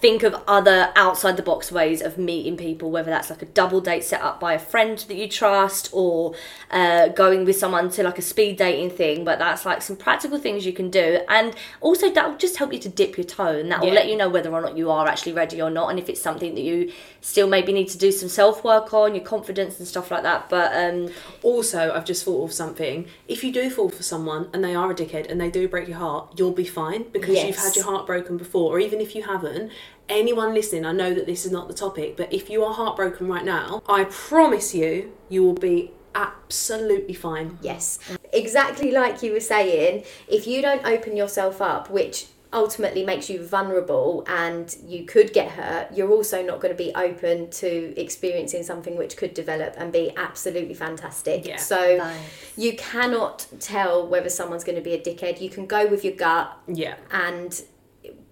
Think 0.00 0.22
of 0.22 0.36
other 0.46 0.92
outside 0.94 1.36
the 1.36 1.42
box 1.42 1.72
ways 1.72 2.00
of 2.02 2.18
meeting 2.18 2.56
people, 2.56 2.90
whether 2.90 3.10
that's 3.10 3.30
like 3.30 3.42
a 3.42 3.46
double 3.46 3.80
date 3.80 4.04
set 4.04 4.20
up 4.20 4.38
by 4.38 4.52
a 4.54 4.58
friend 4.58 4.96
that 5.08 5.16
you 5.16 5.28
trust 5.28 5.88
or 5.92 6.34
uh, 6.70 7.08
going 7.08 7.44
with 7.44 7.56
someone 7.56 7.90
to 7.90 8.04
like 8.04 8.16
a 8.18 8.22
speed 8.22 8.58
dating 8.58 8.90
thing. 8.90 9.24
But 9.24 9.40
that's 9.40 9.66
like 9.66 9.82
some 9.82 9.96
practical 9.96 10.38
things 10.38 10.64
you 10.64 10.72
can 10.72 10.88
do. 10.88 11.20
And 11.28 11.54
also, 11.80 12.10
that 12.12 12.28
will 12.28 12.36
just 12.36 12.58
help 12.58 12.72
you 12.72 12.78
to 12.78 12.88
dip 12.88 13.16
your 13.16 13.24
toe 13.24 13.58
and 13.58 13.72
that 13.72 13.80
will 13.80 13.88
Yeah. 13.88 13.94
let 13.94 14.08
you 14.08 14.16
know 14.16 14.28
whether 14.28 14.52
or 14.52 14.60
not 14.60 14.76
you 14.76 14.88
are 14.90 15.08
actually 15.08 15.32
ready 15.32 15.60
or 15.60 15.68
not. 15.70 15.88
And 15.90 15.98
if 15.98 16.08
it's 16.08 16.22
something 16.22 16.54
that 16.54 16.62
you 16.62 16.92
still 17.20 17.48
maybe 17.48 17.72
need 17.72 17.88
to 17.88 17.98
do 17.98 18.12
some 18.12 18.28
self 18.28 18.62
work 18.62 18.94
on, 18.94 19.16
your 19.16 19.24
confidence 19.24 19.78
and 19.80 19.88
stuff 19.88 20.12
like 20.12 20.22
that. 20.22 20.48
But 20.48 20.72
um, 20.74 21.08
Also, 21.42 21.92
I've 21.92 22.04
just 22.04 22.24
thought 22.24 22.44
of 22.44 22.52
something. 22.52 23.06
If 23.26 23.42
you 23.42 23.52
do 23.52 23.68
fall 23.68 23.88
for 23.88 24.02
someone 24.04 24.48
and 24.52 24.62
they 24.62 24.74
are 24.76 24.90
a 24.90 24.94
dickhead 24.94 25.28
and 25.30 25.40
they 25.40 25.50
do 25.50 25.66
break 25.66 25.88
your 25.88 25.98
heart, 25.98 26.34
you'll 26.36 26.52
be 26.52 26.64
fine 26.64 27.04
because 27.10 27.42
you've 27.42 27.56
had 27.56 27.74
your 27.74 27.84
heart 27.86 28.06
broken 28.06 28.36
before. 28.36 28.76
Or 28.76 28.78
even 28.78 29.00
if 29.00 29.14
you 29.16 29.22
haven't, 29.24 29.72
anyone 30.08 30.54
listening, 30.54 30.84
I 30.86 30.92
know 30.92 31.12
that 31.14 31.26
this 31.26 31.44
is 31.46 31.52
not 31.52 31.68
the 31.68 31.74
topic, 31.74 32.16
but 32.16 32.32
if 32.32 32.48
you 32.50 32.64
are 32.64 32.72
heartbroken 32.74 33.28
right 33.28 33.44
now, 33.44 33.82
I 33.88 34.04
promise 34.04 34.74
you, 34.74 35.12
you 35.28 35.42
will 35.44 35.54
be 35.54 35.92
absolutely 36.14 37.14
fine. 37.14 37.58
Yes, 37.62 37.98
exactly 38.32 38.90
like 38.90 39.22
you 39.22 39.32
were 39.32 39.40
saying, 39.40 40.04
if 40.28 40.46
you 40.46 40.62
don't 40.62 40.84
open 40.84 41.16
yourself 41.16 41.60
up, 41.60 41.90
which 41.90 42.26
ultimately 42.50 43.04
makes 43.04 43.28
you 43.28 43.44
vulnerable 43.44 44.24
and 44.26 44.74
you 44.86 45.04
could 45.04 45.34
get 45.34 45.50
hurt, 45.50 45.92
you're 45.94 46.10
also 46.10 46.42
not 46.42 46.60
going 46.60 46.74
to 46.74 46.82
be 46.82 46.90
open 46.94 47.50
to 47.50 47.92
experiencing 48.00 48.62
something 48.62 48.96
which 48.96 49.18
could 49.18 49.34
develop 49.34 49.74
and 49.76 49.92
be 49.92 50.10
absolutely 50.16 50.72
fantastic. 50.72 51.46
Yeah. 51.46 51.56
So 51.56 51.98
Nice. 51.98 52.18
you 52.56 52.74
cannot 52.76 53.46
tell 53.60 54.06
whether 54.06 54.30
someone's 54.30 54.64
going 54.64 54.76
to 54.76 54.82
be 54.82 54.94
a 54.94 55.00
dickhead. 55.00 55.42
You 55.42 55.50
can 55.50 55.66
go 55.66 55.86
with 55.86 56.04
your 56.04 56.14
gut 56.14 56.56
Yeah. 56.66 56.94
and 57.10 57.60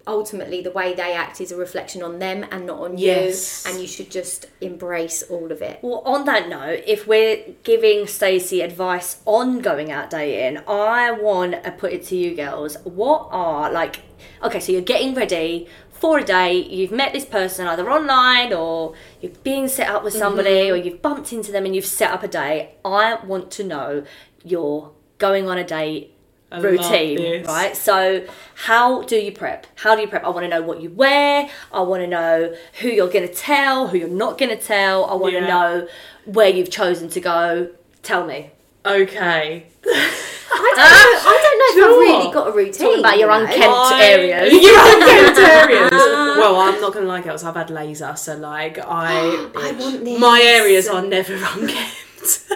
ultimately 0.07 0.63
the 0.63 0.71
way 0.71 0.95
they 0.95 1.13
act 1.13 1.41
is 1.41 1.51
a 1.51 1.57
reflection 1.57 2.03
on 2.03 2.19
them 2.19 2.47
and 2.51 2.67
not 2.67 2.79
on 2.79 2.99
Yes. 2.99 3.65
you 3.65 3.71
and 3.73 3.81
you 3.81 3.89
should 3.89 4.11
just 4.11 4.47
embrace 4.61 5.23
all 5.25 5.51
of 5.51 5.63
it. 5.63 5.81
Well, 5.83 6.03
on 6.05 6.25
that 6.27 6.49
note, 6.49 6.85
if 6.87 7.07
we're 7.07 7.39
giving 7.65 8.07
Stacey 8.07 8.61
advice 8.61 9.21
on 9.25 9.61
going 9.61 9.91
out 9.91 10.11
dating, 10.11 10.63
I 10.69 11.11
want 11.11 11.65
to 11.65 11.71
put 11.73 11.93
it 11.93 12.05
to 12.07 12.17
you 12.17 12.35
girls. 12.35 12.77
What 12.85 13.29
are 13.31 13.71
like, 13.71 14.01
okay, 14.43 14.61
so 14.61 14.73
you're 14.73 14.83
getting 14.83 15.15
ready 15.15 15.69
for 15.91 16.19
a 16.19 16.25
date, 16.25 16.69
you've 16.71 16.93
met 16.93 17.13
this 17.13 17.25
person 17.25 17.67
either 17.67 17.91
online 17.91 18.53
or 18.53 18.95
you're 19.21 19.33
being 19.43 19.67
set 19.67 19.89
up 19.89 20.05
with 20.05 20.13
mm-hmm. 20.13 20.23
somebody 20.23 20.71
or 20.71 20.77
you've 20.77 21.01
bumped 21.01 21.33
into 21.33 21.51
them 21.51 21.65
and 21.65 21.75
you've 21.75 21.87
set 21.87 22.11
up 22.11 22.23
a 22.23 22.29
date. 22.29 22.75
I 22.85 23.15
want 23.25 23.51
to 23.53 23.65
know 23.65 24.05
your 24.45 24.93
going 25.19 25.49
on 25.49 25.57
a 25.57 25.65
date 25.65 26.16
I 26.51 26.61
routine, 26.61 27.45
right? 27.45 27.77
So, 27.77 28.25
how 28.55 29.03
do 29.03 29.17
you 29.17 29.33
prep? 29.33 29.67
How 29.77 29.95
do 29.97 30.03
you 30.03 30.09
prep? 30.09 30.25
I 30.25 30.29
want 30.29 30.45
to 30.45 30.49
know 30.49 30.63
what 30.63 30.81
you 30.81 30.91
wear. 30.91 31.49
I 31.73 31.81
want 31.83 32.03
to 32.03 32.07
know 32.07 32.55
who 32.81 32.89
you're 32.89 33.09
going 33.11 33.27
to 33.27 33.35
tell, 33.35 33.89
who 33.89 33.99
you're 33.99 34.09
not 34.09 34.39
going 34.39 34.57
to 34.57 34.63
tell. 34.63 35.05
I 35.07 35.15
want 35.15 35.35
to 35.35 35.41
Yeah. 35.41 35.47
know 35.49 35.89
where 36.25 36.49
you've 36.49 36.71
chosen 36.71 37.09
to 37.11 37.21
go. 37.21 37.71
Tell 38.03 38.25
me. 38.27 38.51
Okay. 38.85 39.67
I 39.89 40.73
don't 40.77 40.77
know, 40.77 41.31
I 41.31 41.41
don't 41.43 41.59
know 41.59 41.67
if 41.69 41.75
Do 41.75 41.83
I've 41.85 41.99
really 42.21 42.33
got 42.33 42.49
a 42.49 42.53
routine. 42.53 42.87
Talking 42.87 43.01
about 43.01 43.19
your 43.19 43.31
unkempt 43.31 43.65
I- 43.67 44.05
areas. 44.05 44.53
Your 44.63 44.79
unkempt 44.79 45.39
areas. 45.41 45.91
well, 45.93 46.57
I'm 46.57 46.81
not 46.81 46.95
gonna 46.95 47.07
like 47.07 47.27
it. 47.27 47.45
I've 47.45 47.55
had 47.55 47.71
laser, 47.71 48.15
so 48.17 48.37
like 48.37 48.79
I. 48.79 49.51
I 49.57 49.73
want 49.79 50.05
this. 50.05 50.21
My 50.21 50.41
areas 50.43 50.87
are 50.89 51.03
never 51.03 51.35
unkempt. 51.55 52.53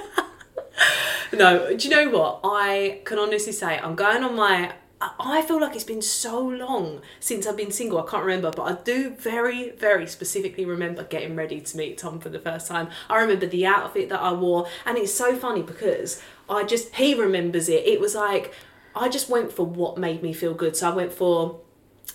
No, 1.33 1.77
do 1.77 1.89
you 1.89 1.95
know 1.95 2.11
what? 2.11 2.41
I 2.45 3.01
can 3.05 3.19
honestly 3.19 3.53
say 3.53 3.79
I'm 3.79 3.95
going 3.95 4.23
on 4.23 4.35
my. 4.37 4.73
I- 5.03 5.43
feel 5.43 5.59
like 5.61 5.75
it's 5.75 5.85
been 5.85 6.03
so 6.03 6.39
long 6.41 7.01
since 7.19 7.47
I've 7.47 7.57
been 7.57 7.71
single. 7.73 7.99
I 7.99 8.09
can't 8.09 8.23
remember, 8.23 8.51
but 8.55 8.63
I 8.63 8.81
do 8.83 9.11
very, 9.11 9.71
very 9.71 10.07
specifically 10.07 10.65
remember 10.67 11.03
getting 11.05 11.35
ready 11.35 11.61
to 11.61 11.77
meet 11.77 11.97
Tom 11.99 12.21
for 12.21 12.29
the 12.29 12.39
first 12.39 12.67
time. 12.69 12.89
I 13.09 13.19
remember 13.19 13.47
the 13.47 13.65
outfit 13.67 14.11
that 14.11 14.21
I 14.21 14.33
wore, 14.33 14.69
and 14.85 14.99
it's 14.99 15.13
so 15.13 15.35
funny 15.37 15.63
because 15.63 16.23
I 16.49 16.65
just 16.65 16.95
he 16.97 17.15
remembers 17.15 17.69
it. 17.69 17.87
It 17.87 17.99
was 18.01 18.15
like 18.15 18.55
I 18.95 19.09
just 19.09 19.29
went 19.29 19.53
for 19.53 19.65
what 19.65 19.99
made 19.99 20.23
me 20.23 20.33
feel 20.33 20.55
good. 20.55 20.77
So 20.77 20.91
I 20.91 20.95
went 20.95 21.13
for 21.13 21.61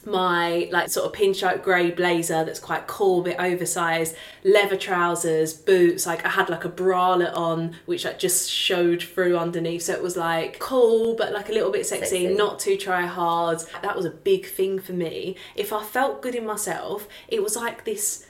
my 0.05 0.69
like 0.71 0.89
sort 0.89 1.05
of 1.05 1.11
pinstripe 1.19 1.63
grey 1.63 1.89
blazer 1.91 2.45
that's 2.45 2.59
quite 2.59 2.85
cool, 2.87 3.21
a 3.21 3.23
bit 3.23 3.39
oversized, 3.39 4.15
leather 4.43 4.77
trousers, 4.77 5.53
boots. 5.53 6.05
Like 6.05 6.25
I 6.25 6.29
had 6.29 6.49
like 6.49 6.63
a 6.65 6.69
bralette 6.69 7.35
on, 7.35 7.75
which 7.85 8.05
like 8.05 8.19
just 8.19 8.49
showed 8.49 9.01
through 9.01 9.37
underneath. 9.37 9.83
So 9.83 9.93
it 9.93 10.03
was 10.03 10.15
like 10.15 10.59
cool, 10.59 11.15
but 11.15 11.33
like 11.33 11.49
a 11.49 11.51
little 11.53 11.71
bit 11.71 11.85
sexy, 11.85 12.23
Sexy. 12.25 12.35
not 12.35 12.59
too 12.59 12.77
try 12.77 13.05
hard. 13.05 13.61
That 13.81 13.95
was 13.95 14.05
a 14.05 14.11
big 14.11 14.45
thing 14.47 14.79
for 14.79 14.93
me. 14.93 15.35
If 15.55 15.73
I 15.73 15.83
felt 15.83 16.21
good 16.21 16.35
in 16.35 16.45
myself, 16.45 17.07
it 17.27 17.41
was 17.43 17.55
like 17.55 17.85
this. 17.85 18.25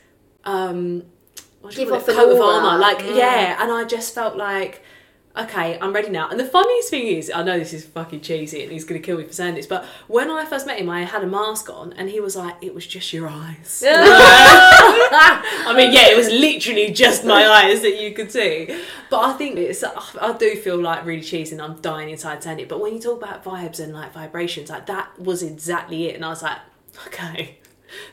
um 0.46 1.04
what 1.62 1.74
Give 1.74 1.90
call 1.90 1.98
off 1.98 2.08
it? 2.08 2.16
coat 2.16 2.32
of 2.36 2.42
armor, 2.42 2.78
like 2.78 3.00
Mm. 3.00 3.18
yeah, 3.18 3.62
and 3.62 3.72
I 3.72 3.86
just 3.86 4.14
felt 4.14 4.38
like 4.38 4.84
okay, 5.38 5.78
I'm 5.80 5.94
ready 5.94 6.10
now. 6.10 6.30
And 6.30 6.40
the 6.40 6.46
funniest 6.46 6.90
thing 6.90 7.08
is, 7.08 7.32
I 7.34 7.44
know 7.44 7.58
this 7.60 7.74
is 7.74 7.86
fucking 7.86 8.22
cheesy 8.22 8.64
and 8.64 8.72
he's 8.72 8.84
going 8.84 9.02
to 9.02 9.06
kill 9.06 9.18
me 9.18 9.26
for 9.26 9.34
saying 9.34 9.56
this, 9.56 9.68
but 9.68 9.86
when 10.08 10.30
I 10.30 10.46
first 10.46 10.66
met 10.66 10.80
him, 10.80 10.90
I 10.90 11.04
had 11.04 11.24
a 11.24 11.28
mask 11.28 11.70
on 11.70 11.94
and 11.94 12.10
he 12.10 12.20
was 12.20 12.36
like, 12.36 12.56
it 12.62 12.74
was 12.74 12.88
just 12.88 13.12
your 13.12 13.28
eyes. 13.28 13.84
I 13.88 15.74
mean, 15.76 15.92
yeah, 15.92 16.08
it 16.08 16.18
was 16.18 16.30
literally 16.30 16.92
just 16.92 17.26
my 17.26 17.46
eyes 17.48 17.82
that 17.82 18.02
you 18.02 18.14
could 18.14 18.32
see. 18.32 18.82
But 19.10 19.20
I 19.20 19.34
think 19.34 19.58
it's, 19.58 19.84
I 19.84 20.38
do 20.38 20.56
feel 20.56 20.82
like 20.82 21.06
really 21.06 21.22
cheesy 21.22 21.54
and 21.54 21.62
I'm 21.62 21.80
dying 21.82 22.10
inside 22.10 22.44
saying 22.44 22.60
it. 22.60 22.70
But 22.70 22.80
when 22.80 22.94
you 22.94 23.00
talk 23.00 23.22
about 23.22 23.44
vibes 23.44 23.80
and 23.80 23.94
like 23.94 24.14
vibrations, 24.14 24.70
like 24.70 24.86
that 24.88 25.20
was 25.20 25.44
exactly 25.44 26.08
it. 26.08 26.16
And 26.16 26.24
I 26.24 26.30
was 26.30 26.44
like, 26.44 26.60
okay. 27.08 27.60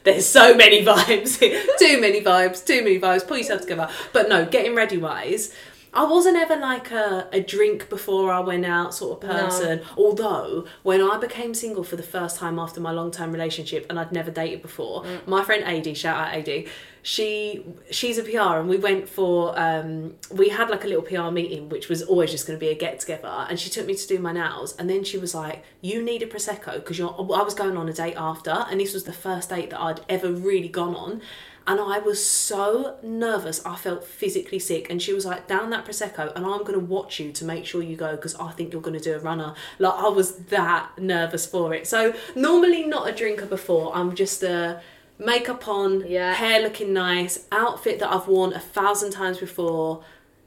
There's 0.05 0.27
so 0.27 0.55
many 0.55 0.85
vibes, 0.85 1.39
too 1.79 2.01
many 2.01 2.21
vibes, 2.21 2.65
too 2.65 2.83
many 2.83 3.01
vibes. 3.01 3.27
Pull 3.27 3.39
yourself 3.39 3.63
together. 3.63 3.89
But 4.13 4.29
no, 4.29 4.45
getting 4.45 4.75
ready 4.75 4.99
wise, 4.99 5.55
I 5.95 6.05
wasn't 6.05 6.39
ever 6.39 6.57
like 6.57 6.91
a, 6.91 7.29
a 7.33 7.41
drink 7.41 7.91
before 7.91 8.33
I 8.33 8.41
went 8.41 8.65
out 8.65 8.95
sort 8.95 9.23
of 9.23 9.31
person. 9.31 9.79
No. 9.79 10.05
Although 10.05 10.67
when 10.83 11.03
I 11.03 11.19
became 11.19 11.53
single 11.53 11.85
for 11.85 11.97
the 11.97 12.03
first 12.03 12.37
time 12.37 12.59
after 12.59 12.81
my 12.81 12.93
long 12.93 13.11
term 13.11 13.31
relationship 13.31 13.87
and 13.91 14.01
I'd 14.01 14.13
never 14.13 14.31
dated 14.31 14.63
before, 14.63 15.05
mm. 15.05 15.27
my 15.27 15.45
friend 15.45 15.63
AD, 15.65 15.97
shout 15.97 16.17
out 16.17 16.35
AD, 16.35 16.67
she 17.03 17.65
she's 17.91 18.17
a 18.17 18.23
PR 18.23 18.59
and 18.59 18.69
we 18.69 18.77
went 18.77 19.09
for 19.09 19.59
um, 19.59 20.15
we 20.31 20.49
had 20.49 20.71
like 20.71 20.85
a 20.85 20.87
little 20.87 21.03
PR 21.03 21.33
meeting 21.33 21.69
which 21.69 21.89
was 21.89 22.01
always 22.03 22.31
just 22.31 22.47
going 22.47 22.57
to 22.57 22.65
be 22.65 22.71
a 22.71 22.75
get 22.75 23.01
together 23.01 23.47
and 23.51 23.59
she 23.59 23.69
took 23.69 23.87
me 23.87 23.95
to 23.95 24.07
do 24.07 24.19
my 24.21 24.33
nails 24.33 24.77
and 24.77 24.89
then 24.89 25.03
she 25.03 25.19
was 25.19 25.35
like 25.35 25.65
you 25.81 26.03
need 26.03 26.23
a 26.23 26.27
prosecco 26.27 26.75
because 26.75 26.99
you're 26.99 27.11
I 27.11 27.43
was 27.43 27.55
going 27.55 27.77
on 27.77 27.89
a 27.89 27.93
date 27.93 28.15
after 28.17 28.67
and 28.71 28.81
this 28.81 28.95
was 28.95 29.03
the 29.05 29.13
first 29.13 29.51
date 29.51 29.71
that 29.71 29.81
I'd 29.81 30.01
ever 30.09 30.33
really 30.33 30.69
gone 30.69 30.95
on 30.95 31.23
and 31.67 31.81
I 31.81 31.99
was 31.99 32.25
so 32.25 32.97
nervous. 33.03 33.65
I 33.65 33.77
felt 33.77 34.05
physically 34.05 34.59
sick. 34.59 34.91
And 34.91 35.01
she 35.01 35.13
was 35.13 35.25
like, 35.25 35.47
"Down 35.47 35.71
that 35.71 35.85
prosecco, 35.85 36.35
and 36.35 36.45
I'm 36.45 36.65
going 36.65 36.73
to 36.73 36.81
watch 36.81 37.21
you 37.21 37.31
to 37.33 37.45
make 37.45 37.67
sure 37.67 37.83
you 37.83 37.97
go 37.97 38.17
because 38.17 38.35
I 38.35 38.51
think 38.51 38.73
you're 38.73 38.83
going 38.83 38.99
to 38.99 39.05
do 39.05 39.15
a 39.15 39.21
runner." 39.21 39.55
Like 39.79 39.95
I 39.95 40.09
was 40.09 40.37
that 40.47 40.99
nervous 40.99 41.47
for 41.47 41.73
it. 41.73 41.87
So 41.87 42.15
normally 42.35 42.85
not 42.85 43.09
a 43.09 43.13
drinker 43.13 43.47
before. 43.47 43.95
I'm 43.95 44.15
just 44.17 44.43
a 44.43 44.83
makeup 45.25 45.69
on, 45.69 46.07
yeah. 46.07 46.35
hair 46.35 46.61
looking 46.61 46.93
nice, 46.93 47.47
outfit 47.51 47.99
that 48.01 48.13
I've 48.13 48.29
worn 48.29 48.53
a 48.53 48.61
thousand 48.61 49.13
times 49.13 49.39
before. 49.39 50.05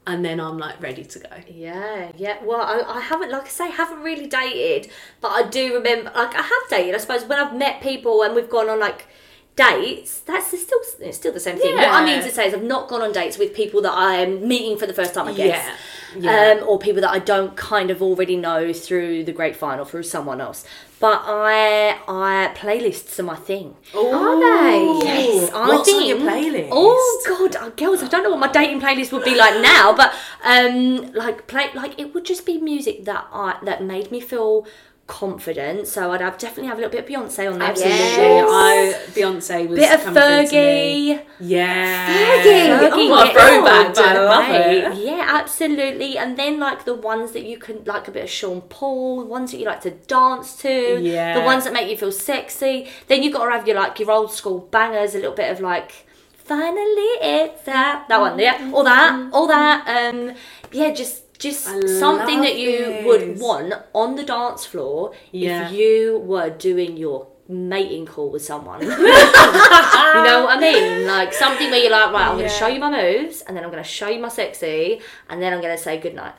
And 0.08 0.24
then 0.24 0.38
I'm 0.38 0.56
like 0.56 0.80
ready 0.80 1.04
to 1.04 1.18
go. 1.18 1.28
Yeah, 1.48 2.12
yeah. 2.16 2.36
Well, 2.44 2.60
I, 2.60 2.98
I 2.98 3.00
haven't, 3.00 3.32
like 3.32 3.46
I 3.46 3.48
say, 3.48 3.70
haven't 3.72 4.04
really 4.04 4.28
dated, 4.28 4.88
but 5.20 5.32
I 5.32 5.48
do 5.48 5.74
remember, 5.74 6.12
like, 6.14 6.32
I 6.32 6.42
have 6.42 6.70
dated. 6.70 6.94
I 6.94 6.98
suppose 6.98 7.24
when 7.24 7.40
I've 7.40 7.56
met 7.56 7.82
people 7.82 8.22
and 8.22 8.32
we've 8.32 8.48
gone 8.48 8.68
on 8.68 8.78
like 8.78 9.08
dates, 9.56 10.20
that's 10.20 10.46
still 10.46 10.78
it's 11.00 11.16
still 11.16 11.32
the 11.32 11.40
same 11.40 11.58
thing. 11.58 11.74
Yeah. 11.74 11.90
What 11.90 12.02
I 12.02 12.04
mean 12.04 12.22
to 12.22 12.30
say 12.30 12.46
is 12.46 12.54
I've 12.54 12.62
not 12.62 12.86
gone 12.88 13.02
on 13.02 13.10
dates 13.10 13.36
with 13.36 13.52
people 13.52 13.82
that 13.82 13.94
I 13.94 14.16
am 14.16 14.46
meeting 14.46 14.78
for 14.78 14.86
the 14.86 14.92
first 14.92 15.12
time, 15.12 15.26
I 15.26 15.34
guess. 15.34 15.68
Yeah. 16.16 16.54
yeah. 16.54 16.60
Um, 16.60 16.68
or 16.68 16.78
people 16.78 17.00
that 17.00 17.10
I 17.10 17.18
don't 17.18 17.56
kind 17.56 17.90
of 17.90 18.00
already 18.00 18.36
know 18.36 18.72
through 18.72 19.24
the 19.24 19.32
grapevine 19.32 19.80
or 19.80 19.86
through 19.86 20.04
someone 20.04 20.40
else. 20.40 20.64
But 20.98 21.22
I 21.26 21.98
I 22.08 22.54
playlists 22.54 23.18
are 23.20 23.22
my 23.22 23.36
thing. 23.36 23.76
Ooh. 23.94 24.06
Are 24.06 24.40
they? 24.40 25.04
Yes. 25.04 25.50
I 25.52 25.68
What's 25.68 25.90
think, 25.90 26.00
on 26.02 26.08
your 26.08 26.18
playlist? 26.18 26.68
Oh 26.72 27.22
god, 27.28 27.56
uh, 27.56 27.68
girls, 27.70 28.02
I 28.02 28.08
don't 28.08 28.22
know 28.22 28.30
what 28.30 28.40
my 28.40 28.48
dating 28.50 28.80
playlist 28.80 29.12
would 29.12 29.24
be 29.24 29.34
like 29.34 29.60
now, 29.60 29.94
but 29.94 30.14
um 30.42 31.12
like 31.12 31.46
play 31.46 31.68
like 31.74 31.98
it 32.00 32.14
would 32.14 32.24
just 32.24 32.46
be 32.46 32.58
music 32.58 33.04
that 33.04 33.26
I 33.30 33.58
that 33.64 33.82
made 33.82 34.10
me 34.10 34.20
feel 34.20 34.66
confident. 35.06 35.86
So 35.86 36.10
I'd 36.10 36.20
have 36.20 36.36
definitely 36.38 36.66
have 36.68 36.78
a 36.78 36.80
little 36.82 36.90
bit 36.90 37.04
of 37.04 37.08
Beyonce 37.08 37.50
on 37.50 37.58
there. 37.58 37.68
Absolutely. 37.68 37.96
Yes. 37.96 38.48
I 38.50 39.10
Beyonce 39.12 39.68
was 39.68 39.78
bit 39.78 39.94
of 39.94 40.00
Fergie. 40.00 41.22
Yeah. 41.38 42.08
Fergie. 42.08 42.90
Fergie. 42.90 43.10
Oh, 43.12 43.32
throwback, 43.32 43.98
I 43.98 44.24
love 44.24 44.50
it. 44.50 45.04
Yeah, 45.04 45.24
absolutely. 45.28 46.18
And 46.18 46.36
then 46.36 46.58
like 46.58 46.84
the 46.84 46.94
ones 46.94 47.32
that 47.32 47.44
you 47.44 47.58
can 47.58 47.84
like 47.84 48.08
a 48.08 48.10
bit 48.10 48.24
of 48.24 48.30
Sean 48.30 48.62
Paul, 48.62 49.20
the 49.20 49.26
ones 49.26 49.52
that 49.52 49.58
you 49.58 49.66
like 49.66 49.82
to 49.82 49.90
dance 49.90 50.56
to, 50.58 51.00
yeah. 51.00 51.38
the 51.38 51.44
ones 51.44 51.64
that 51.64 51.72
make 51.72 51.88
you 51.88 51.96
feel 51.96 52.12
sexy. 52.12 52.88
Then 53.06 53.22
you've 53.22 53.32
gotta 53.32 53.52
have 53.52 53.66
your 53.66 53.76
like 53.76 53.98
your 54.00 54.10
old 54.10 54.32
school 54.32 54.58
bangers, 54.58 55.14
a 55.14 55.18
little 55.18 55.34
bit 55.34 55.52
of 55.52 55.60
like 55.60 56.06
finally 56.34 57.12
it's 57.20 57.62
that 57.62 58.06
that 58.08 58.20
one, 58.20 58.38
yeah. 58.38 58.70
All 58.74 58.84
that, 58.84 59.30
all 59.32 59.46
that. 59.46 59.86
Um 59.86 60.34
yeah, 60.72 60.92
just 60.92 61.25
just 61.38 61.64
something 61.64 62.40
that 62.40 62.58
you 62.58 62.78
this. 62.78 63.04
would 63.04 63.40
want 63.40 63.74
on 63.92 64.16
the 64.16 64.24
dance 64.24 64.64
floor 64.64 65.12
yeah. 65.32 65.68
if 65.68 65.72
you 65.72 66.18
were 66.18 66.50
doing 66.50 66.96
your 66.96 67.28
mating 67.48 68.06
call 68.06 68.30
with 68.30 68.44
someone. 68.44 68.80
you 68.82 68.88
know 68.88 70.44
what 70.44 70.58
I 70.58 70.58
mean? 70.60 71.06
Like 71.06 71.32
something 71.32 71.70
where 71.70 71.80
you're 71.80 71.90
like, 71.90 72.12
right, 72.12 72.28
I'm 72.28 72.38
yeah. 72.38 72.46
going 72.46 72.50
to 72.50 72.56
show 72.56 72.66
you 72.66 72.80
my 72.80 72.90
moves, 72.90 73.42
and 73.42 73.56
then 73.56 73.64
I'm 73.64 73.70
going 73.70 73.82
to 73.82 73.88
show 73.88 74.08
you 74.08 74.20
my 74.20 74.28
sexy, 74.28 75.00
and 75.28 75.40
then 75.40 75.52
I'm 75.52 75.60
going 75.60 75.76
to 75.76 75.82
say 75.82 75.98
goodnight. 75.98 76.34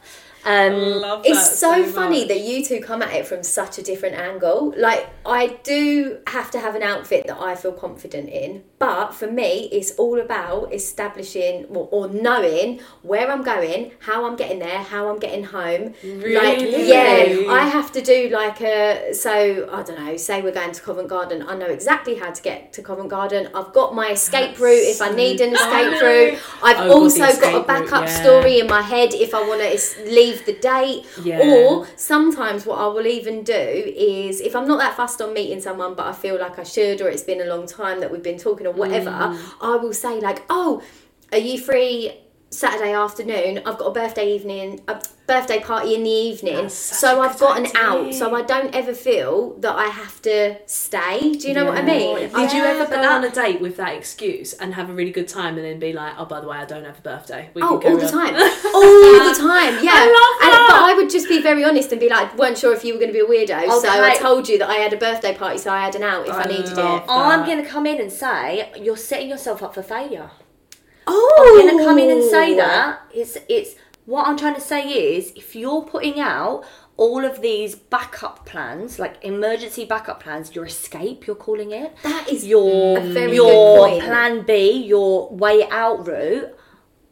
Um, 0.48 1.22
it's 1.26 1.60
so, 1.60 1.84
so 1.84 1.92
funny 1.92 2.24
that 2.26 2.40
you 2.40 2.64
two 2.64 2.80
come 2.80 3.02
at 3.02 3.14
it 3.14 3.28
from 3.28 3.44
such 3.44 3.78
a 3.78 3.84
different 3.84 4.16
angle. 4.16 4.74
Like, 4.78 5.10
I 5.26 5.60
do 5.64 6.20
have 6.28 6.52
to 6.52 6.60
have 6.60 6.74
an 6.74 6.84
outfit 6.84 7.28
that 7.28 7.38
I 7.38 7.56
feel 7.56 7.74
confident 7.74 8.30
in, 8.30 8.64
but 8.80 9.14
for 9.14 9.30
me, 9.30 9.68
it's 9.74 9.92
all 9.96 10.22
about 10.22 10.74
establishing 10.74 11.66
or, 11.66 11.90
or 11.92 12.08
knowing 12.08 12.80
where 13.02 13.30
I'm 13.30 13.44
going, 13.44 13.92
how 14.00 14.26
I'm 14.26 14.38
getting 14.38 14.60
there, 14.60 14.78
how 14.78 15.10
I'm 15.10 15.20
getting 15.20 15.44
home. 15.44 15.94
Really? 16.02 16.36
Like, 16.36 16.60
yeah, 16.88 17.52
I 17.52 17.68
have 17.68 17.92
to 17.92 18.02
do 18.02 18.30
like 18.30 18.62
a. 18.62 19.14
So 19.14 19.70
I 19.70 19.84
don't 19.84 20.00
know. 20.00 20.16
Say 20.16 20.42
we're 20.42 20.54
going 20.54 20.72
to 20.72 20.82
Covent 20.82 21.10
Garden. 21.10 21.44
I 21.46 21.58
know 21.58 21.66
exactly 21.66 22.16
how 22.16 22.32
to 22.32 22.42
get 22.42 22.72
to 22.74 22.82
Covent 22.82 23.10
Garden. 23.10 23.50
I've 23.54 23.74
got 23.74 23.94
my 23.94 24.12
escape 24.12 24.52
That's 24.52 24.62
route 24.62 24.88
if 24.88 25.02
I 25.02 25.12
need 25.12 25.42
an 25.42 25.56
escape 25.56 26.02
route. 26.02 26.40
I've 26.64 26.90
oh, 26.90 27.02
also 27.02 27.20
got 27.20 27.62
a 27.62 27.66
backup 27.66 27.92
route, 27.92 28.10
yeah. 28.10 28.22
story 28.24 28.60
in 28.60 28.68
my 28.68 28.82
head 28.82 29.14
if 29.14 29.34
I 29.34 29.42
want 29.46 29.62
to 29.62 30.10
leave 30.10 30.37
the 30.46 30.54
date. 30.54 31.06
Yeah. 31.22 31.40
Or 31.40 31.88
sometimes 31.96 32.66
what 32.66 32.80
I 32.80 32.88
will 32.88 33.08
even 33.08 33.44
do 33.44 33.54
is 33.54 34.42
if 34.42 34.56
I'm 34.56 34.68
not 34.68 34.80
that 34.80 34.96
fussed 34.96 35.22
on 35.22 35.34
meeting 35.34 35.62
someone, 35.62 35.96
but 35.96 36.06
I 36.06 36.14
feel 36.14 36.40
like 36.40 36.60
I 36.60 36.64
should, 36.64 37.02
or 37.02 37.10
it's 37.10 37.24
been 37.24 37.42
a 37.42 37.46
long 37.46 37.68
time 37.68 38.00
that 38.00 38.12
we've 38.12 38.24
been 38.24 38.38
talking 38.38 38.68
or 38.68 38.74
whatever, 38.74 39.10
mm. 39.10 39.54
I 39.62 39.76
will 39.76 39.94
say 39.94 40.20
like, 40.20 40.44
"Oh, 40.50 40.82
are 41.32 41.38
you 41.38 41.60
free 41.60 42.14
Saturday 42.50 42.94
afternoon? 42.94 43.62
I've 43.66 43.78
got 43.78 43.88
a 43.88 43.92
birthday 43.92 44.34
evening, 44.34 44.82
a 44.88 45.02
birthday 45.28 45.60
party 45.60 45.94
in 45.94 46.04
the 46.04 46.10
evening, 46.10 46.70
so 46.70 47.22
I've 47.22 47.38
got 47.38 47.60
an 47.60 47.68
out, 47.76 48.14
so 48.14 48.34
I 48.34 48.42
don't 48.42 48.74
ever 48.74 48.94
feel 48.94 49.54
that 49.60 49.76
I 49.76 49.88
have 49.88 50.22
to 50.22 50.58
stay. 50.66 51.34
Do 51.34 51.48
you 51.48 51.54
know 51.54 51.64
yeah. 51.64 51.70
what 51.70 51.78
I 51.78 51.82
mean? 51.82 52.16
Did 52.18 52.32
yeah, 52.32 52.54
you 52.54 52.64
ever 52.64 52.86
go 52.86 52.92
that... 52.92 53.12
on 53.12 53.24
a 53.26 53.30
date 53.30 53.60
with 53.60 53.76
that 53.78 53.94
excuse 53.96 54.54
and 54.54 54.74
have 54.76 54.90
a 54.90 54.94
really 54.94 55.12
good 55.12 55.28
time, 55.28 55.58
and 55.58 55.66
then 55.66 55.78
be 55.78 55.92
like, 55.92 56.14
"Oh, 56.18 56.26
by 56.26 56.40
the 56.40 56.48
way, 56.48 56.58
I 56.58 56.66
don't 56.66 56.86
have 56.86 56.98
a 56.98 57.02
birthday." 57.02 57.50
We 57.54 57.62
oh, 57.62 57.82
all 57.82 57.98
the 57.98 58.08
time, 58.08 58.34
all 58.36 59.30
the 59.30 59.38
time. 59.38 59.84
Yeah, 59.84 59.92
I 59.94 60.08
love. 60.08 60.48
And, 60.48 60.68
but 60.68 60.82
I 60.82 60.94
would 60.96 61.10
just 61.10 61.28
be 61.28 61.42
very 61.42 61.66
honest 61.66 61.92
and 61.92 62.00
be 62.00 62.10
like, 62.10 62.38
"weren't 62.38 62.58
sure 62.58 62.74
if 62.74 62.86
you 62.86 62.94
were 62.94 63.00
going 63.00 63.12
to 63.12 63.14
be 63.14 63.20
a 63.20 63.26
weirdo, 63.26 63.64
okay. 63.64 63.70
so 63.70 63.90
I 63.90 64.16
told 64.18 64.48
you 64.48 64.58
that 64.60 64.70
I 64.70 64.76
had 64.76 64.94
a 64.94 64.98
birthday 64.98 65.36
party, 65.36 65.58
so 65.58 65.72
I 65.72 65.84
had 65.84 65.96
an 65.96 66.04
out 66.04 66.28
if 66.28 66.34
I, 66.34 66.44
I 66.44 66.46
needed 66.46 66.72
it." 66.72 66.76
That. 66.76 67.06
I'm 67.10 67.46
going 67.46 67.62
to 67.62 67.70
come 67.70 67.86
in 67.86 68.00
and 68.00 68.12
say 68.12 68.72
you're 68.82 68.96
setting 68.96 69.30
yourself 69.30 69.62
up 69.62 69.74
for 69.74 69.84
failure. 69.84 70.32
Oh, 71.08 71.58
I'm 71.60 71.68
going 71.68 71.78
to 71.78 71.84
come 71.84 72.00
in 72.00 72.10
and 72.12 72.24
say 72.24 72.54
oh. 72.54 72.58
that 72.58 73.02
it's 73.14 73.38
it's 73.50 73.76
what 74.06 74.28
I'm 74.28 74.38
trying 74.38 74.56
to 74.56 74.62
say 74.62 74.88
is 75.16 75.34
if 75.36 75.56
you're 75.56 75.84
putting 75.84 76.20
out 76.20 76.64
all 76.98 77.24
of 77.24 77.42
these 77.42 77.76
backup 77.76 78.46
plans, 78.46 78.98
like 79.00 79.24
emergency 79.24 79.86
backup 79.86 80.22
plans, 80.22 80.56
your 80.56 80.66
escape, 80.66 81.28
you're 81.28 81.36
calling 81.36 81.72
it. 81.72 81.96
That 82.04 82.28
is 82.30 82.46
your 82.46 83.00
your 83.00 84.00
plan 84.02 84.46
B, 84.46 84.84
your 84.84 85.30
way 85.30 85.68
out 85.70 86.08
route. 86.08 86.58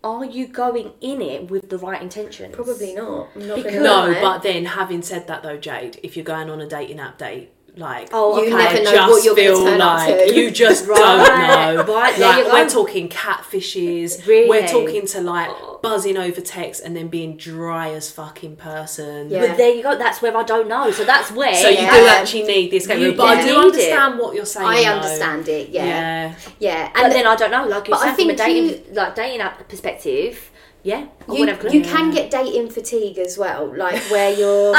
Are 0.04 0.24
you 0.24 0.48
going 0.48 0.94
in 1.02 1.22
it 1.22 1.50
with 1.50 1.70
the 1.70 1.80
right 1.80 2.02
intentions? 2.02 2.54
Probably 2.54 2.94
not. 2.94 3.36
not 3.36 3.56
because, 3.56 3.82
no, 3.82 4.16
but 4.22 4.44
then 4.44 4.66
having 4.66 5.02
said 5.02 5.28
that 5.28 5.42
though, 5.42 5.58
Jade, 5.58 6.00
if 6.04 6.16
you're 6.16 6.26
going 6.26 6.50
on 6.50 6.62
a 6.62 6.68
dating 6.68 7.00
app 7.00 7.18
date, 7.18 7.55
like 7.78 8.10
oh, 8.12 8.42
you 8.42 8.50
never 8.50 8.84
know 8.84 9.10
what 9.10 9.24
you're 9.24 9.36
going 9.36 9.58
to 9.58 9.64
turn 9.64 9.80
like 9.80 10.10
up 10.10 10.28
to. 10.28 10.36
You 10.36 10.52
just 10.52 10.88
right. 10.88 10.98
don't 10.98 11.86
know. 11.88 11.94
Right, 11.94 12.18
like 12.18 12.46
we're 12.46 12.70
talking 12.70 13.10
catfishes. 13.10 14.26
Really? 14.26 14.50
We're 14.50 14.68
talking 14.68 15.06
to 15.08 15.22
like 15.22 15.50
buzzing 15.82 16.18
over 16.18 16.42
text 16.42 16.84
and 16.84 16.96
then 16.96 17.08
being 17.08 17.38
dry 17.38 17.92
as 17.92 18.12
fucking 18.12 18.56
person. 18.56 19.30
Yeah. 19.30 19.48
But 19.48 19.58
there 19.58 19.74
you 19.74 19.84
go. 19.84 19.98
That's 19.98 20.22
where 20.22 20.36
I 20.36 20.44
don't 20.44 20.68
know. 20.68 20.92
So 20.92 21.04
that's 21.04 21.32
where. 21.32 21.54
So 21.54 21.70
you 21.70 21.78
yeah. 21.78 21.98
do 21.98 22.08
actually 22.08 22.44
need 22.44 22.72
this 22.72 22.84
escape 22.84 23.02
route. 23.02 23.18
But 23.18 23.38
I 23.38 23.46
do 23.46 23.58
understand 23.58 24.16
it. 24.16 24.24
what 24.24 24.36
you're 24.36 24.46
saying. 24.46 24.68
I 24.68 24.84
though. 24.84 24.90
understand 24.92 25.48
it. 25.48 25.70
Yeah. 25.70 25.86
Yeah. 25.86 26.36
yeah. 26.60 26.86
And 26.88 26.94
but 26.96 27.14
then 27.14 27.28
I 27.28 27.36
don't 27.36 27.52
know. 27.52 27.66
Like 27.66 27.88
you 27.88 27.98
said, 27.98 28.16
from 28.16 28.30
a 28.30 28.36
dating 28.36 28.86
you... 28.88 28.94
like 28.94 29.16
dating 29.16 29.42
app 29.42 29.68
perspective 29.68 30.52
yeah, 30.86 31.08
you, 31.34 31.48
you 31.72 31.82
can 31.82 32.12
get 32.12 32.30
dating 32.30 32.70
fatigue 32.70 33.18
as 33.18 33.40
well, 33.40 33.76
like 33.76 34.00
where 34.12 34.30
you're. 34.40 34.72
no, 34.72 34.78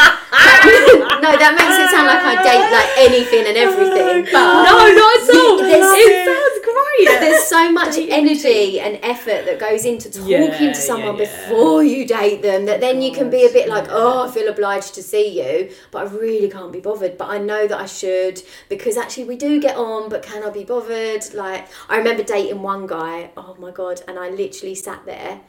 that 1.35 1.55
makes 1.59 1.83
it 1.83 1.91
sound 1.91 2.07
like 2.07 2.23
I 2.23 2.39
date 2.47 2.71
like 2.71 2.91
anything 3.11 3.45
and 3.45 3.57
oh 3.57 3.67
everything. 3.67 4.33
But 4.33 4.63
no, 4.63 4.87
not 4.87 5.19
at 5.19 5.35
all. 5.35 5.59
it 5.67 6.25
sounds 6.31 6.59
great. 6.63 7.21
There's 7.21 7.43
so 7.49 7.73
much 7.73 7.99
energy 7.99 8.79
and 8.79 9.01
effort 9.03 9.47
that 9.47 9.59
goes 9.59 9.85
into 9.85 10.09
talking 10.09 10.31
yeah, 10.31 10.73
to 10.73 10.75
someone 10.77 11.17
yeah, 11.17 11.25
yeah. 11.25 11.49
before 11.49 11.83
you 11.83 12.07
date 12.07 12.41
them 12.41 12.67
that 12.67 12.81
then 12.81 13.03
you 13.03 13.11
can 13.11 13.29
be 13.29 13.45
a 13.45 13.53
bit 13.53 13.69
like, 13.69 13.89
oh, 13.91 14.29
I 14.29 14.31
feel 14.31 14.49
obliged 14.49 14.95
to 14.95 15.03
see 15.03 15.43
you, 15.43 15.75
but 15.91 16.07
I 16.07 16.11
really 16.13 16.49
can't 16.49 16.73
be 16.73 16.79
bothered. 16.79 17.19
But 17.19 17.31
I 17.31 17.39
know 17.39 17.67
that 17.67 17.81
I 17.81 17.87
should 17.87 18.41
because 18.69 18.97
actually 18.97 19.25
we 19.25 19.35
do 19.35 19.61
get 19.61 19.75
on, 19.75 20.09
but 20.09 20.23
can 20.23 20.45
I 20.45 20.51
be 20.51 20.63
bothered? 20.63 21.35
Like 21.35 21.67
I 21.89 21.97
remember 21.97 22.23
dating 22.23 22.63
one 22.63 22.87
guy. 22.87 23.33
Oh 23.37 23.57
my 23.59 23.73
god, 23.73 24.03
and 24.07 24.21
I 24.21 24.31
literally 24.31 24.77
sat 24.77 25.05
there 25.05 25.41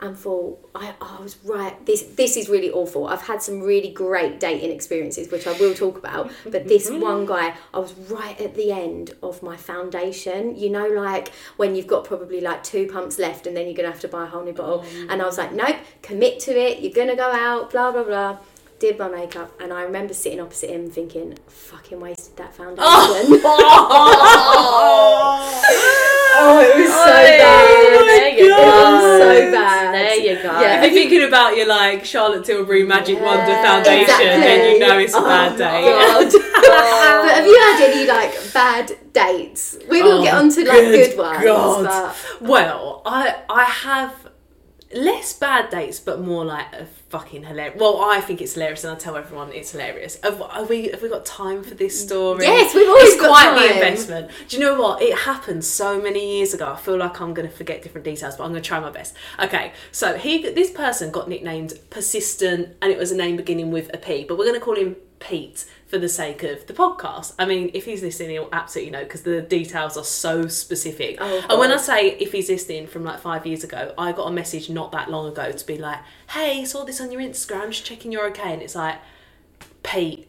and 0.00 0.16
thought 0.16 0.58
I, 0.74 0.94
I 1.00 1.20
was 1.20 1.36
right 1.44 1.84
this 1.86 2.02
this 2.02 2.36
is 2.36 2.48
really 2.48 2.70
awful. 2.70 3.06
I've 3.06 3.22
had 3.22 3.42
some 3.42 3.60
really 3.60 3.90
great 3.90 4.40
dating 4.40 4.70
experiences 4.72 5.30
which 5.30 5.46
i 5.46 5.52
will 5.58 5.74
talk 5.74 5.98
about 5.98 6.30
but 6.50 6.66
this 6.68 6.90
one 7.10 7.26
guy 7.26 7.54
i 7.74 7.78
was 7.78 7.92
right 8.10 8.38
at 8.40 8.54
the 8.54 8.72
end 8.72 9.14
of 9.22 9.42
my 9.42 9.56
foundation. 9.56 10.56
You 10.56 10.70
know 10.70 10.86
like 10.88 11.30
when 11.56 11.74
you've 11.74 11.86
got 11.86 12.04
probably 12.04 12.40
like 12.40 12.62
two 12.62 12.86
pumps 12.86 13.18
left 13.18 13.46
and 13.46 13.56
then 13.56 13.66
you're 13.66 13.76
gonna 13.76 13.90
have 13.90 14.00
to 14.00 14.08
buy 14.08 14.24
a 14.24 14.26
whole 14.26 14.44
new 14.44 14.52
bottle. 14.52 14.84
Oh. 14.84 15.06
And 15.08 15.22
i 15.22 15.26
was 15.26 15.38
like 15.38 15.52
nope 15.52 15.76
commit 16.02 16.40
to 16.40 16.52
it. 16.58 16.80
You're 16.80 16.92
gonna 16.92 17.16
go 17.16 17.30
out 17.30 17.70
blah 17.70 17.92
blah 17.92 18.04
blah. 18.04 18.38
Did 18.78 18.98
my 18.98 19.08
makeup 19.08 19.52
and 19.60 19.72
i 19.74 19.82
remember 19.82 20.14
sitting 20.14 20.40
opposite 20.40 20.70
him 20.70 20.90
thinking 20.90 21.36
fucking 21.48 22.00
wasted 22.00 22.36
that 22.38 22.54
foundation. 22.60 23.40
oh 23.44 23.76
Oh, 26.42 26.60
it 26.60 26.76
was 26.80 26.88
so 26.88 27.04
bad 27.04 27.66
oh 27.92 28.06
there 28.06 28.28
you 28.38 28.44
it 28.46 28.50
was 28.50 29.00
go. 29.02 29.18
so 29.20 29.52
bad 29.52 29.94
There 29.94 30.16
you 30.16 30.42
go. 30.42 30.60
Yeah. 30.60 30.82
If 30.84 30.92
you're 30.92 31.02
thinking 31.02 31.22
about 31.28 31.56
your 31.56 31.66
like 31.66 32.04
Charlotte 32.04 32.44
Tilbury 32.44 32.84
Magic 32.84 33.18
Yeah, 33.18 33.24
Wonder 33.24 33.54
foundation, 33.62 34.40
then 34.40 34.72
you 34.74 34.78
know 34.80 34.98
it's 34.98 35.14
a 35.14 35.18
Oh 35.18 35.24
bad 35.24 35.52
my 35.52 35.56
day. 35.58 35.82
God. 35.82 36.32
but 37.22 37.34
have 37.36 37.46
you 37.46 37.58
had 37.58 37.90
any 37.90 38.06
like 38.06 38.52
bad 38.54 38.96
dates? 39.12 39.76
We 39.88 40.02
will 40.02 40.20
Oh, 40.20 40.22
get 40.24 40.34
on 40.34 40.48
to 40.50 40.60
like 40.60 40.84
good 40.84 41.10
good, 41.10 41.18
ones. 41.18 41.86
God. 41.86 42.14
But 42.40 42.48
Well, 42.48 43.02
I 43.04 43.34
I 43.48 43.64
have 43.64 44.14
less 44.92 45.32
bad 45.32 45.70
dates, 45.70 46.00
but 46.00 46.20
more 46.20 46.44
like 46.44 46.72
a 46.72 46.86
fucking 47.10 47.44
hilarious. 47.44 47.78
Well, 47.78 48.00
I 48.00 48.20
think 48.20 48.40
it's 48.40 48.54
hilarious, 48.54 48.84
and 48.84 48.94
I 48.94 48.98
tell 48.98 49.16
everyone 49.16 49.52
it's 49.52 49.72
hilarious. 49.72 50.18
Have, 50.22 50.38
have 50.38 50.68
we 50.68 50.88
have 50.88 51.02
we 51.02 51.08
got 51.08 51.24
time 51.24 51.62
for 51.62 51.74
this 51.74 52.00
story? 52.00 52.44
Yes, 52.44 52.74
we've 52.74 52.88
always 52.88 53.12
it's 53.12 53.20
got 53.20 53.28
quite 53.28 53.54
the 53.54 53.68
time. 53.68 53.76
investment. 53.76 54.30
Do 54.48 54.56
you 54.56 54.62
know 54.62 54.80
what? 54.80 55.02
It 55.02 55.16
happened 55.18 55.64
so 55.64 56.00
many 56.00 56.38
years 56.38 56.54
ago. 56.54 56.72
I 56.72 56.76
feel 56.76 56.96
like 56.96 57.20
I'm 57.20 57.34
going 57.34 57.48
to 57.48 57.54
forget 57.54 57.82
different 57.82 58.04
details, 58.04 58.36
but 58.36 58.44
I'm 58.44 58.50
going 58.50 58.62
to 58.62 58.68
try 58.68 58.80
my 58.80 58.90
best. 58.90 59.14
Okay, 59.38 59.72
so 59.92 60.16
he 60.16 60.42
this 60.50 60.70
person 60.70 61.10
got 61.10 61.28
nicknamed 61.28 61.74
Persistent, 61.90 62.76
and 62.82 62.90
it 62.92 62.98
was 62.98 63.12
a 63.12 63.16
name 63.16 63.36
beginning 63.36 63.70
with 63.70 63.92
a 63.94 63.98
P, 63.98 64.24
but 64.24 64.38
we're 64.38 64.44
going 64.44 64.58
to 64.58 64.64
call 64.64 64.76
him 64.76 64.96
Pete 65.20 65.66
for 65.90 65.98
the 65.98 66.08
sake 66.08 66.44
of 66.44 66.66
the 66.68 66.72
podcast. 66.72 67.34
I 67.36 67.46
mean, 67.46 67.72
if 67.74 67.84
he's 67.84 68.00
listening, 68.00 68.30
he'll 68.30 68.48
absolutely 68.52 68.92
know 68.92 69.02
because 69.02 69.22
the 69.22 69.42
details 69.42 69.96
are 69.96 70.04
so 70.04 70.46
specific. 70.46 71.18
Oh, 71.20 71.44
and 71.50 71.58
when 71.58 71.72
I 71.72 71.78
say 71.78 72.10
if 72.10 72.30
he's 72.30 72.48
listening 72.48 72.86
from 72.86 73.02
like 73.02 73.18
five 73.18 73.44
years 73.44 73.64
ago, 73.64 73.92
I 73.98 74.12
got 74.12 74.28
a 74.28 74.30
message 74.30 74.70
not 74.70 74.92
that 74.92 75.10
long 75.10 75.26
ago 75.26 75.50
to 75.50 75.66
be 75.66 75.78
like, 75.78 75.98
"Hey, 76.30 76.64
saw 76.64 76.84
this 76.84 77.00
on 77.00 77.10
your 77.10 77.20
Instagram, 77.20 77.70
just 77.70 77.84
checking 77.84 78.12
you're 78.12 78.28
okay." 78.28 78.52
And 78.52 78.62
it's 78.62 78.76
like, 78.76 78.98
Pete, 79.82 80.28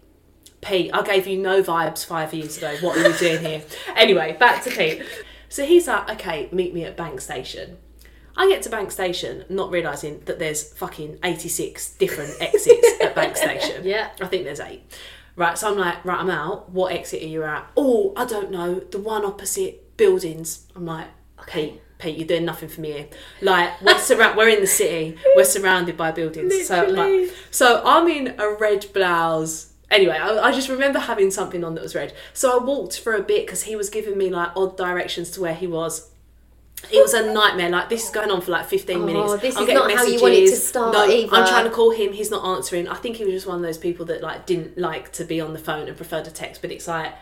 Pete, 0.62 0.90
I 0.94 1.04
gave 1.04 1.28
you 1.28 1.38
no 1.38 1.62
vibes 1.62 2.04
five 2.04 2.34
years 2.34 2.58
ago. 2.58 2.76
What 2.82 2.98
are 2.98 3.08
you 3.08 3.18
doing 3.18 3.46
here? 3.46 3.62
anyway, 3.96 4.36
back 4.40 4.64
to 4.64 4.72
Pete. 4.72 5.04
So 5.48 5.64
he's 5.64 5.88
like, 5.88 6.10
okay, 6.10 6.50
meet 6.52 6.74
me 6.74 6.86
at 6.86 6.98
Bank 6.98 7.22
Station. 7.22 7.78
I 8.36 8.48
get 8.48 8.64
to 8.64 8.70
Bank 8.70 8.92
Station, 8.92 9.44
not 9.50 9.70
realising 9.70 10.22
that 10.26 10.40
there's 10.40 10.74
fucking 10.74 11.20
86 11.24 11.94
different 11.98 12.32
exits 12.40 12.88
at 13.04 13.14
Bank 13.14 13.36
Station. 13.46 13.86
Yeah. 13.86 14.10
I 14.22 14.28
think 14.28 14.46
there's 14.46 14.62
eight. 14.62 14.82
Right, 15.36 15.58
so 15.58 15.72
I'm 15.72 15.78
like, 15.78 16.04
right, 16.06 16.20
I'm 16.20 16.30
out. 16.30 16.70
What 16.72 16.92
exit 16.94 17.24
are 17.24 17.28
you 17.28 17.44
at? 17.44 17.68
Oh, 17.78 18.14
I 18.16 18.26
don't 18.26 18.52
know. 18.52 18.80
The 18.80 19.00
one 19.00 19.24
opposite 19.26 19.96
buildings. 19.98 20.68
I'm 20.76 20.86
like, 20.86 21.08
Pete, 21.48 21.82
Pete, 21.98 22.18
you're 22.18 22.28
doing 22.28 22.46
nothing 22.46 22.70
for 22.70 22.82
me 22.82 22.92
here. 22.92 23.08
Like, 23.42 23.82
we're, 23.82 23.94
surra- 23.96 24.36
we're 24.36 24.50
in 24.50 24.60
the 24.62 24.68
city. 24.68 25.18
We're 25.36 25.46
surrounded 25.46 25.96
by 25.98 26.12
buildings. 26.12 26.54
So, 26.68 26.84
like, 26.96 27.32
so 27.50 27.82
I'm 27.86 28.08
in 28.08 28.40
a 28.40 28.56
red 28.60 28.86
blouse. 28.94 29.72
Anyway, 29.90 30.14
I, 30.18 30.48
I 30.48 30.52
just 30.52 30.70
remember 30.70 31.00
having 31.00 31.32
something 31.32 31.64
on 31.64 31.76
that 31.76 31.82
was 31.82 31.96
red. 31.96 32.14
So 32.34 32.60
I 32.60 32.64
walked 32.64 33.00
for 33.00 33.14
a 33.14 33.22
bit 33.22 33.46
because 33.46 33.64
he 33.64 33.76
was 33.76 33.90
giving 33.90 34.18
me 34.18 34.30
like 34.30 34.52
odd 34.56 34.78
directions 34.78 35.32
to 35.32 35.42
where 35.42 35.54
he 35.56 35.68
was. 35.68 36.11
It 36.92 37.02
was 37.02 37.14
a 37.14 37.32
nightmare. 37.34 37.70
Like 37.70 37.90
this 37.90 38.04
is 38.06 38.10
going 38.10 38.32
on 38.32 38.42
for 38.42 38.52
like 38.52 38.66
fifteen 38.66 39.02
Oh, 39.02 39.06
minutes. 39.06 39.42
this 39.42 39.56
I'm 39.56 39.64
is 39.64 39.68
getting 39.68 39.88
not 39.88 39.92
how 39.98 40.04
you 40.06 40.22
want 40.22 40.34
it 40.34 40.50
to 40.50 40.56
start 40.56 40.94
No, 40.94 41.06
either. 41.06 41.36
I'm 41.36 41.48
trying 41.48 41.66
to 41.66 41.70
call 41.70 41.92
him. 41.92 42.14
He's 42.14 42.32
not 42.32 42.44
answering. 42.46 42.88
I 42.88 42.96
think 42.96 43.18
he 43.18 43.24
was 43.24 43.34
just 43.34 43.48
one 43.48 43.58
of 43.58 43.62
those 43.62 43.78
people 43.78 44.06
that 44.08 44.22
like 44.22 44.46
didn't 44.46 44.78
like 44.78 45.12
to 45.14 45.24
be 45.24 45.40
on 45.40 45.54
the 45.54 45.60
phone 45.60 45.88
and 45.88 45.96
preferred 45.96 46.26
to 46.26 46.32
text. 46.32 46.62
But 46.62 46.72
it's 46.72 46.88
like, 46.88 47.14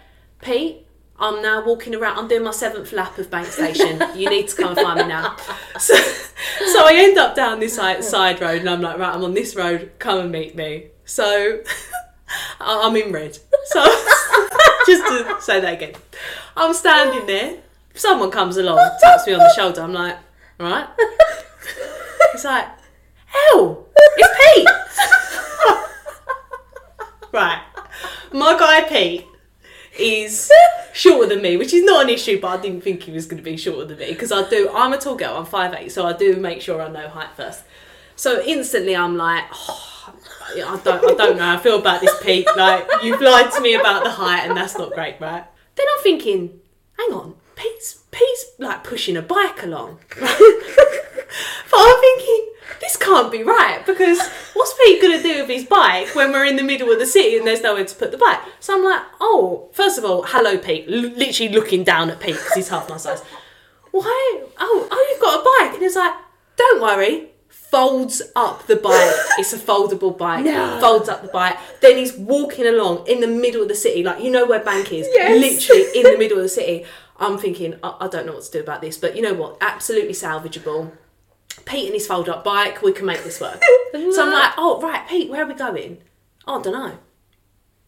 Pete, 0.42 0.86
I'm 1.20 1.42
now 1.42 1.64
walking 1.66 1.94
around. 1.94 2.18
I'm 2.18 2.28
doing 2.28 2.44
my 2.44 2.52
seventh 2.52 2.92
lap 2.94 3.18
of 3.18 3.30
Bank 3.30 3.48
Station. 3.48 4.02
you 4.16 4.30
need 4.30 4.48
to 4.48 4.56
come 4.56 4.70
and 4.70 4.80
find 4.80 5.00
me 5.02 5.08
now. 5.08 5.36
So, 5.80 5.94
so 5.96 6.86
I 6.86 6.94
end 6.96 7.18
up 7.18 7.36
down 7.36 7.60
this 7.60 7.78
like 7.78 8.02
side 8.04 8.42
road, 8.42 8.62
and 8.62 8.70
I'm 8.70 8.82
like, 8.82 8.98
right, 8.98 9.14
I'm 9.14 9.24
on 9.24 9.34
this 9.34 9.56
road. 9.56 9.92
Come 10.00 10.20
and 10.20 10.32
meet 10.32 10.56
me. 10.56 10.88
So 11.06 11.62
I'm 12.60 12.96
in 12.96 13.12
red. 13.12 13.38
So 13.66 13.84
just 14.88 15.06
to 15.06 15.38
say 15.42 15.60
that 15.60 15.74
again, 15.74 15.94
I'm 16.58 16.74
standing 16.74 17.26
there. 17.28 17.58
Someone 18.00 18.32
comes 18.32 18.56
along, 18.56 18.78
taps 19.02 19.28
me 19.28 19.34
on 19.34 19.40
the 19.40 19.54
shoulder. 19.54 19.82
I'm 19.82 19.92
like, 19.94 20.18
right. 20.58 20.88
It's 22.34 22.46
like, 22.46 22.68
hell, 23.26 23.86
it's 23.98 24.56
Pete. 24.56 24.68
right. 27.34 27.62
My 28.32 28.58
guy 28.58 28.88
Pete 28.88 29.26
is 30.00 30.50
shorter 30.94 31.28
than 31.28 31.42
me, 31.42 31.58
which 31.58 31.74
is 31.74 31.84
not 31.84 32.04
an 32.04 32.10
issue, 32.10 32.40
but 32.40 32.48
I 32.58 32.62
didn't 32.62 32.82
think 32.82 33.04
he 33.04 33.12
was 33.12 33.26
going 33.26 33.44
to 33.44 33.44
be 33.44 33.58
shorter 33.58 33.84
than 33.84 33.98
me 33.98 34.12
because 34.12 34.32
I 34.32 34.48
do. 34.48 34.70
I'm 34.74 34.94
a 34.94 34.98
tall 34.98 35.16
girl. 35.18 35.36
I'm 35.36 35.46
5'8", 35.46 35.92
so 35.92 36.08
I 36.08 36.14
do 36.14 36.38
make 36.38 36.62
sure 36.62 36.82
I 36.82 36.88
know 36.90 37.10
height 37.10 37.36
first. 37.36 37.64
So 38.16 38.42
instantly, 38.44 38.96
I'm 38.96 39.18
like, 39.18 39.44
oh, 39.52 40.14
I 40.56 40.80
don't, 40.82 41.04
I 41.04 41.14
don't 41.16 41.36
know. 41.36 41.44
how 41.44 41.56
I 41.56 41.58
feel 41.58 41.80
about 41.80 42.00
this 42.00 42.16
Pete. 42.22 42.48
Like 42.56 42.88
you've 43.04 43.20
lied 43.20 43.52
to 43.52 43.60
me 43.60 43.74
about 43.74 44.06
the 44.06 44.12
height, 44.12 44.48
and 44.48 44.56
that's 44.56 44.78
not 44.78 44.94
great, 44.94 45.20
right? 45.20 45.44
Then 45.76 45.86
I'm 45.98 46.04
thinking, 46.04 46.62
hang 46.98 47.12
on, 47.12 47.36
Pete's 47.60 48.00
Pete's 48.12 48.46
like 48.58 48.84
pushing 48.84 49.18
a 49.18 49.22
bike 49.22 49.62
along. 49.64 50.00
But 51.72 51.80
I'm 51.82 52.02
thinking, 52.02 52.50
this 52.82 52.98
can't 52.98 53.32
be 53.32 53.44
right 53.44 53.86
because 53.86 54.20
what's 54.56 54.74
Pete 54.84 55.00
going 55.00 55.16
to 55.18 55.22
do 55.24 55.42
with 55.42 55.50
his 55.50 55.66
bike 55.66 56.16
when 56.16 56.32
we're 56.32 56.46
in 56.46 56.56
the 56.56 56.64
middle 56.64 56.92
of 56.92 56.98
the 56.98 57.06
city 57.06 57.38
and 57.38 57.46
there's 57.46 57.62
nowhere 57.62 57.86
to 57.86 57.96
put 57.96 58.10
the 58.12 58.18
bike? 58.18 58.40
So 58.60 58.76
I'm 58.76 58.84
like, 58.84 59.04
oh, 59.22 59.70
first 59.74 60.00
of 60.00 60.06
all, 60.06 60.24
hello, 60.24 60.58
Pete. 60.58 60.86
L- 60.88 61.12
literally 61.16 61.54
looking 61.54 61.84
down 61.84 62.10
at 62.10 62.20
Pete 62.20 62.34
because 62.36 62.54
he's 62.54 62.70
half 62.70 62.90
my 62.90 62.98
size. 62.98 63.22
Why? 63.92 64.44
Oh, 64.60 64.88
oh, 64.90 65.08
you've 65.12 65.22
got 65.22 65.40
a 65.40 65.44
bike. 65.44 65.74
And 65.76 65.84
he's 65.84 65.96
like, 65.96 66.14
don't 66.58 66.82
worry. 66.82 67.28
Folds 67.50 68.24
up 68.36 68.66
the 68.66 68.76
bike. 68.78 69.14
It's 69.38 69.54
a 69.54 69.58
foldable 69.60 70.18
bike. 70.18 70.44
No. 70.46 70.80
Folds 70.82 71.08
up 71.08 71.22
the 71.22 71.28
bike. 71.28 71.58
Then 71.82 71.98
he's 71.98 72.14
walking 72.14 72.66
along 72.66 73.06
in 73.08 73.20
the 73.20 73.28
middle 73.28 73.62
of 73.62 73.68
the 73.68 73.76
city, 73.76 74.02
like 74.02 74.24
you 74.24 74.32
know 74.32 74.48
where 74.48 74.60
Bank 74.64 74.92
is. 74.92 75.08
Yes. 75.14 75.40
Literally 75.40 76.00
in 76.00 76.12
the 76.12 76.18
middle 76.18 76.38
of 76.38 76.44
the 76.44 76.50
city. 76.50 76.86
I'm 77.20 77.38
thinking, 77.38 77.76
I, 77.84 77.96
I 78.02 78.08
don't 78.08 78.26
know 78.26 78.34
what 78.34 78.44
to 78.44 78.52
do 78.52 78.60
about 78.60 78.82
this, 78.82 78.98
but 78.98 79.16
you 79.16 79.22
know 79.22 79.34
what? 79.34 79.58
Absolutely 79.62 80.14
salvageable. 80.14 80.92
Pete 81.66 81.86
and 81.86 81.94
his 81.94 82.08
fold 82.08 82.30
up 82.30 82.44
bike, 82.44 82.82
we 82.82 82.94
can 82.94 83.06
make 83.06 83.24
this 83.24 83.42
work. 83.42 83.62
so 83.92 84.26
I'm 84.26 84.32
like, 84.32 84.54
oh, 84.58 84.80
right, 84.82 85.08
Pete, 85.08 85.30
where 85.30 85.44
are 85.44 85.48
we 85.48 85.54
going? 85.54 86.00
Oh, 86.48 86.60
I 86.60 86.62
don't 86.64 86.74
know. 86.74 86.98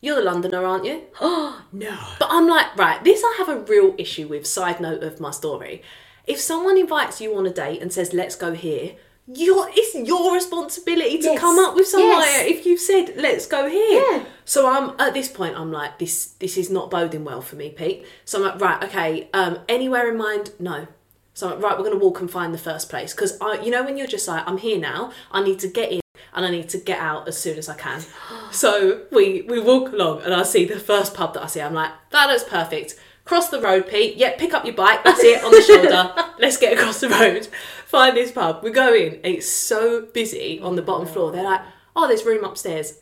You're 0.02 0.16
the 0.16 0.24
Londoner, 0.24 0.66
aren't 0.66 0.86
you? 0.86 1.04
Oh 1.22 1.64
no. 1.72 1.98
But 2.20 2.30
I'm 2.32 2.48
like, 2.48 2.76
right, 2.76 3.04
this 3.04 3.24
I 3.24 3.36
have 3.38 3.50
a 3.50 3.60
real 3.60 3.96
issue 3.98 4.28
with. 4.28 4.48
Side 4.48 4.82
note 4.82 5.04
of 5.04 5.20
my 5.20 5.32
story. 5.32 5.84
If 6.26 6.40
someone 6.40 6.78
invites 6.78 7.22
you 7.22 7.36
on 7.36 7.46
a 7.46 7.54
date 7.54 7.82
and 7.82 7.94
says, 7.94 8.14
let's 8.14 8.36
go 8.36 8.54
here, 8.54 8.96
you're, 9.36 9.70
it's 9.74 9.96
your 10.08 10.34
responsibility 10.34 11.18
to 11.20 11.24
Yes. 11.24 11.40
come 11.40 11.60
up 11.60 11.76
with 11.76 11.88
somewhere 11.88 12.10
Yes. 12.20 12.48
if 12.48 12.66
you've 12.66 12.80
said, 12.80 13.14
let's 13.18 13.46
go 13.48 13.70
here. 13.70 14.02
Yeah. 14.02 14.24
So 14.46 14.68
I'm 14.70 14.96
at 15.00 15.14
this 15.14 15.28
point, 15.30 15.56
I'm 15.58 15.72
like, 15.72 16.00
this 16.00 16.28
this 16.40 16.58
is 16.58 16.70
not 16.70 16.90
boding 16.92 17.24
well 17.24 17.42
for 17.42 17.56
me, 17.56 17.70
Pete. 17.70 18.06
So 18.26 18.38
I'm 18.40 18.44
like, 18.46 18.60
right, 18.62 18.84
okay, 18.86 19.30
um, 19.34 19.60
anywhere 19.70 20.10
in 20.10 20.18
mind? 20.18 20.52
No. 20.60 20.88
So 21.34 21.48
I'm 21.48 21.54
like, 21.62 21.64
right, 21.64 21.78
we're 21.78 21.86
gonna 21.86 21.98
walk 22.04 22.20
and 22.20 22.30
find 22.30 22.54
the 22.54 22.58
first 22.58 22.90
place 22.90 23.14
because 23.14 23.38
I, 23.40 23.62
you 23.62 23.72
know, 23.72 23.84
when 23.84 23.98
you're 23.98 24.08
just 24.08 24.28
like, 24.28 24.44
I'm 24.48 24.58
here 24.58 24.78
now, 24.80 25.12
I 25.32 25.42
need 25.44 25.60
to 25.60 25.68
get 25.68 25.92
in 25.92 26.02
and 26.34 26.46
I 26.46 26.50
need 26.52 26.70
to 26.70 26.78
get 26.78 27.00
out 27.00 27.28
as 27.28 27.38
soon 27.38 27.58
as 27.58 27.70
I 27.70 27.76
can. 27.76 28.02
So 28.52 29.04
we 29.12 29.44
we 29.44 29.60
walk 29.62 29.94
along 29.94 30.24
and 30.24 30.34
I 30.34 30.44
see 30.44 30.66
the 30.66 30.78
first 30.78 31.14
pub 31.14 31.34
that 31.36 31.44
I 31.44 31.48
see. 31.48 31.62
I'm 31.62 31.74
like, 31.74 31.92
that 32.10 32.28
looks 32.30 32.44
perfect. 32.44 33.00
Cross 33.32 33.48
the 33.48 33.62
road, 33.62 33.88
Pete. 33.88 34.18
Yeah, 34.18 34.36
pick 34.38 34.54
up 34.54 34.66
your 34.66 34.74
bike. 34.74 35.06
That's 35.06 35.24
it 35.24 35.42
on 35.42 35.52
the 35.52 35.62
shoulder. 35.62 36.14
Let's 36.40 36.58
get 36.58 36.78
across 36.78 37.00
the 37.00 37.08
road. 37.08 37.48
Find 37.86 38.18
this 38.18 38.30
pub. 38.30 38.62
We 38.62 38.72
go 38.72 38.94
in. 38.94 39.22
And 39.24 39.36
it's 39.36 39.48
so 39.48 40.02
busy 40.02 40.60
on 40.60 40.76
the 40.76 40.82
bottom 40.82 41.08
floor. 41.08 41.32
They're 41.32 41.42
like, 41.42 41.62
oh, 41.96 42.10
there's 42.10 42.26
room 42.26 42.44
upstairs. 42.44 43.00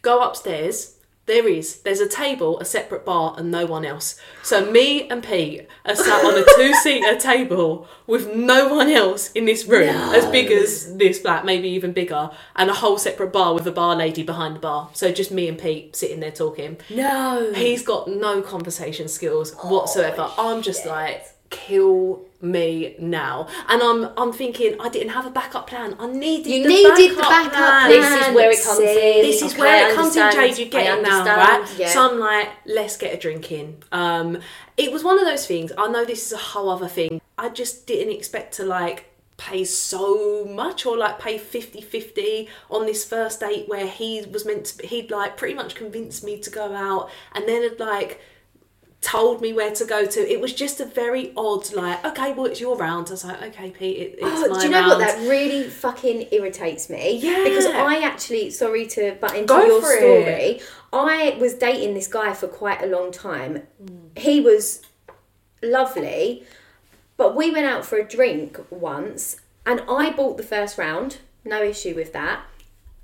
Go 0.00 0.22
upstairs. 0.22 0.95
There 1.26 1.48
is. 1.48 1.78
There's 1.78 1.98
a 1.98 2.08
table, 2.08 2.60
a 2.60 2.64
separate 2.64 3.04
bar, 3.04 3.34
and 3.36 3.50
no 3.50 3.66
one 3.66 3.84
else. 3.84 4.18
So 4.44 4.70
me 4.70 5.08
and 5.08 5.24
Pete 5.24 5.66
are 5.84 5.96
sat 5.96 6.24
on 6.24 6.38
a 6.38 6.44
two-seater 6.56 7.18
table 7.18 7.88
with 8.06 8.32
no 8.32 8.68
one 8.72 8.88
else 8.88 9.32
in 9.32 9.44
this 9.44 9.66
room, 9.66 9.96
as 10.14 10.24
big 10.26 10.52
as 10.52 10.96
this 10.96 11.20
flat, 11.20 11.44
maybe 11.44 11.68
even 11.68 11.92
bigger, 11.92 12.30
and 12.54 12.70
a 12.70 12.74
whole 12.74 12.96
separate 12.96 13.32
bar 13.32 13.54
with 13.54 13.66
a 13.66 13.72
bar 13.72 13.96
lady 13.96 14.22
behind 14.22 14.54
the 14.54 14.60
bar. 14.60 14.90
So 14.92 15.10
just 15.10 15.32
me 15.32 15.48
and 15.48 15.58
Pete 15.58 15.96
sitting 15.96 16.20
there 16.20 16.30
talking. 16.30 16.76
No. 16.90 17.52
He's 17.54 17.82
got 17.82 18.08
no 18.08 18.40
conversation 18.40 19.08
skills 19.08 19.52
whatsoever. 19.56 20.30
Oh, 20.38 20.54
I'm 20.54 20.62
just 20.62 20.86
like, 20.86 21.26
kill 21.50 22.22
me 22.40 22.94
now. 22.98 23.48
And 23.68 23.82
I'm 23.82 24.10
I'm 24.16 24.32
thinking 24.32 24.76
I 24.80 24.88
didn't 24.88 25.10
have 25.10 25.26
a 25.26 25.30
backup 25.30 25.66
plan. 25.66 25.96
I 25.98 26.06
needed 26.06 26.46
You 26.52 26.62
the 26.62 26.68
needed 26.68 27.12
the 27.12 27.20
backup 27.22 27.30
backup 27.30 27.52
plan. 27.52 27.90
This 27.90 28.26
is 28.28 28.34
where 28.34 28.50
it 28.50 28.62
comes 28.62 28.78
See, 28.78 29.18
in. 29.18 29.22
This 29.26 29.42
is 29.42 29.52
Okay, 29.52 29.60
where 29.60 29.86
I 29.86 29.90
it 29.90 29.94
comes 29.94 30.16
in. 30.16 30.32
Jade. 30.32 30.58
You 30.58 30.66
get 30.66 30.98
it 30.98 31.02
now, 31.02 31.24
right? 31.24 31.74
Yeah. 31.78 31.88
So 31.88 32.10
I'm 32.10 32.18
like, 32.18 32.48
let's 32.66 32.96
get 32.96 33.14
a 33.14 33.16
drink 33.16 33.50
in. 33.52 33.78
Um, 33.92 34.38
it 34.76 34.92
was 34.92 35.02
one 35.02 35.18
of 35.18 35.24
those 35.24 35.46
things. 35.46 35.72
I 35.76 35.88
know 35.88 36.04
this 36.04 36.26
is 36.26 36.32
a 36.32 36.36
whole 36.38 36.68
other 36.70 36.88
thing. 36.88 37.20
I 37.38 37.48
just 37.48 37.86
didn't 37.86 38.14
expect 38.14 38.54
to 38.54 38.64
like 38.64 39.06
pay 39.36 39.64
so 39.64 40.44
much 40.46 40.86
or 40.86 40.96
like 40.96 41.18
pay 41.18 41.38
50-50 41.38 42.48
on 42.70 42.86
this 42.86 43.04
first 43.04 43.40
date 43.40 43.68
where 43.68 43.86
he 43.86 44.24
was 44.32 44.46
meant 44.46 44.64
to 44.64 44.86
he'd 44.86 45.10
like 45.10 45.36
pretty 45.36 45.52
much 45.52 45.74
convinced 45.74 46.24
me 46.24 46.38
to 46.40 46.48
go 46.48 46.74
out 46.74 47.10
and 47.34 47.46
then 47.46 47.62
had 47.62 47.78
like 47.78 48.18
told 49.06 49.40
me 49.40 49.52
where 49.52 49.72
to 49.72 49.84
go 49.84 50.04
to 50.04 50.20
it 50.32 50.40
was 50.40 50.52
just 50.52 50.80
a 50.80 50.84
very 50.84 51.32
odd 51.36 51.72
like 51.72 52.04
okay 52.04 52.32
well 52.32 52.46
it's 52.46 52.60
your 52.60 52.76
round 52.76 53.06
I 53.06 53.10
was 53.12 53.24
like 53.24 53.40
okay 53.40 53.70
Pete 53.70 53.98
it, 53.98 54.14
it's 54.18 54.22
Oh, 54.24 54.48
my 54.48 54.58
do 54.58 54.64
you 54.64 54.70
know 54.72 54.80
round 54.80 55.00
what? 55.00 55.06
That 55.06 55.28
really 55.28 55.62
fucking 55.70 56.26
irritates 56.32 56.90
me. 56.90 57.18
Yeah. 57.18 57.44
Because 57.44 57.66
I 57.66 58.00
actually, 58.02 58.50
sorry 58.50 58.84
to 58.88 59.14
butt 59.20 59.36
into 59.36 59.46
Go 59.46 59.64
your 59.64 59.80
for 59.80 59.92
it. 59.92 59.98
story. 59.98 60.60
I 60.92 61.36
was 61.38 61.54
dating 61.54 61.94
this 61.94 62.08
guy 62.08 62.32
for 62.34 62.48
quite 62.48 62.82
a 62.82 62.86
long 62.86 63.12
time. 63.12 63.62
Mm. 63.80 64.18
He 64.18 64.40
was 64.40 64.82
lovely, 65.62 66.44
but 67.16 67.36
we 67.36 67.50
went 67.52 67.66
out 67.66 67.84
for 67.84 67.98
a 67.98 68.04
drink 68.04 68.58
once, 68.70 69.36
and 69.64 69.82
I 69.88 70.10
bought 70.10 70.36
the 70.36 70.42
first 70.42 70.78
round. 70.78 71.18
No 71.44 71.62
issue 71.62 71.94
with 71.94 72.12
that. 72.12 72.42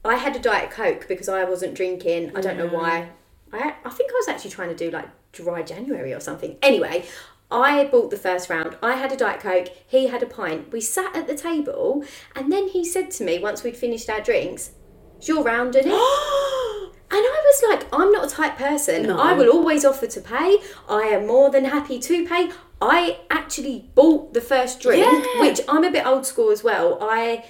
I 0.05 0.17
had 0.17 0.35
a 0.35 0.41
diet 0.41 0.71
coke 0.73 1.07
because 1.07 1.29
I 1.29 1.45
wasn't 1.45 1.75
drinking. 1.75 2.33
I 2.37 2.41
don't 2.41 2.59
know 2.59 2.67
why. 2.69 3.11
I 3.53 3.75
I 3.85 3.91
think 3.91 4.11
I 4.11 4.15
was 4.15 4.29
actually 4.29 4.51
trying 4.51 4.71
to 4.71 4.75
do 4.75 4.91
like 4.91 5.09
dry 5.33 5.63
January 5.63 6.13
or 6.13 6.21
something. 6.21 6.57
Anyway, 6.63 7.05
I 7.51 7.85
bought 7.87 8.11
the 8.11 8.17
first 8.17 8.49
round. 8.49 8.77
I 8.83 8.95
had 8.97 9.13
a 9.13 9.17
diet 9.17 9.41
coke. 9.41 9.69
He 9.87 10.07
had 10.07 10.23
a 10.23 10.27
pint. 10.27 10.73
We 10.73 10.81
sat 10.81 11.17
at 11.17 11.27
the 11.27 11.35
table, 11.35 12.05
and 12.35 12.51
then 12.53 12.69
he 12.69 12.85
said 12.85 13.11
to 13.13 13.25
me 13.25 13.39
once 13.39 13.63
we'd 13.63 13.77
finished 13.77 14.09
our 14.09 14.21
drinks, 14.21 14.71
"It's 15.19 15.29
your 15.29 15.43
round, 15.43 15.77
isn't 15.77 15.91
it?" 15.91 15.95
And 17.15 17.21
I 17.21 17.43
was 17.45 17.63
like, 17.69 17.87
I'm 17.93 18.11
not 18.11 18.25
a 18.25 18.35
type 18.35 18.57
person. 18.57 19.03
No. 19.03 19.19
I 19.21 19.35
will 19.35 19.51
always 19.51 19.85
offer 19.85 20.07
to 20.07 20.21
pay. 20.23 20.57
I 20.89 21.03
am 21.03 21.27
more 21.27 21.51
than 21.51 21.67
happy 21.67 21.99
to 21.99 22.27
pay. 22.27 22.51
I 22.81 23.19
actually 23.31 23.91
bought 23.95 24.33
the 24.33 24.41
first 24.41 24.81
drink, 24.81 25.05
Yeah. 25.07 25.41
which 25.43 25.61
I'm 25.69 25.85
a 25.85 25.91
bit 25.91 26.07
old 26.07 26.25
school 26.25 26.51
as 26.51 26.65
well. 26.65 26.97
I 27.03 27.45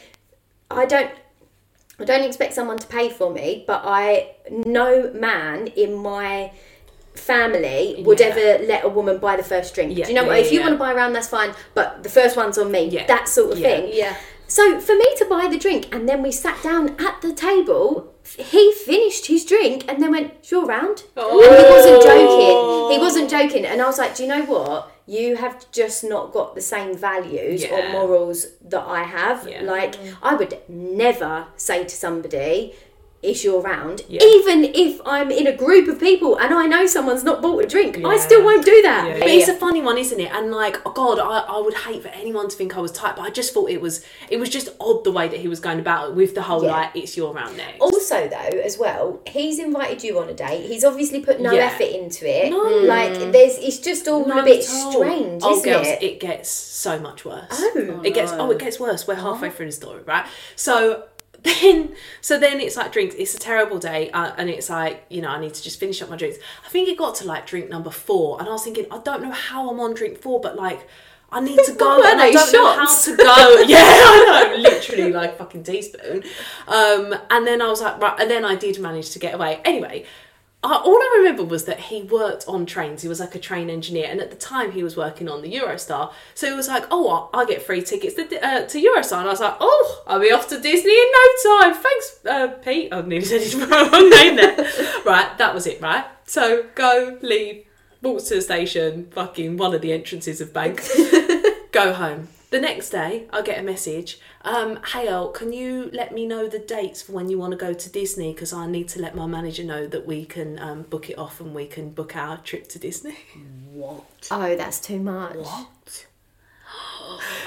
I 0.69 0.85
don't 0.85 1.13
I 2.01 2.05
don't 2.05 2.25
expect 2.25 2.55
someone 2.55 2.79
to 2.79 2.87
pay 2.89 3.09
for 3.09 3.33
me, 3.33 3.63
but 3.69 3.83
I 3.85 4.35
no 4.51 5.13
man 5.13 5.69
in 5.69 5.95
my 5.95 6.51
family 7.15 8.03
would 8.05 8.21
Yeah. 8.21 8.27
ever 8.27 8.65
let 8.65 8.85
a 8.85 8.89
woman 8.89 9.19
buy 9.19 9.37
the 9.37 9.43
first 9.43 9.75
drink. 9.75 9.97
Yeah, 9.97 10.05
Do 10.07 10.11
you 10.11 10.17
know 10.17 10.23
yeah, 10.23 10.29
what? 10.29 10.39
If 10.39 10.53
you 10.53 10.59
yeah. 10.59 10.67
want 10.67 10.75
to 10.75 10.79
buy 10.79 10.93
around, 10.93 11.13
that's 11.13 11.29
fine, 11.29 11.55
but 11.75 12.03
the 12.03 12.09
first 12.09 12.37
one's 12.37 12.59
on 12.59 12.71
me. 12.71 12.85
Yeah. 12.87 13.07
That 13.07 13.29
sort 13.29 13.53
of 13.53 13.59
Yeah. 13.59 13.69
thing. 13.69 13.91
Yeah. 13.93 14.17
So 14.49 14.81
for 14.81 14.95
me 14.95 15.07
to 15.17 15.25
buy 15.25 15.49
the 15.49 15.57
drink 15.57 15.89
and 15.95 16.09
then 16.09 16.23
we 16.23 16.31
sat 16.31 16.63
down 16.63 16.95
at 16.99 17.23
the 17.23 17.33
table, 17.33 18.13
he 18.37 18.73
finished 18.73 19.27
his 19.27 19.45
drink 19.45 19.85
and 19.89 20.03
then 20.03 20.11
went, 20.13 20.33
"It's 20.41 20.51
your 20.51 20.67
round." 20.67 21.05
And 21.17 21.25
he 21.27 21.33
oh. 21.33 21.71
wasn't 21.71 22.03
joking. 22.03 22.93
He 22.93 22.99
wasn't 22.99 23.31
joking, 23.31 23.65
and 23.65 23.81
I 23.81 23.87
was 23.87 23.99
like, 23.99 24.15
"Do 24.15 24.23
you 24.25 24.29
know 24.29 24.43
what? 24.45 24.91
You 25.07 25.37
have 25.37 25.71
just 25.73 26.05
not 26.05 26.33
got 26.33 26.55
the 26.55 26.61
same 26.61 26.97
values 26.97 27.65
or 27.65 27.89
morals 27.89 28.47
that 28.69 28.85
I 28.87 29.03
have. 29.03 29.49
Yeah. 29.49 29.63
Like 29.63 29.95
I 30.23 30.35
would 30.35 30.59
never 30.69 31.47
say 31.57 31.85
to 31.85 31.97
somebody." 31.97 32.75
It's 33.23 33.45
your 33.45 33.63
round. 33.63 34.03
Yeah. 34.09 34.21
Even 34.21 34.65
if 34.75 35.01
I'm 35.07 35.31
in 35.31 35.47
a 35.47 35.57
group 35.57 35.87
of 35.89 36.01
people 36.01 36.37
and 36.39 36.53
I 36.53 36.67
know 36.67 36.87
someone's 36.87 37.23
not 37.23 37.41
bought 37.41 37.65
a 37.65 37.69
drink, 37.69 38.05
I 38.05 38.17
still 38.17 38.45
won't 38.45 38.65
do 38.65 38.83
that. 38.83 39.07
Yeah, 39.07 39.19
but 39.21 39.29
it's 39.29 39.47
a 39.49 39.55
funny 39.55 39.81
one, 39.81 39.97
isn't 39.97 40.19
it? 40.19 40.33
And 40.33 40.51
like, 40.51 40.79
oh 40.85 40.91
God, 40.91 41.21
I, 41.21 41.39
I 41.55 41.61
would 41.61 41.75
hate 41.75 42.03
for 42.03 42.09
anyone 42.09 42.49
to 42.49 42.57
think 42.57 42.77
I 42.77 42.81
was 42.81 42.91
tight, 42.91 43.15
but 43.15 43.23
I 43.23 43.31
just 43.31 43.55
thought 43.55 43.71
it 43.71 43.81
was 43.81 44.05
it 44.29 44.39
was 44.41 44.49
just 44.49 44.71
odd 44.81 45.05
the 45.05 45.13
way 45.13 45.29
that 45.29 45.39
he 45.39 45.47
was 45.47 45.61
going 45.61 45.79
about 45.79 46.11
it 46.11 46.15
with 46.17 46.35
the 46.35 46.43
whole 46.43 46.65
Yeah. 46.65 46.73
like 46.73 46.97
it's 46.97 47.17
your 47.17 47.33
round 47.33 47.57
next. 47.57 47.81
Also, 47.81 48.27
though, 48.29 48.37
as 48.59 48.77
well, 48.77 49.21
he's 49.29 49.61
invited 49.61 50.03
you 50.03 50.19
on 50.19 50.29
a 50.29 50.35
date. 50.35 50.67
He's 50.67 50.83
obviously 50.83 51.21
put 51.21 51.41
no 51.41 51.53
Yeah. 51.53 51.67
effort 51.67 51.85
into 51.95 52.27
it. 52.29 52.51
No. 52.51 52.61
Like, 52.63 53.15
there's, 53.31 53.57
it's 53.59 53.79
just 53.79 54.09
all 54.09 54.27
Not 54.27 54.41
a 54.41 54.43
bit 54.43 54.69
all. 54.69 54.93
strange, 54.93 55.43
oh, 55.45 55.53
isn't 55.59 55.65
girls, 55.73 55.87
it? 55.87 56.03
it 56.03 56.19
gets 56.21 56.51
so 56.51 56.99
much 56.99 57.25
worse. 57.25 57.47
Oh. 57.53 58.01
it 58.05 58.15
gets 58.15 58.33
oh, 58.33 58.51
it 58.51 58.59
gets 58.59 58.81
worse. 58.81 59.07
We're 59.07 59.15
halfway 59.15 59.51
through 59.51 59.67
the 59.67 59.73
story, 59.73 60.03
right? 60.03 60.27
So 60.57 61.05
then, 61.61 61.95
so 62.21 62.39
then 62.39 62.61
it's 62.61 62.77
like 62.77 62.93
drinks. 62.93 63.15
It's 63.17 63.35
a 63.35 63.39
terrible 63.39 63.79
day, 63.79 64.11
uh, 64.11 64.33
and 64.37 64.49
it's 64.49 64.71
like 64.71 65.05
you 65.09 65.23
know 65.23 65.29
I 65.29 65.41
need 65.41 65.55
to 65.55 65.63
just 65.63 65.81
finish 65.81 66.01
up 66.03 66.11
my 66.11 66.17
drinks. 66.17 66.39
I 66.65 66.69
think 66.69 66.89
it 66.89 66.97
got 66.97 67.17
to 67.17 67.27
like 67.27 67.47
drink 67.47 67.69
number 67.69 67.91
four, 67.91 68.39
and 68.39 68.49
I 68.49 68.53
was 68.53 68.65
thinking 68.65 68.87
I 68.91 68.99
don't 68.99 69.23
know 69.23 69.33
how 69.33 69.71
I'm 69.71 69.81
on 69.81 69.95
drink 69.95 70.19
four, 70.19 70.41
but 70.41 70.57
like. 70.57 70.87
I 71.35 71.41
need 71.41 71.59
to 71.65 71.73
go 71.79 71.97
and 72.05 72.21
I 72.21 72.31
don't 72.31 72.53
know 72.53 72.75
how 72.75 72.95
to 73.05 73.17
go. 73.17 73.63
Yeah, 73.67 73.79
I 73.81 74.53
know, 74.55 74.57
literally 74.61 75.11
like 75.15 75.39
fucking 75.39 75.63
teaspoon. 75.63 76.25
Um, 76.69 77.15
and 77.31 77.47
then 77.47 77.63
I 77.63 77.69
was 77.69 77.81
like, 77.81 77.99
right, 78.03 78.21
and 78.21 78.31
then 78.31 78.45
I 78.45 78.55
did 78.55 78.79
manage 78.79 79.13
to 79.13 79.19
get 79.19 79.33
away. 79.33 79.63
Anyway, 79.65 80.05
uh, 80.65 80.81
all 80.85 80.95
I 80.95 81.17
remember 81.19 81.43
was 81.43 81.65
that 81.65 81.81
he 81.81 82.03
worked 82.03 82.45
on 82.47 82.67
trains. 82.67 83.03
He 83.03 83.09
was 83.09 83.19
like 83.19 83.35
a 83.35 83.39
train 83.41 83.69
engineer, 83.69 84.07
and 84.09 84.21
at 84.21 84.31
the 84.31 84.37
time 84.37 84.71
he 84.71 84.85
was 84.85 84.97
working 84.97 85.29
on 85.29 85.43
the 85.43 85.53
Eurostar. 85.53 86.13
So 86.35 86.49
he 86.49 86.55
was 86.55 86.69
like, 86.69 86.85
"Oh, 86.89 87.09
I'll, 87.09 87.31
I'll 87.35 87.47
get 87.47 87.63
free 87.63 87.83
tickets 87.83 88.15
to, 88.15 88.47
uh, 88.47 88.67
to 88.67 88.79
Eurostar." 88.79 89.19
And 89.19 89.27
I 89.27 89.31
was 89.31 89.41
like, 89.41 89.57
"Oh, 89.59 90.05
I'll 90.07 90.21
be 90.21 90.31
off 90.31 90.49
to 90.49 90.61
Disney 90.61 90.93
in 90.93 91.07
no 91.13 91.59
time. 91.59 91.75
Thanks, 91.75 92.21
uh, 92.27 92.49
Pete." 92.63 92.93
I 92.93 93.01
nearly 93.01 93.25
said 93.25 93.41
his 93.41 93.57
wrong 93.57 94.11
name 94.11 94.37
there. 94.37 94.57
right, 95.05 95.37
that 95.37 95.53
was 95.53 95.67
it. 95.67 95.81
Right, 95.81 96.05
so 96.27 96.67
go, 96.77 97.19
leave, 97.23 97.65
walk 98.01 98.23
to 98.27 98.37
the 98.37 98.43
station, 98.43 99.11
fucking 99.11 99.57
one 99.57 99.75
of 99.75 99.83
the 99.83 99.93
entrances 99.93 100.41
of 100.41 100.53
Bank, 100.53 100.81
go 101.73 101.93
home. 101.93 102.29
The 102.53 102.61
next 102.61 102.91
day, 102.91 103.29
I 103.33 103.41
get 103.41 103.59
a 103.59 103.63
message. 103.63 104.19
Um, 104.43 104.79
hey, 104.93 105.09
El, 105.09 105.29
can 105.29 105.55
you 105.55 105.89
let 105.95 106.13
me 106.13 106.27
know 106.27 106.49
the 106.49 106.59
dates 106.59 107.01
for 107.01 107.13
when 107.13 107.31
you 107.31 107.39
want 107.39 107.53
to 107.53 107.57
go 107.57 107.73
to 107.73 107.89
Disney? 107.89 108.35
Because 108.35 108.53
I 108.53 108.67
need 108.67 108.89
to 108.89 109.01
let 109.01 109.15
my 109.15 109.25
manager 109.25 109.65
know 109.65 109.87
that 109.87 110.07
we 110.07 110.27
can 110.27 110.59
um, 110.59 110.83
book 110.83 111.09
it 111.09 111.17
off 111.17 111.41
and 111.41 111.55
we 111.55 111.65
can 111.65 111.89
book 111.89 112.15
our 112.15 112.37
trip 112.37 112.69
to 112.69 112.79
Disney. 112.79 113.17
What? 113.73 114.29
Oh, 114.31 114.55
that's 114.55 114.81
too 114.81 115.01
much. 115.01 115.37
What? 115.37 116.07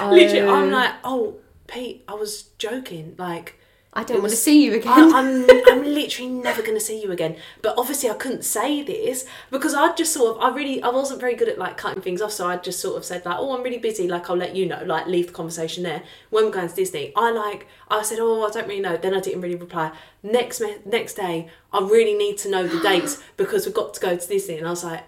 Literally, 0.00 0.40
I'm 0.40 0.72
like, 0.72 0.94
oh, 1.04 1.36
Pete, 1.68 2.02
I 2.08 2.14
was 2.14 2.42
joking. 2.58 3.14
Like, 3.16 3.60
I 3.96 4.04
don't 4.04 4.20
want 4.20 4.30
to 4.30 4.36
see 4.36 4.62
you 4.62 4.74
again. 4.74 4.92
I, 4.92 5.18
I'm, 5.18 5.50
I'm 5.68 5.82
literally 5.82 6.30
never 6.30 6.60
going 6.60 6.74
to 6.74 6.84
see 6.84 7.00
you 7.02 7.10
again. 7.12 7.36
But 7.62 7.76
obviously, 7.78 8.10
I 8.10 8.14
couldn't 8.14 8.44
say 8.44 8.82
this 8.82 9.24
because 9.50 9.72
I 9.72 9.94
just 9.94 10.12
sort 10.12 10.36
of, 10.36 10.42
I 10.42 10.54
really, 10.54 10.82
I 10.82 10.88
wasn't 10.90 11.18
very 11.18 11.34
good 11.34 11.48
at 11.48 11.58
like 11.58 11.78
cutting 11.78 12.02
things 12.02 12.20
off. 12.20 12.32
So 12.32 12.46
I 12.46 12.58
just 12.58 12.78
sort 12.78 12.98
of 12.98 13.06
said 13.06 13.24
like, 13.24 13.36
oh, 13.38 13.56
I'm 13.56 13.62
really 13.62 13.78
busy. 13.78 14.06
Like, 14.06 14.28
I'll 14.28 14.36
let 14.36 14.54
you 14.54 14.66
know. 14.66 14.82
Like, 14.84 15.06
leave 15.06 15.28
the 15.28 15.32
conversation 15.32 15.82
there. 15.82 16.02
When 16.28 16.44
we're 16.44 16.50
going 16.50 16.68
to 16.68 16.74
Disney, 16.74 17.12
I 17.16 17.30
like, 17.30 17.66
I 17.88 18.02
said, 18.02 18.18
oh, 18.20 18.46
I 18.46 18.50
don't 18.50 18.68
really 18.68 18.82
know. 18.82 18.98
Then 18.98 19.14
I 19.14 19.20
didn't 19.20 19.40
really 19.40 19.56
reply. 19.56 19.92
Next 20.22 20.60
me- 20.60 20.76
next 20.84 21.14
day, 21.14 21.48
I 21.72 21.80
really 21.80 22.14
need 22.14 22.36
to 22.38 22.50
know 22.50 22.66
the 22.68 22.80
dates 22.88 23.22
because 23.38 23.64
we've 23.64 23.74
got 23.74 23.94
to 23.94 24.00
go 24.00 24.14
to 24.14 24.28
Disney. 24.28 24.58
And 24.58 24.66
I 24.66 24.70
was 24.70 24.84
like, 24.84 25.04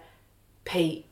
Pete, 0.65 1.05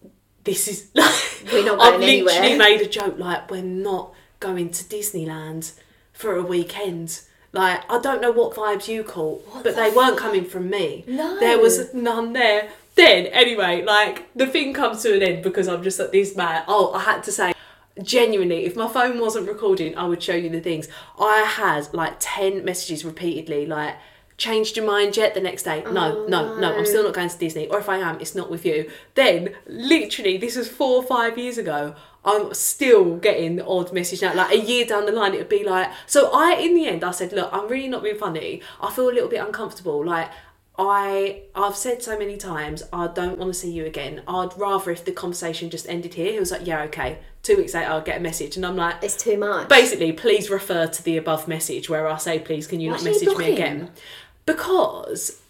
this 0.46 0.68
is 0.68 0.90
like, 0.96 1.14
We're 1.54 1.64
not 1.64 1.78
going 1.78 1.94
I've 1.94 2.00
going 2.00 2.26
literally 2.26 2.38
anywhere. 2.38 2.58
made 2.58 2.82
a 2.82 2.90
joke 2.90 3.20
like, 3.20 3.52
we're 3.52 3.62
not 3.62 4.14
going 4.40 4.72
to 4.72 4.84
Disneyland 4.84 5.74
for 6.12 6.36
a 6.36 6.42
weekend. 6.44 7.22
Like, 7.54 7.90
I 7.90 8.00
don't 8.00 8.22
know 8.22 8.32
what 8.32 8.56
vibes 8.56 8.88
you 8.88 9.04
caught, 9.04 9.64
but 9.64 9.76
they 9.76 9.90
weren't 9.90 10.18
coming 10.18 10.46
from 10.46 10.70
me. 10.70 11.04
No. 11.08 11.40
There 11.40 11.60
was 11.60 11.94
none 11.94 12.34
there. 12.34 12.70
Then, 12.96 13.28
anyway, 13.28 13.84
like, 13.84 14.28
the 14.36 14.48
thing 14.48 14.74
comes 14.74 15.04
to 15.04 15.16
an 15.16 15.22
end 15.22 15.44
because 15.44 15.68
I'm 15.68 15.84
just 15.84 16.00
like 16.00 16.12
this 16.12 16.36
man. 16.36 16.64
Oh, 16.68 16.94
I 16.94 17.02
had 17.02 17.24
to 17.24 17.32
say, 17.32 17.54
genuinely, 18.02 18.66
if 18.66 18.76
my 18.76 18.88
phone 18.88 19.20
wasn't 19.20 19.48
recording, 19.48 19.98
I 19.98 20.06
would 20.06 20.22
show 20.22 20.36
you 20.36 20.50
the 20.50 20.60
things. 20.60 20.88
I 21.20 21.42
had 21.42 21.94
like 21.94 22.16
10 22.20 22.66
messages 22.66 23.06
repeatedly, 23.06 23.66
like, 23.66 23.96
changed 24.38 24.78
your 24.78 24.86
mind 24.86 25.18
yet 25.18 25.34
the 25.34 25.42
next 25.42 25.64
day? 25.64 25.84
No, 25.84 26.26
no, 26.28 26.58
no, 26.58 26.78
I'm 26.78 26.86
still 26.86 27.04
not 27.04 27.14
going 27.14 27.30
to 27.30 27.38
Disney. 27.38 27.68
Or 27.68 27.80
if 27.80 27.90
I 27.90 27.98
am, 27.98 28.20
it's 28.20 28.36
not 28.36 28.52
with 28.52 28.66
you. 28.66 28.90
Then, 29.16 29.56
literally, 29.66 30.38
this 30.38 30.56
was 30.56 30.70
four 30.70 30.98
or 30.98 31.04
five 31.04 31.38
years 31.38 31.58
ago. 31.58 31.96
I'm 32.26 32.54
still 32.54 33.18
getting 33.18 33.58
the 33.58 33.66
odd 33.66 33.94
message 33.94 34.22
now. 34.22 34.34
Like 34.34 34.52
a 34.52 34.60
year 34.60 34.86
down 34.86 35.06
the 35.06 35.12
line, 35.12 35.34
it 35.34 35.38
would 35.38 35.50
be 35.50 35.64
like. 35.64 35.92
So 36.06 36.30
I, 36.34 36.56
in 36.56 36.76
the 36.76 36.86
end, 36.86 37.04
I 37.04 37.12
said, 37.12 37.32
look, 37.32 37.50
I'm 37.54 37.68
really 37.68 37.88
not 37.88 38.04
being 38.04 38.18
funny. 38.18 38.62
I 38.82 38.92
feel 38.92 39.10
a 39.10 39.14
little 39.14 39.30
bit 39.30 39.38
uncomfortable. 39.38 40.06
Like 40.06 40.30
I, 40.78 41.42
I've 41.56 41.76
said 41.76 42.04
so 42.04 42.20
many 42.20 42.38
times, 42.38 42.84
I 42.94 43.08
don't 43.08 43.38
want 43.40 43.52
to 43.52 43.60
see 43.60 43.72
you 43.72 43.86
again. 43.86 44.22
I'd 44.28 44.58
rather 44.58 44.92
if 44.92 45.06
the 45.06 45.12
conversation 45.12 45.70
just 45.70 45.90
ended 45.90 46.14
here. 46.14 46.34
He 46.34 46.40
was 46.40 46.52
like, 46.52 46.68
yeah, 46.68 46.84
okay. 46.84 47.20
Two 47.42 47.58
weeks 47.58 47.74
later, 47.74 47.90
I'll 47.90 48.02
get 48.02 48.18
a 48.18 48.20
message, 48.20 48.58
and 48.58 48.66
I'm 48.66 48.76
like, 48.76 49.02
it's 49.02 49.16
too 49.16 49.38
much. 49.38 49.70
basically, 49.70 50.12
please 50.12 50.50
refer 50.50 50.86
to 50.86 51.04
the 51.04 51.18
above 51.18 51.48
message 51.48 51.90
where 51.90 52.08
I 52.08 52.18
say, 52.18 52.40
please, 52.40 52.68
can 52.68 52.80
you 52.80 52.92
Why 52.92 52.98
not 52.98 53.06
you 53.06 53.12
message 53.12 53.38
me 53.38 53.54
again? 53.54 53.90
Because 54.46 55.42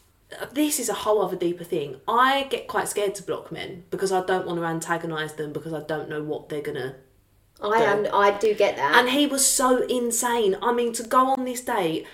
this 0.53 0.79
is 0.79 0.89
a 0.89 0.93
whole 0.93 1.21
other 1.21 1.35
deeper 1.35 1.63
thing. 1.63 2.01
I 2.07 2.47
get 2.49 2.67
quite 2.67 2.89
scared 2.89 3.15
to 3.15 3.23
block 3.23 3.51
men 3.51 3.85
because 3.89 4.11
I 4.11 4.25
don't 4.25 4.45
want 4.45 4.59
to 4.59 4.65
antagonise 4.65 5.33
them 5.33 5.53
because 5.53 5.73
I 5.73 5.81
don't 5.81 6.09
know 6.09 6.23
what 6.23 6.49
they're 6.49 6.61
gonna. 6.61 6.95
I 7.61 7.81
am. 7.81 8.07
I 8.13 8.37
do 8.37 8.53
get 8.53 8.75
that. 8.75 8.95
And 8.95 9.09
he 9.09 9.25
was 9.25 9.45
so 9.45 9.83
insane. 9.87 10.57
I 10.61 10.73
mean, 10.73 10.93
to 10.93 11.03
go 11.03 11.27
on 11.27 11.45
this 11.45 11.61
date, 11.61 12.05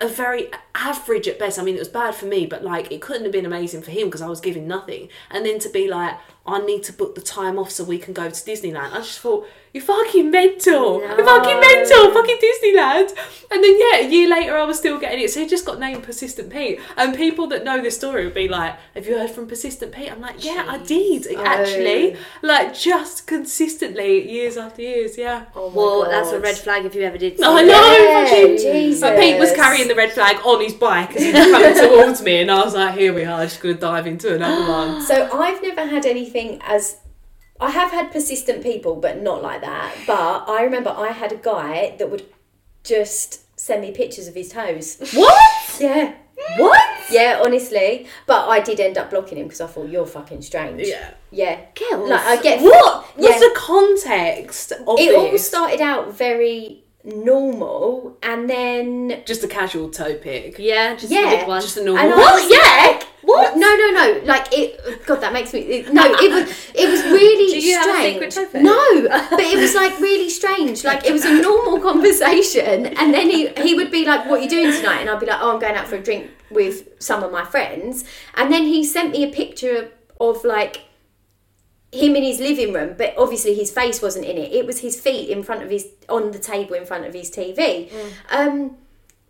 a 0.00 0.08
very 0.08 0.50
average 0.74 1.28
at 1.28 1.38
best. 1.38 1.58
I 1.58 1.62
mean, 1.62 1.76
it 1.76 1.80
was 1.80 1.88
bad 1.88 2.14
for 2.14 2.26
me, 2.26 2.46
but 2.46 2.64
like 2.64 2.90
it 2.90 3.02
couldn't 3.02 3.24
have 3.24 3.32
been 3.32 3.46
amazing 3.46 3.82
for 3.82 3.90
him 3.90 4.08
because 4.08 4.22
I 4.22 4.28
was 4.28 4.40
giving 4.40 4.66
nothing. 4.66 5.08
And 5.30 5.44
then 5.44 5.58
to 5.60 5.68
be 5.68 5.88
like, 5.88 6.16
I 6.46 6.58
need 6.58 6.82
to 6.84 6.92
book 6.92 7.14
the 7.14 7.20
time 7.20 7.58
off 7.58 7.70
so 7.70 7.84
we 7.84 7.98
can 7.98 8.14
go 8.14 8.24
to 8.24 8.34
Disneyland. 8.34 8.92
I 8.92 8.98
just 8.98 9.20
thought, 9.20 9.46
you're 9.72 9.84
fucking 9.84 10.32
mental. 10.32 11.00
You're 11.00 11.24
fucking 11.24 11.60
mental. 11.60 12.10
Fucking 12.12 12.38
Disneyland. 12.38 13.10
And 13.52 13.62
then, 13.62 13.78
yeah, 13.78 13.98
a 13.98 14.08
year 14.08 14.28
later, 14.28 14.56
I 14.56 14.64
was 14.64 14.78
still 14.78 14.98
getting 14.98 15.20
it. 15.20 15.30
So 15.30 15.40
he 15.40 15.46
just 15.46 15.64
got 15.64 15.78
named 15.78 16.02
Persistent 16.02 16.50
Pete. 16.50 16.80
And 16.96 17.14
people 17.14 17.46
that 17.48 17.62
know 17.62 17.80
this 17.80 17.94
story 17.94 18.24
would 18.24 18.34
be 18.34 18.48
like, 18.48 18.74
have 18.94 19.06
you 19.06 19.16
heard 19.16 19.30
from 19.30 19.46
Persistent 19.46 19.92
Pete? 19.92 20.10
I'm 20.10 20.20
like, 20.20 20.44
yeah, 20.44 20.64
I 20.68 20.78
did. 20.78 21.28
Oh. 21.30 21.44
Actually. 21.44 22.16
Like, 22.42 22.74
just 22.74 23.28
consistently, 23.28 24.28
years 24.28 24.56
after 24.56 24.82
years, 24.82 25.16
yeah. 25.16 25.44
Oh 25.54 25.70
my 25.70 25.76
Well, 25.76 26.10
that's 26.10 26.32
a 26.32 26.40
red 26.40 26.56
flag 26.56 26.84
if 26.84 26.96
you 26.96 27.02
ever 27.02 27.18
did. 27.18 27.38
see 27.38 27.44
I 27.44 27.62
know, 27.62 28.26
Yeah, 28.32 28.56
Jesus. 28.56 29.00
But 29.00 29.20
Pete 29.20 29.38
was 29.38 29.52
carrying 29.52 29.86
the 29.86 29.94
red 29.94 30.12
flag 30.12 30.36
on 30.44 30.60
his 30.60 30.74
bike 30.74 31.14
as 31.14 31.22
he 31.22 31.32
was 31.32 31.46
coming 31.46 31.74
towards 31.90 32.22
me, 32.22 32.40
and 32.40 32.50
I 32.50 32.64
was 32.64 32.74
like, 32.74 32.98
"Here 32.98 33.12
we 33.12 33.24
are, 33.24 33.40
I 33.40 33.44
just 33.44 33.60
gonna 33.60 33.74
dive 33.74 34.06
into 34.06 34.34
another 34.34 34.68
one." 34.68 35.02
So 35.02 35.28
I've 35.32 35.62
never 35.62 35.86
had 35.86 36.06
anything 36.06 36.29
as 36.62 36.98
I 37.60 37.70
have 37.70 37.90
had 37.90 38.10
persistent 38.10 38.62
people, 38.62 38.96
but 38.96 39.20
not 39.22 39.42
like 39.42 39.60
that. 39.60 39.94
But 40.06 40.48
I 40.48 40.62
remember 40.62 40.90
I 40.90 41.08
had 41.08 41.32
a 41.32 41.36
guy 41.36 41.94
that 41.98 42.10
would 42.10 42.24
just 42.84 43.40
send 43.58 43.82
me 43.82 43.92
pictures 43.92 44.26
of 44.26 44.34
his 44.34 44.48
toes. 44.50 44.96
What? 45.12 45.78
Yeah. 45.80 46.14
What? 46.56 46.80
Yeah, 47.10 47.42
honestly. 47.44 48.06
But 48.26 48.48
I 48.48 48.60
did 48.60 48.80
end 48.80 48.96
up 48.96 49.10
blocking 49.10 49.38
him 49.38 49.44
because 49.44 49.60
I 49.60 49.66
thought 49.66 49.88
you're 49.88 50.06
fucking 50.06 50.42
strange. 50.42 50.86
Yeah. 50.86 51.12
Yeah. 51.30 51.60
Girls. 51.74 52.08
Like 52.08 52.22
I 52.22 52.42
get 52.42 52.62
What? 52.62 53.06
Yeah. 53.16 53.28
What's 53.28 53.40
the 53.40 53.54
context 53.54 54.72
of 54.72 54.98
it 54.98 55.14
all 55.14 55.36
started 55.38 55.80
out 55.80 56.14
very 56.14 56.84
normal 57.04 58.16
and 58.22 58.48
then 58.48 59.22
just 59.26 59.42
a 59.44 59.48
casual 59.48 59.90
toe 59.90 60.14
pick. 60.16 60.58
Yeah, 60.58 60.94
just 60.96 61.12
Yeah. 61.12 61.30
a 61.32 61.36
big 61.38 61.48
one. 61.48 61.60
Just 61.60 61.76
a 61.76 61.84
normal. 61.84 62.04
And 62.04 62.14
What? 62.20 62.34
was 62.42 62.50
Yeah? 62.50 63.00
What? 63.22 63.56
No, 63.56 63.68
no, 63.76 63.90
no. 63.90 64.20
Like 64.24 64.46
it. 64.52 65.04
God, 65.06 65.20
that 65.20 65.32
makes 65.32 65.52
me. 65.52 65.60
It, 65.60 65.92
no, 65.92 66.04
it 66.06 66.30
was. 66.32 66.70
It 66.74 66.88
was 66.90 67.02
really 67.18 67.52
Do 67.52 67.60
you 67.66 67.76
have 67.76 67.86
a 67.86 67.92
strange. 67.92 68.32
secret 68.34 68.52
toe 68.54 68.60
no, 68.60 69.08
but 69.30 69.40
it 69.40 69.58
was 69.58 69.74
like 69.74 69.98
really 70.00 70.30
strange. 70.30 70.84
Like 70.84 71.04
it 71.06 71.12
was 71.12 71.24
a 71.24 71.34
normal 71.40 71.80
conversation, 71.90 72.86
and 72.86 73.12
then 73.12 73.28
he 73.30 73.48
he 73.58 73.74
would 73.74 73.90
be 73.90 74.04
like, 74.06 74.26
"What 74.28 74.40
are 74.40 74.42
you 74.42 74.48
doing 74.48 74.72
tonight?" 74.72 75.00
And 75.02 75.10
I'd 75.10 75.20
be 75.20 75.26
like, 75.26 75.38
"Oh, 75.40 75.52
I'm 75.52 75.60
going 75.60 75.74
out 75.76 75.86
for 75.86 75.96
a 75.96 76.02
drink 76.02 76.30
with 76.50 76.88
some 76.98 77.22
of 77.22 77.30
my 77.30 77.44
friends." 77.44 78.04
And 78.36 78.50
then 78.52 78.64
he 78.64 78.82
sent 78.84 79.12
me 79.12 79.22
a 79.24 79.28
picture 79.30 79.90
of 80.18 80.42
like 80.44 80.80
him 81.92 82.14
in 82.16 82.22
his 82.22 82.38
living 82.38 82.72
room, 82.72 82.94
but 82.96 83.14
obviously 83.18 83.54
his 83.54 83.70
face 83.70 84.00
wasn't 84.00 84.24
in 84.24 84.36
it. 84.38 84.52
It 84.52 84.66
was 84.66 84.80
his 84.80 85.00
feet 85.00 85.28
in 85.30 85.42
front 85.42 85.62
of 85.62 85.70
his 85.70 85.88
on 86.08 86.30
the 86.30 86.38
table 86.38 86.74
in 86.74 86.86
front 86.86 87.04
of 87.06 87.14
his 87.14 87.30
TV. 87.30 87.90
Mm. 87.90 88.12
Um, 88.30 88.76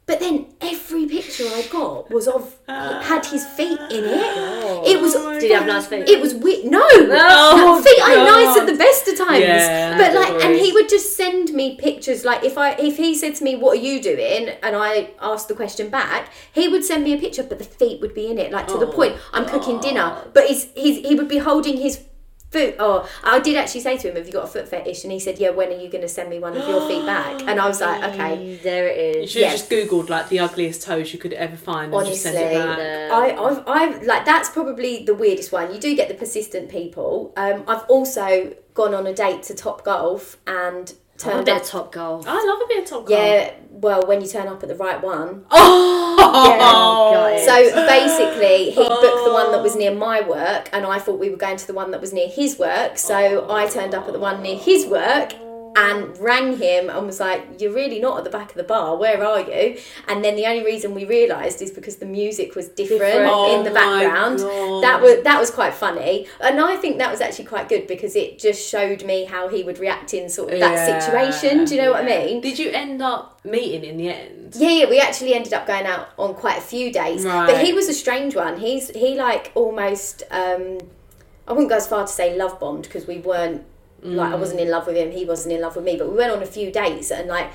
but 0.07 0.19
then 0.19 0.47
every 0.61 1.07
picture 1.07 1.45
I 1.45 1.63
got 1.71 2.11
was 2.11 2.27
of 2.27 2.57
had 2.67 3.25
his 3.25 3.47
feet 3.47 3.79
in 3.79 4.05
it. 4.05 4.87
It 4.89 5.01
was. 5.01 5.15
Did 5.15 5.43
he 5.43 5.53
have 5.53 5.67
nice 5.67 5.87
feet? 5.87 6.09
It 6.09 6.21
was 6.21 6.35
weird. 6.35 6.65
No, 6.65 6.83
Oh, 6.85 7.81
feet 7.81 8.03
are 8.03 8.15
God. 8.17 8.45
nice 8.45 8.57
at 8.59 8.67
the 8.67 8.77
best 8.77 9.07
of 9.07 9.17
times. 9.17 9.41
Yeah, 9.45 9.97
but 9.97 10.13
like, 10.15 10.45
and 10.45 10.57
he 10.57 10.73
would 10.73 10.89
just 10.89 11.17
send 11.17 11.53
me 11.53 11.77
pictures. 11.77 12.25
Like, 12.25 12.43
if 12.45 12.59
I 12.59 12.73
if 12.73 12.97
he 12.97 13.15
said 13.15 13.37
to 13.37 13.45
me, 13.45 13.55
"What 13.55 13.79
are 13.79 13.81
you 13.81 14.03
doing?" 14.03 14.49
and 14.65 14.75
I 14.75 15.11
asked 15.21 15.47
the 15.47 15.55
question 15.55 15.91
back, 15.91 16.31
he 16.53 16.67
would 16.67 16.85
send 16.85 17.05
me 17.05 17.13
a 17.15 17.19
picture, 17.19 17.45
but 17.45 17.59
the 17.59 17.65
feet 17.65 18.01
would 18.01 18.13
be 18.15 18.27
in 18.29 18.37
it. 18.39 18.51
Like 18.51 18.67
to 18.67 18.79
the 18.79 18.89
Oh, 18.89 18.93
point, 18.93 19.17
I'm 19.33 19.47
cooking 19.47 19.79
dinner, 19.79 20.25
but 20.35 20.47
he's, 20.47 20.73
he's 20.75 21.07
he 21.07 21.15
would 21.15 21.29
be 21.29 21.39
holding 21.39 21.77
his 21.77 22.03
foot. 22.51 22.77
Oh, 22.79 23.09
I 23.25 23.39
did 23.41 23.57
actually 23.57 23.81
say 23.81 23.97
to 23.99 24.09
him, 24.11 24.17
"Have 24.17 24.27
you 24.27 24.33
got 24.33 24.45
a 24.45 24.49
foot 24.49 24.69
fetish?" 24.69 25.05
And 25.05 25.13
he 25.13 25.19
said, 25.21 25.39
"Yeah." 25.39 25.51
When 25.51 25.69
are 25.69 25.77
you 25.81 25.89
going 25.89 26.03
to 26.03 26.09
send 26.09 26.31
me 26.31 26.39
one 26.39 26.57
of 26.57 26.69
your 26.69 26.87
feet 26.89 27.05
back? 27.07 27.41
And 27.43 27.61
I 27.61 27.67
was 27.67 27.81
like, 27.81 28.03
"Okay." 28.15 28.57
There 28.63 28.89
it 28.89 28.99
is. 28.99 29.17
You 29.17 29.23
is. 29.23 29.31
should 29.31 29.43
have 29.43 29.53
Yes. 29.53 29.69
just 29.69 29.71
googled 29.71 30.09
like 30.09 30.29
the 30.29 30.41
ugliest 30.41 30.83
toes 30.83 31.13
you 31.13 31.19
could 31.19 31.33
ever 31.33 31.57
find 31.57 31.95
and 31.95 32.07
just 32.07 32.27
Honestly, 32.27 32.41
sent 32.43 32.53
it 32.53 32.77
back. 32.77 33.13
I, 33.13 33.37
I've, 33.37 33.63
I've 33.69 34.03
like 34.05 34.25
that's 34.25 34.51
probably 34.51 35.05
the 35.05 35.15
weirdest 35.15 35.53
one. 35.53 35.73
You 35.75 35.81
do 35.81 35.95
get 35.97 36.09
the 36.09 36.15
persistent 36.15 36.69
people. 36.71 37.33
Um, 37.37 37.65
I've 37.69 37.85
also 37.85 38.55
gone 38.75 38.95
on 38.95 39.07
a 39.07 39.15
date 39.15 39.43
to 39.45 39.55
Top 39.55 39.85
Golf 39.85 40.37
and 40.47 40.93
turned 41.19 41.45
bit 41.45 41.55
up. 41.57 41.63
of 41.63 41.69
top 41.69 41.93
goal. 41.93 42.25
I 42.27 42.33
love 42.47 42.61
a 42.65 42.67
bit 42.69 42.83
of 42.83 42.89
top 42.89 43.07
golf. 43.07 43.11
Yeah, 43.11 43.53
well, 43.71 44.07
when 44.07 44.23
you 44.23 44.27
turn 44.29 44.49
up 44.49 44.63
at 44.63 44.69
the 44.71 44.75
right 44.75 45.03
one. 45.03 45.45
Oh, 45.51 46.10
Oh, 46.33 47.13
got. 47.13 47.41
So 47.41 47.87
basically, 47.87 48.71
he 48.71 48.89
booked 48.89 49.25
the 49.25 49.33
one 49.33 49.53
that 49.53 49.63
was 49.63 49.77
near 49.77 49.93
oh. 49.93 49.97
my 49.97 50.21
work, 50.21 50.69
and 50.73 50.87
I 50.87 50.99
thought 50.99 51.19
we 51.19 51.31
were 51.31 51.37
going 51.37 51.57
to 51.57 51.67
the 51.67 51.75
one 51.75 51.91
that 51.91 52.01
was 52.01 52.13
near 52.13 52.29
his 52.29 52.59
work. 52.59 52.99
So 52.99 53.51
I 53.51 53.67
turned 53.69 53.95
up 53.95 54.07
at 54.07 54.13
the 54.13 54.19
one 54.19 54.43
near 54.43 54.57
his 54.57 54.87
work 54.87 55.33
and 55.77 56.19
rang 56.19 56.57
him 56.59 56.91
and 56.91 57.07
was 57.07 57.21
like, 57.21 57.43
"You're 57.61 57.73
really 57.73 58.01
not 58.01 58.19
at 58.19 58.25
the 58.25 58.31
back 58.31 58.51
of 58.51 58.57
the 58.57 58.63
bar. 58.65 58.97
Where 58.97 59.23
are 59.25 59.41
you?" 59.41 59.79
And 60.09 60.25
then 60.25 60.37
the 60.37 60.47
only 60.47 60.65
reason 60.65 60.95
we 60.95 61.05
realised 61.05 61.63
is 61.63 61.71
because 61.71 61.97
the 61.97 62.07
music 62.07 62.55
was 62.57 62.69
different, 62.69 63.01
Different. 63.03 63.53
in 63.53 63.65
the 63.65 63.71
Oh 63.71 63.75
background. 63.75 64.39
That 64.83 65.01
was 65.03 65.23
that 65.25 65.39
was 65.39 65.51
quite 65.51 65.75
funny, 65.75 66.27
and 66.41 66.61
I 66.61 66.77
think 66.77 66.99
that 66.99 67.11
was 67.11 67.21
actually 67.21 67.45
quite 67.47 67.69
good 67.69 67.87
because 67.87 68.17
it 68.17 68.39
just 68.39 68.69
showed 68.69 69.05
me 69.05 69.25
how 69.25 69.49
he 69.49 69.63
would 69.63 69.79
react 69.79 70.15
in 70.15 70.29
sort 70.29 70.53
of 70.53 70.61
that 70.61 70.73
Yeah, 70.89 70.99
situation. 71.01 71.65
Do 71.65 71.75
you 71.75 71.83
know 71.83 71.93
what 71.93 72.05
I 72.05 72.07
mean? 72.07 72.41
Did 72.41 72.59
you 72.59 72.71
end 72.71 73.01
up 73.03 73.41
meeting 73.45 73.85
in 73.85 73.97
the 73.97 74.09
end? 74.11 74.55
Yeah, 74.57 74.71
yeah, 74.71 74.91
we 74.91 74.99
actually 75.01 75.35
ended 75.35 75.53
up 75.53 75.67
going 75.67 75.87
out 75.87 76.09
on 76.19 76.35
quite 76.35 76.59
a 76.59 76.63
few 76.63 76.93
dates. 76.93 77.25
But 77.25 77.65
he 77.65 77.73
was 77.73 77.89
a 77.89 77.95
strange 77.95 78.35
one. 78.35 78.59
He's 78.59 78.91
he 78.91 79.15
like 79.17 79.53
almost 79.55 80.23
um 80.31 80.79
I 81.47 81.53
wouldn't 81.53 81.69
go 81.71 81.77
as 81.77 81.87
far 81.89 82.03
to 82.07 82.13
say 82.13 82.37
love 82.37 82.61
bombed 82.61 82.85
because 82.85 83.07
we 83.07 83.19
weren't 83.19 83.65
like 84.03 84.33
I 84.33 84.37
wasn't 84.37 84.61
in 84.61 84.71
love 84.71 84.87
with 84.87 84.97
him, 84.97 85.11
he 85.11 85.25
wasn't 85.25 85.55
in 85.55 85.61
love 85.61 85.77
with 85.77 85.85
me, 85.85 85.97
but 85.97 86.09
we 86.11 86.17
went 86.17 86.33
on 86.33 86.43
a 86.43 86.47
few 86.47 86.71
dates 86.73 87.11
and 87.11 87.29
like 87.29 87.53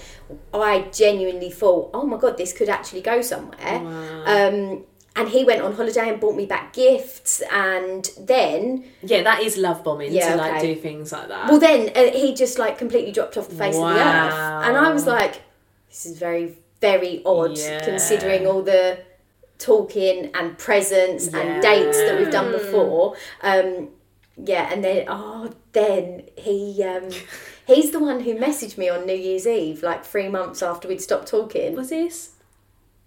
I 0.54 0.82
genuinely 0.92 1.50
thought, 1.50 1.92
Oh 1.94 2.06
my 2.06 2.18
god, 2.18 2.38
this 2.38 2.54
could 2.54 2.70
actually 2.70 3.02
go 3.02 3.22
somewhere. 3.22 3.78
Um 4.26 4.84
and 5.18 5.30
he 5.30 5.46
went 5.46 5.62
on 5.62 5.74
holiday 5.74 6.10
and 6.10 6.20
bought 6.20 6.36
me 6.36 6.46
back 6.46 6.74
gifts 6.74 7.42
and 7.52 8.10
then 8.20 8.84
Yeah, 9.02 9.24
that 9.24 9.42
is 9.42 9.56
love 9.58 9.84
bombing 9.84 10.12
Yeah, 10.12 10.32
to 10.32 10.36
like 10.38 10.56
okay. 10.58 10.74
do 10.76 10.82
things 10.82 11.12
like 11.14 11.30
that. 11.30 11.48
well 11.50 11.60
then 11.60 11.90
uh, 11.96 12.12
he 12.12 12.34
just 12.34 12.60
like 12.60 12.78
completely 12.78 13.12
dropped 13.14 13.38
off 13.38 13.48
the 13.48 13.56
face 13.56 13.76
of 13.76 13.82
the 13.82 14.02
earth. 14.02 14.34
And 14.68 14.78
I 14.78 14.92
was 14.92 15.08
like, 15.08 15.42
this 15.90 16.06
is 16.06 16.20
very, 16.20 16.58
very 16.82 17.22
odd 17.26 17.58
Yeah. 17.58 17.80
considering 17.80 18.46
all 18.46 18.62
the 18.62 19.00
talking 19.58 20.32
and 20.36 20.58
presents 20.58 21.28
and 21.28 21.62
dates 21.62 21.98
that 22.06 22.18
we've 22.20 22.30
done 22.30 22.52
before. 22.52 23.16
Um, 23.42 23.90
yeah, 24.38 24.70
and 24.72 24.84
then 24.84 25.06
oh, 25.08 25.52
then 25.72 26.24
he 26.38 26.84
um, 26.84 27.10
he's 27.68 27.92
the 27.92 28.00
one 28.00 28.22
who 28.22 28.36
messaged 28.36 28.78
me 28.78 28.90
on 28.90 29.06
New 29.06 29.14
Year's 29.16 29.48
Eve, 29.48 29.84
like 29.84 30.04
three 30.06 30.28
months 30.30 30.62
after 30.62 30.88
we'd 30.88 31.02
stopped 31.02 31.28
talking. 31.28 31.76
was 31.76 31.90
this? 31.90 32.32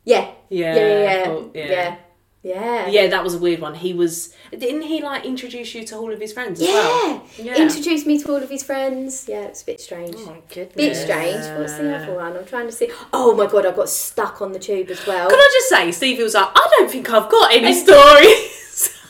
Yeah, 0.05 0.31
Yeah, 0.49 0.74
yeah, 0.74 0.83
yeah, 0.83 1.03
yeah, 1.03 1.41
yeah, 1.55 1.72
yeah. 1.74 1.97
yeah. 2.43 2.87
Yeah, 2.89 3.07
that 3.09 3.22
was 3.22 3.35
a 3.35 3.39
weird 3.39 3.61
one. 3.61 3.74
He 3.74 3.93
was 3.93 4.35
didn't 4.51 4.83
he 4.83 5.03
like 5.03 5.26
introduce 5.26 5.74
you 5.74 5.85
to 5.85 5.97
all 5.97 6.11
of 6.11 6.18
his 6.20 6.33
friends 6.33 6.62
as 6.62 6.68
Yeah. 6.68 6.74
well? 6.74 7.26
Yeah. 7.37 7.57
Introduced 7.59 8.07
me 8.07 8.18
to 8.22 8.29
all 8.31 8.43
of 8.43 8.49
his 8.49 8.62
friends. 8.62 9.26
Yeah, 9.29 9.43
it's 9.43 9.61
a 9.62 9.66
bit 9.66 9.81
strange. 9.83 10.14
Oh 10.16 10.26
my 10.26 10.41
goodness. 10.49 10.74
Bit 10.76 10.97
strange. 10.97 11.59
What's 11.59 11.76
the 11.76 11.95
other 11.95 12.14
one? 12.14 12.37
I'm 12.39 12.47
trying 12.47 12.66
to 12.66 12.72
see. 12.72 12.91
Oh 13.12 13.35
my 13.35 13.47
god, 13.47 13.66
I 13.66 13.72
got 13.72 13.91
stuck 13.91 14.41
on 14.41 14.53
the 14.53 14.59
tube 14.59 14.89
as 14.89 15.07
well. 15.07 15.29
Can 15.29 15.39
I 15.39 15.51
just 15.53 15.68
say, 15.68 15.93
Stevie 15.93 16.22
was 16.22 16.33
like, 16.35 16.49
I 16.55 16.66
don't 16.79 16.91
think 16.91 17.11
I've 17.12 17.29
got 17.31 17.53
any 17.53 17.74
stories. 17.74 18.55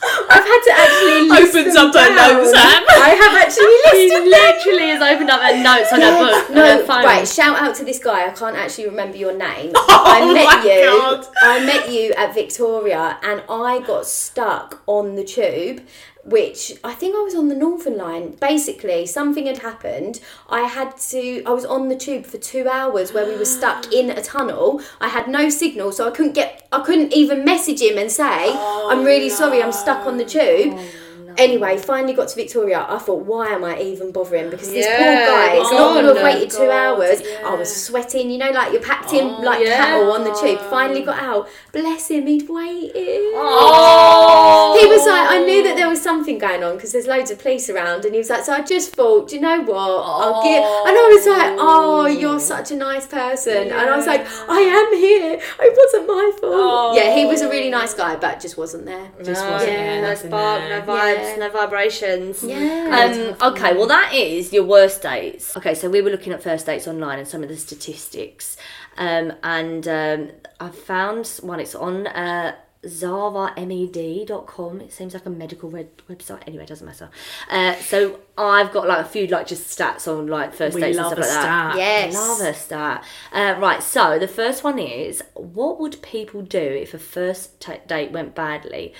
I've 0.02 0.44
had 0.44 0.60
to 0.64 0.72
actually 0.74 1.28
list 1.28 1.54
Opens 1.56 1.76
up 1.76 1.94
her 1.94 2.10
notes 2.14 2.52
app. 2.54 2.84
I 2.88 3.10
have 3.18 3.34
actually 3.34 3.66
He 3.66 4.06
listed 4.12 4.22
them. 4.22 4.28
literally 4.30 4.88
has 4.90 5.02
opened 5.02 5.30
up 5.30 5.40
her 5.40 5.62
notes 5.62 5.92
on 5.92 6.00
her 6.00 6.18
book. 6.18 6.50
No, 6.54 6.64
her 6.64 6.86
right. 7.04 7.26
Shout 7.26 7.58
out 7.60 7.74
to 7.76 7.84
this 7.84 7.98
guy. 7.98 8.26
I 8.26 8.30
can't 8.30 8.56
actually 8.56 8.86
remember 8.88 9.16
your 9.16 9.36
name. 9.36 9.72
Oh 9.90 10.04
I 10.06 10.32
met 10.32 10.44
my 10.44 10.62
you. 10.64 10.84
God. 10.86 11.26
I 11.42 11.64
met 11.64 11.90
you 11.90 12.12
at 12.16 12.34
Victoria, 12.34 13.18
and 13.22 13.42
I 13.48 13.80
got 13.80 14.06
stuck 14.06 14.80
on 14.86 15.16
the 15.16 15.24
tube. 15.24 15.84
Which 16.28 16.72
I 16.84 16.92
think 16.92 17.16
I 17.16 17.20
was 17.20 17.34
on 17.34 17.48
the 17.48 17.54
Northern 17.54 17.96
Line. 17.96 18.36
Basically, 18.40 19.06
something 19.06 19.46
had 19.46 19.58
happened. 19.58 20.20
I 20.48 20.62
had 20.62 20.96
to. 21.10 21.42
I 21.44 21.52
was 21.52 21.64
on 21.64 21.88
the 21.88 21.96
tube 21.96 22.26
for 22.26 22.36
two 22.36 22.68
hours 22.68 23.14
where 23.14 23.24
we 23.24 23.36
were 23.36 23.46
stuck 23.46 23.92
in 23.92 24.10
a 24.10 24.22
tunnel. 24.22 24.82
I 25.00 25.08
had 25.08 25.28
no 25.28 25.48
signal, 25.48 25.90
so 25.92 26.06
I 26.06 26.10
couldn't 26.10 26.34
get. 26.34 26.68
I 26.70 26.80
couldn't 26.80 27.14
even 27.14 27.44
message 27.46 27.80
him 27.80 27.96
and 27.96 28.12
say, 28.12 28.52
"I'm 28.52 29.04
really 29.04 29.30
sorry. 29.30 29.62
I'm 29.62 29.72
stuck 29.72 30.06
on 30.06 30.18
the 30.18 30.24
tube." 30.24 30.74
Oh, 30.76 31.07
Anyway, 31.36 31.76
finally 31.78 32.14
got 32.14 32.28
to 32.28 32.36
Victoria. 32.36 32.86
I 32.88 32.98
thought, 32.98 33.24
why 33.26 33.48
am 33.48 33.64
I 33.64 33.78
even 33.80 34.12
bothering? 34.12 34.50
Because 34.50 34.70
this 34.70 34.86
Yeah, 34.86 34.96
poor 34.96 35.36
guy, 35.36 35.54
it's 35.56 35.68
oh 35.70 35.78
not 35.78 35.92
going 35.94 36.04
to 36.06 36.14
have 36.14 36.22
my 36.22 36.34
waited 36.34 36.50
two 36.50 36.70
hours. 36.70 37.20
yeah. 37.22 37.46
I 37.46 37.54
was 37.54 37.84
sweating, 37.84 38.30
you 38.30 38.38
know, 38.38 38.50
like 38.50 38.72
you're 38.72 38.82
packed 38.82 39.12
in 39.12 39.26
oh, 39.26 39.40
like 39.42 39.64
yeah. 39.64 39.76
cattle 39.76 40.12
on 40.12 40.24
the 40.24 40.32
tube. 40.34 40.60
Finally 40.70 41.02
got 41.02 41.18
out. 41.22 41.48
Bless 41.72 42.08
him, 42.10 42.26
he'd 42.26 42.48
waited. 42.48 43.32
Oh. 43.34 44.78
He 44.80 44.86
was 44.86 45.06
like, 45.06 45.28
I 45.30 45.44
knew 45.44 45.62
that 45.64 45.76
there 45.76 45.88
was 45.88 46.00
something 46.00 46.38
going 46.38 46.62
on 46.62 46.74
because 46.76 46.92
there's 46.92 47.06
loads 47.06 47.30
of 47.30 47.38
police 47.38 47.68
around, 47.70 48.04
and 48.04 48.14
he 48.14 48.18
was 48.18 48.30
like, 48.30 48.44
so 48.44 48.52
I 48.52 48.62
just 48.62 48.94
thought, 48.94 49.28
do 49.28 49.36
you 49.36 49.40
know 49.42 49.60
what? 49.62 49.76
I'll 49.76 50.42
give. 50.42 50.62
Oh. 50.64 50.84
And 50.86 50.96
I 50.96 51.08
was 51.14 51.26
like, 51.26 51.56
oh, 51.58 52.06
you're 52.06 52.40
such 52.40 52.70
a 52.70 52.76
nice 52.76 53.06
person, 53.06 53.68
and 53.68 53.72
I 53.90 53.96
was 53.96 54.06
like, 54.06 54.26
I 54.48 54.60
am 54.60 54.96
here. 54.96 55.40
It 55.60 55.76
wasn't 55.76 56.06
my 56.08 56.30
fault. 56.40 56.52
Oh. 56.54 56.96
Yeah, 56.96 57.14
he 57.16 57.24
was 57.26 57.42
a 57.42 57.48
really 57.48 57.70
nice 57.70 57.94
guy, 57.94 58.16
but 58.16 58.40
just 58.40 58.56
wasn't 58.56 58.86
there. 58.86 59.10
Just 59.22 59.42
no, 59.42 59.50
wasn't 59.52 59.72
Yeah. 59.72 59.76
there, 59.78 60.02
no 60.02 60.08
nothing 60.10 60.30
spark, 60.30 60.60
there. 60.60 60.80
no 60.80 60.86
vibes, 61.20 61.38
no 61.38 61.50
vibrations. 61.50 62.42
Yeah. 62.42 63.34
Um, 63.40 63.52
okay, 63.52 63.74
well, 63.76 63.86
that 63.86 64.12
is 64.14 64.52
your 64.52 64.64
worst 64.64 65.02
dates. 65.02 65.56
Okay, 65.56 65.74
so 65.74 65.88
we 65.88 66.00
were 66.02 66.10
looking 66.10 66.32
at 66.32 66.42
first 66.42 66.66
dates 66.66 66.86
online 66.88 67.18
and 67.18 67.28
some 67.28 67.42
of 67.42 67.48
the 67.48 67.56
statistics. 67.56 68.56
Um, 68.96 69.32
and 69.42 69.86
um, 69.86 70.30
I 70.60 70.70
found 70.70 71.26
one, 71.42 71.60
it's 71.60 71.74
on 71.74 72.06
uh, 72.08 72.56
zavamed.com. 72.84 74.80
It 74.80 74.92
seems 74.92 75.14
like 75.14 75.26
a 75.26 75.30
medical 75.30 75.70
red 75.70 75.88
website. 76.08 76.42
Anyway, 76.46 76.64
it 76.64 76.68
doesn't 76.68 76.86
matter. 76.86 77.10
Uh, 77.50 77.74
so 77.76 78.20
I've 78.36 78.72
got 78.72 78.86
like 78.86 79.04
a 79.04 79.08
few 79.08 79.26
like 79.26 79.46
just 79.46 79.76
stats 79.76 80.06
on 80.08 80.26
like 80.26 80.54
first 80.54 80.74
We 80.74 80.80
dates 80.80 80.98
and 80.98 81.06
stuff 81.06 81.18
like 81.18 81.28
that. 81.28 81.72
stat. 81.72 81.76
Yes. 81.76 82.14
Love 82.14 82.40
a 82.40 82.54
stat. 82.54 83.04
Uh, 83.32 83.56
right, 83.58 83.82
so 83.82 84.18
the 84.18 84.28
first 84.28 84.64
one 84.64 84.78
is 84.78 85.22
what 85.34 85.80
would 85.80 86.00
people 86.02 86.42
do 86.42 86.58
if 86.60 86.94
a 86.94 86.98
first 86.98 87.60
ta 87.60 87.76
date 87.86 88.12
went 88.12 88.34
badly? 88.34 88.94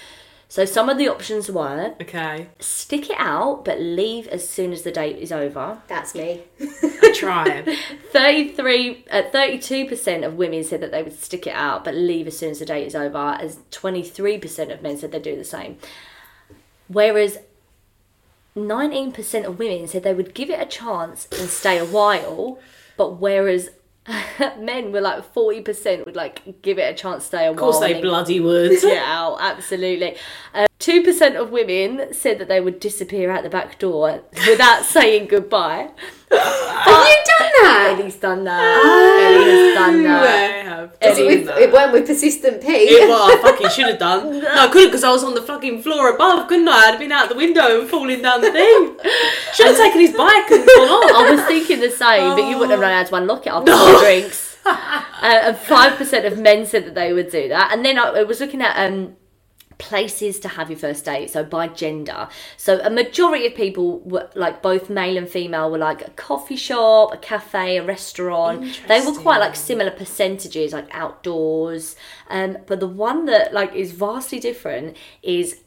So 0.51 0.65
some 0.65 0.89
of 0.89 0.97
the 0.97 1.09
options 1.09 1.51
were 1.51 1.95
Okay, 2.01 2.49
stick 2.59 3.11
it 3.11 3.17
out 3.19 3.67
but 3.67 3.79
leave 3.81 4.27
as 4.29 4.49
soon 4.49 4.73
as 4.73 4.83
the 4.83 4.91
date 4.91 5.19
is 5.19 5.31
over. 5.31 5.83
That's 5.89 6.15
me. 6.15 6.43
I 6.61 7.13
try. 7.15 7.63
33 8.13 9.05
uh, 9.11 9.23
32% 9.33 10.27
of 10.27 10.35
women 10.35 10.65
said 10.65 10.81
that 10.81 10.91
they 10.91 11.03
would 11.03 11.19
stick 11.21 11.47
it 11.47 11.55
out 11.55 11.85
but 11.85 11.95
leave 11.95 12.27
as 12.27 12.39
soon 12.39 12.51
as 12.51 12.61
the 12.61 12.65
date 12.65 12.87
is 12.87 12.95
over 12.95 13.37
as 13.41 13.59
23% 13.71 14.73
of 14.73 14.83
men 14.83 14.97
said 14.97 15.13
they'd 15.13 15.23
do 15.23 15.37
the 15.37 15.45
same 15.45 15.77
whereas 16.89 17.39
19% 18.57 19.45
of 19.45 19.59
women 19.59 19.87
said 19.87 20.03
they 20.03 20.15
would 20.15 20.35
give 20.35 20.51
it 20.51 20.61
a 20.61 20.67
chance 20.67 21.29
and 21.39 21.49
stay 21.51 21.79
a 21.79 21.85
while 21.85 22.59
but 22.97 23.21
whereas 23.21 23.71
men 24.59 24.93
were 24.93 25.01
like 25.01 25.35
40% 25.35 26.07
would 26.07 26.17
like 26.17 26.63
give 26.63 26.79
it 26.79 26.93
a 26.93 26.95
chance 26.95 27.25
to 27.25 27.27
stay 27.29 27.47
a 27.47 27.51
Of 27.51 27.57
course, 27.57 27.81
they 27.81 27.95
and 27.95 28.03
bloody 28.03 28.41
would. 28.41 28.71
get 28.81 29.03
out 29.03 29.35
oh, 29.35 29.39
absolutely 29.41 30.17
uh, 30.81 30.85
2% 30.85 31.37
of 31.41 31.51
women 31.51 32.13
said 32.13 32.39
that 32.39 32.49
they 32.49 32.61
would 32.61 32.81
disappear 32.81 33.31
out 33.31 33.43
the 33.43 33.51
back 33.51 33.79
door 33.79 34.23
without 34.49 34.85
saying 34.85 35.27
goodbye 35.27 35.91
Have 36.31 37.09
you 37.09 37.25
done 37.39 37.53
that? 37.63 37.97
Eddie's 37.99 38.17
done 38.17 38.45
that. 38.45 39.19
Eddie 39.21 39.51
has 39.51 39.75
done 39.75 40.01
I 40.01 40.03
that. 40.03 40.65
have. 40.67 40.97
Is 41.01 41.19
it, 41.19 41.23
done 41.23 41.27
with, 41.27 41.47
that. 41.47 41.59
it 41.59 41.73
weren't 41.73 41.93
with 41.93 42.07
persistent 42.07 42.61
Pete. 42.63 42.91
It, 42.91 43.09
well, 43.09 43.31
I 43.33 43.41
fucking 43.43 43.71
should 43.71 43.87
have 43.87 43.99
done. 43.99 44.41
No, 44.49 44.49
I 44.49 44.69
couldn't 44.69 44.89
because 44.89 45.05
I 45.05 45.11
was 45.11 45.25
on 45.25 45.35
the 45.35 45.43
fucking 45.43 45.83
floor 45.83 46.15
above, 46.15 46.49
couldn't 46.49 46.69
I? 46.69 46.73
I'd 46.73 46.91
have 46.91 46.99
been 46.99 47.13
out 47.13 47.29
the 47.29 47.35
window 47.35 47.81
and 47.81 47.89
falling 47.89 48.23
down 48.23 48.41
the 48.41 48.53
thing. 48.53 48.97
Should 49.55 49.67
have 49.67 49.77
taken 49.77 50.01
his 50.01 50.13
bike 50.13 50.51
and 50.51 50.65
gone 50.65 50.89
on. 50.89 51.27
I 51.27 51.31
was 51.33 51.45
thinking 51.45 51.81
the 51.81 51.91
same, 51.91 52.37
but 52.37 52.49
you 52.49 52.57
wouldn't 52.59 52.71
have 52.71 52.81
known 52.81 52.93
how 52.93 53.03
to 53.05 53.15
unlock 53.17 53.47
it 53.47 53.51
after 53.51 53.77
four 53.77 54.01
drinks. 54.01 54.57
Uh, 54.65 55.01
and 55.23 55.57
five 55.57 55.97
percent 55.97 56.25
of 56.27 56.39
men 56.39 56.67
said 56.67 56.85
that 56.87 56.95
they 56.95 57.13
would 57.13 57.31
do 57.31 57.49
that. 57.49 57.73
And 57.73 57.85
then 57.85 57.99
I, 57.99 58.11
I 58.11 58.23
was 58.23 58.41
looking 58.41 58.63
at 58.63 58.77
um, 58.77 59.17
places 59.79 60.41
to 60.41 60.49
have 60.49 60.71
your 60.71 60.79
first 60.79 61.05
date, 61.05 61.31
so 61.31 61.45
by 61.45 61.69
gender. 61.69 62.29
So 62.57 62.81
a 62.83 62.91
majority 62.91 63.47
of 63.47 63.55
people 63.55 64.01
were 64.01 64.29
like 64.35 64.61
both 64.61 64.91
male 64.91 65.17
and 65.17 65.29
female 65.29 65.71
were 65.71 65.79
like 65.79 66.07
a 66.07 66.11
coffee 66.11 66.57
shop, 66.57 67.15
a 67.15 67.17
cafe, 67.17 67.79
a 67.79 67.85
restaurant. 67.85 68.81
They 68.89 69.01
were 69.01 69.13
quite 69.13 69.39
like 69.39 69.55
similar 69.57 69.91
percentages, 69.93 70.73
like 70.73 70.89
outdoors. 70.93 71.97
Um, 72.29 72.59
but 72.67 72.81
the 72.81 72.89
one 72.89 73.27
that 73.27 73.55
like 73.55 73.75
is 73.75 73.93
vastly 73.93 74.41
different 74.41 74.97
is 75.23 75.61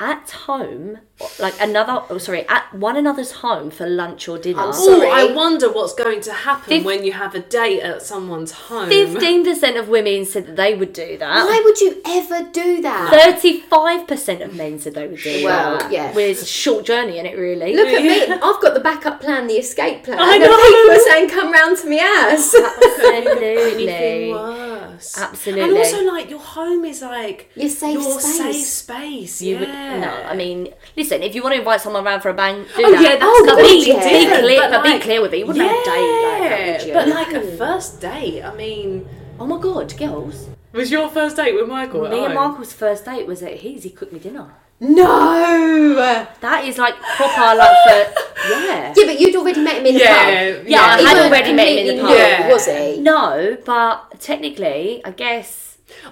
at 0.00 0.30
home, 0.30 0.98
like 1.38 1.54
another. 1.60 2.02
Oh, 2.10 2.18
sorry, 2.18 2.46
at 2.48 2.74
one 2.74 2.96
another's 2.96 3.30
home 3.32 3.70
for 3.70 3.86
lunch 3.88 4.28
or 4.28 4.36
dinner. 4.36 4.62
Oh, 4.64 5.08
I 5.10 5.32
wonder 5.32 5.70
what's 5.72 5.94
going 5.94 6.20
to 6.22 6.32
happen 6.32 6.64
Fif- 6.68 6.84
when 6.84 7.04
you 7.04 7.12
have 7.12 7.34
a 7.36 7.40
date 7.40 7.80
at 7.82 8.02
someone's 8.02 8.50
home. 8.52 8.88
Fifteen 8.88 9.44
percent 9.44 9.76
of 9.76 9.88
women 9.88 10.24
said 10.24 10.46
that 10.46 10.56
they 10.56 10.74
would 10.74 10.92
do 10.92 11.16
that. 11.18 11.46
Why 11.46 11.62
would 11.64 11.80
you 11.80 12.02
ever 12.04 12.48
do 12.50 12.82
that? 12.82 13.10
Thirty-five 13.10 14.08
percent 14.08 14.42
of 14.42 14.54
men 14.54 14.78
said 14.80 14.94
they 14.94 15.06
would 15.06 15.20
do 15.22 15.44
Well, 15.44 15.78
that. 15.78 15.92
yeah. 15.92 16.12
with 16.14 16.42
a 16.42 16.46
short 16.46 16.84
journey 16.84 17.18
in 17.18 17.26
it, 17.26 17.38
really. 17.38 17.74
Look 17.76 17.88
at 17.88 18.02
me. 18.02 18.22
I've 18.34 18.60
got 18.60 18.74
the 18.74 18.80
backup 18.80 19.20
plan, 19.20 19.46
the 19.46 19.54
escape 19.54 20.02
plan. 20.04 20.18
I 20.20 20.36
know. 20.38 20.46
people 20.48 20.96
are 20.96 21.10
saying, 21.10 21.28
come 21.30 21.52
round 21.52 21.78
to 21.78 21.86
me 21.88 22.00
ass. 22.00 22.54
absolutely, 23.14 24.30
worse. 24.32 25.16
Absolutely. 25.18 25.62
And 25.62 25.78
also, 25.78 26.04
like, 26.04 26.30
your 26.30 26.38
home 26.40 26.84
is 26.84 27.02
like 27.02 27.50
Your 27.54 27.68
safe 27.68 27.94
your 27.94 28.20
space. 28.20 28.36
safe 28.38 28.66
space. 28.66 29.42
You 29.42 29.58
would, 29.60 29.68
yeah. 29.68 30.00
no, 30.00 30.10
I 30.28 30.34
mean, 30.36 30.68
listen. 31.04 31.22
If 31.22 31.34
you 31.34 31.42
want 31.42 31.54
to 31.54 31.58
invite 31.60 31.80
someone 31.80 32.04
around 32.06 32.20
for 32.22 32.30
a 32.30 32.34
bang, 32.34 32.64
do 32.64 32.84
Oh, 32.84 32.90
that. 32.92 33.02
yeah, 33.02 33.16
that's 33.16 33.40
but 33.40 33.48
completely 33.56 33.92
be, 33.94 34.26
be 34.26 34.40
clear, 34.40 34.60
but 34.60 34.70
but, 34.70 34.82
be 34.84 34.98
clear 35.00 35.20
with 35.22 35.32
it. 35.34 35.38
You 35.38 35.46
wouldn't 35.46 35.64
have 35.68 35.76
a 35.76 35.84
date 35.84 36.12
like 36.24 36.50
that, 36.50 36.78
would 36.78 36.86
you? 36.88 36.92
But 36.94 37.08
like 37.08 37.32
a 37.32 37.56
first 37.62 38.00
date, 38.00 38.42
I 38.42 38.54
mean, 38.54 39.06
oh 39.38 39.46
my 39.46 39.58
god, 39.60 39.96
girls! 39.96 40.48
was 40.72 40.90
your 40.90 41.08
first 41.08 41.36
date 41.36 41.54
with 41.54 41.68
Michael? 41.68 42.04
at 42.06 42.10
Me 42.12 42.24
and 42.24 42.32
home? 42.34 42.50
Michael's 42.50 42.72
first 42.72 43.04
date 43.04 43.26
was 43.26 43.42
at 43.42 43.58
his. 43.60 43.84
He 43.84 43.90
cooked 43.90 44.12
me 44.12 44.18
dinner. 44.18 44.48
no. 44.80 45.94
That 46.40 46.64
is 46.64 46.78
like 46.78 46.94
proper, 47.16 47.56
like 47.56 47.76
for 47.84 47.98
yeah. 48.50 48.92
Yeah, 48.96 49.06
but 49.06 49.20
you'd 49.20 49.36
already 49.36 49.62
met 49.62 49.76
him 49.78 49.86
in 49.86 49.94
the 49.94 50.00
Yeah, 50.00 50.56
pub. 50.58 50.66
Yeah, 50.66 50.80
I 50.82 50.98
He 51.00 51.04
had 51.06 51.16
already 51.26 51.52
met 51.52 51.68
him 51.68 51.78
in 51.78 51.86
the 51.86 52.02
completely 52.02 52.02
pub. 52.02 52.10
new, 52.10 52.16
Yeah. 52.16 52.52
was 52.52 52.66
he? 52.66 53.00
No, 53.00 53.56
but 53.64 54.20
technically, 54.20 55.00
I 55.04 55.10
guess, 55.12 55.63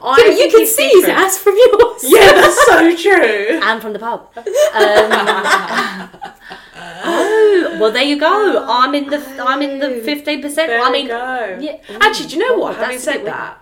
I 0.02 0.36
you 0.38 0.50
can 0.50 0.66
see 0.66 0.88
his 0.88 1.04
ass 1.04 1.38
from 1.38 1.54
yours. 1.56 2.02
Yeah, 2.14 2.32
that's 2.32 2.66
so 2.66 2.96
true. 2.96 3.60
and 3.62 3.80
from 3.80 3.92
the 3.92 3.98
pub. 4.00 4.28
Um, 4.36 4.44
oh, 7.04 7.76
well, 7.80 7.92
there 7.92 8.02
you 8.02 8.18
go. 8.18 8.64
I'm 8.68 8.94
in 8.94 9.06
the 9.08 9.18
I'm 9.46 9.62
in 9.62 9.78
the 9.78 10.00
fifteen 10.02 10.40
percent. 10.42 10.68
There 10.68 10.80
I 10.82 10.90
mean, 10.90 11.06
go. 11.08 11.58
yeah. 11.60 11.76
Actually, 12.00 12.28
do 12.30 12.36
you 12.36 12.48
know 12.48 12.54
Oh, 12.56 12.58
what? 12.58 12.76
Having 12.76 12.90
that's 12.96 13.06
a 13.06 13.10
bit 13.10 13.18
said 13.18 13.26
that, 13.26 13.58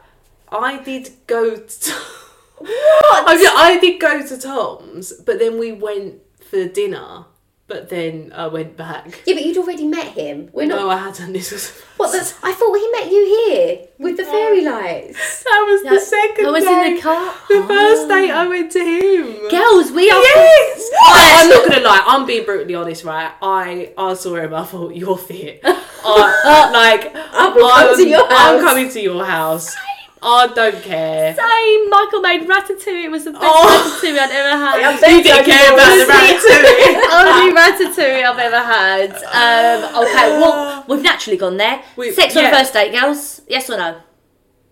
I 0.50 0.82
did 0.82 1.10
go. 1.26 1.56
To 1.56 1.92
what? 2.58 3.28
I, 3.28 3.36
did, 3.36 3.50
I 3.54 3.78
did 3.80 4.00
go 4.00 4.26
to 4.26 4.38
Tom's, 4.38 5.12
but 5.12 5.38
then 5.38 5.58
we 5.58 5.72
went 5.72 6.20
for 6.50 6.66
dinner. 6.66 7.26
But 7.70 7.88
then 7.88 8.32
I 8.34 8.48
went 8.48 8.76
back. 8.76 9.22
Yeah, 9.24 9.34
but 9.34 9.44
you'd 9.44 9.56
already 9.56 9.86
met 9.86 10.08
him. 10.08 10.50
We're 10.52 10.66
not. 10.66 10.80
No, 10.80 10.90
I 10.90 10.96
hadn't. 10.96 11.32
This 11.40 11.52
was 11.52 11.70
What? 11.98 12.10
That's, 12.10 12.34
I 12.42 12.52
thought 12.52 12.74
he 12.74 12.90
met 12.90 13.06
you 13.12 13.22
here 13.46 13.86
with 13.96 14.16
the 14.16 14.24
fairy 14.24 14.64
lights. 14.64 15.44
that 15.44 15.64
was 15.68 15.80
the 15.84 16.00
second. 16.00 16.46
I 16.46 16.50
was 16.50 16.64
day. 16.64 16.88
in 16.88 16.96
the 16.96 17.00
car. 17.00 17.32
The 17.48 17.62
first 17.62 18.08
date 18.08 18.32
ah. 18.32 18.42
I 18.42 18.48
went 18.48 18.72
to 18.72 18.80
him. 18.80 19.48
Girls, 19.48 19.92
we 19.92 20.10
are. 20.10 20.20
Yes! 20.20 20.90
I, 21.06 21.42
I'm 21.42 21.48
not 21.48 21.68
gonna 21.68 21.84
lie. 21.84 22.02
I'm 22.08 22.26
being 22.26 22.44
brutally 22.44 22.74
honest, 22.74 23.04
right? 23.04 23.30
I 23.40 23.92
I 23.96 24.14
saw 24.14 24.34
him. 24.34 24.52
I 24.52 24.64
thought 24.64 24.96
you're 24.96 25.16
fit. 25.16 25.60
I, 25.62 25.70
uh, 26.04 26.72
like 26.72 27.14
I 27.14 27.52
will 27.54 27.70
come 27.70 27.96
to 27.96 28.08
your 28.08 28.26
I'm 28.28 28.60
coming 28.64 28.90
to 28.90 29.00
your 29.00 29.24
house. 29.24 29.76
I 30.22 30.48
don't 30.48 30.82
care. 30.82 31.34
Same. 31.34 31.88
Michael 31.90 32.20
made 32.20 32.42
ratatouille. 32.46 33.04
It 33.04 33.10
was 33.10 33.24
the 33.24 33.32
best 33.32 33.42
Oh. 33.44 34.00
ratatouille 34.02 34.18
I'd 34.18 34.30
ever 34.30 34.56
had. 34.64 35.10
You 35.10 35.22
didn't 35.22 35.44
care 35.46 35.72
about 35.72 35.96
the 35.96 36.04
ratatouille. 36.12 37.10
Only 37.20 37.54
ratatouille 37.56 38.24
I've 38.24 38.38
ever 38.38 38.58
had. 38.58 39.12
Um, 39.24 40.04
okay, 40.04 40.38
well, 40.38 40.84
we've 40.88 41.02
naturally 41.02 41.38
gone 41.38 41.56
there. 41.56 41.82
We- 41.96 42.12
Sex 42.12 42.36
on 42.36 42.42
yeah. 42.42 42.50
the 42.50 42.56
first 42.58 42.72
date, 42.74 42.92
girls? 42.92 43.40
Yes 43.48 43.70
or 43.70 43.78
no? 43.78 44.00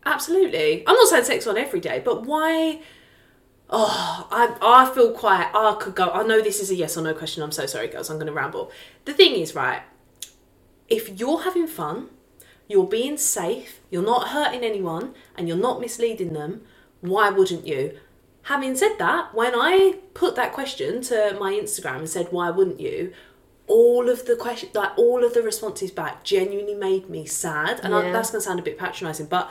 Absolutely. 0.05 0.85
I'm 0.87 0.95
not 0.95 1.09
saying 1.09 1.25
sex 1.25 1.47
on 1.47 1.57
every 1.59 1.81
day, 1.81 2.01
but 2.05 2.25
why? 2.25 2.81
Oh, 3.71 4.27
I 4.31 4.57
I 4.63 4.95
feel 4.95 5.13
quite. 5.13 5.51
I 5.55 5.77
could 5.79 5.95
go. 5.95 6.09
I 6.11 6.23
know 6.23 6.41
this 6.41 6.61
is 6.61 6.71
a 6.71 6.75
yes 6.75 6.97
or 6.97 7.03
no 7.03 7.13
question. 7.13 7.43
I'm 7.43 7.53
so 7.53 7.67
sorry, 7.67 7.89
girls. 7.89 8.09
I'm 8.09 8.17
going 8.17 8.27
to 8.29 8.33
ramble. 8.33 8.71
The 9.05 9.13
thing 9.13 9.35
is, 9.35 9.55
right? 9.55 9.83
If 10.89 11.21
you're 11.21 11.43
having 11.43 11.67
fun, 11.67 12.09
you're 12.69 12.87
being 12.87 13.17
safe, 13.17 13.81
you're 13.91 14.03
not 14.05 14.29
hurting 14.29 14.63
anyone, 14.63 15.15
and 15.37 15.49
you're 15.49 15.57
not 15.57 15.81
misleading 15.81 16.33
them, 16.35 16.63
why 17.01 17.31
wouldn't 17.31 17.67
you? 17.67 17.99
Having 18.43 18.77
said 18.77 18.97
that, 18.99 19.35
when 19.35 19.55
I 19.55 19.99
put 20.15 20.37
that 20.37 20.53
question 20.53 21.03
to 21.03 21.37
my 21.41 21.53
Instagram 21.53 21.99
and 21.99 22.09
said, 22.09 22.29
why 22.31 22.51
wouldn't 22.51 22.81
you? 22.81 23.13
All 23.67 24.09
of 24.09 24.25
the 24.25 24.37
question, 24.37 24.71
like 24.75 24.97
all 24.97 25.25
of 25.25 25.35
the 25.35 25.43
responses 25.43 25.91
back, 25.91 26.25
genuinely 26.25 26.75
made 26.75 27.11
me 27.11 27.27
sad, 27.27 27.81
and 27.83 27.95
I, 27.95 28.11
that's 28.11 28.31
going 28.31 28.41
to 28.41 28.47
sound 28.47 28.59
a 28.59 28.63
bit 28.63 28.79
patronising, 28.79 29.27
but 29.27 29.51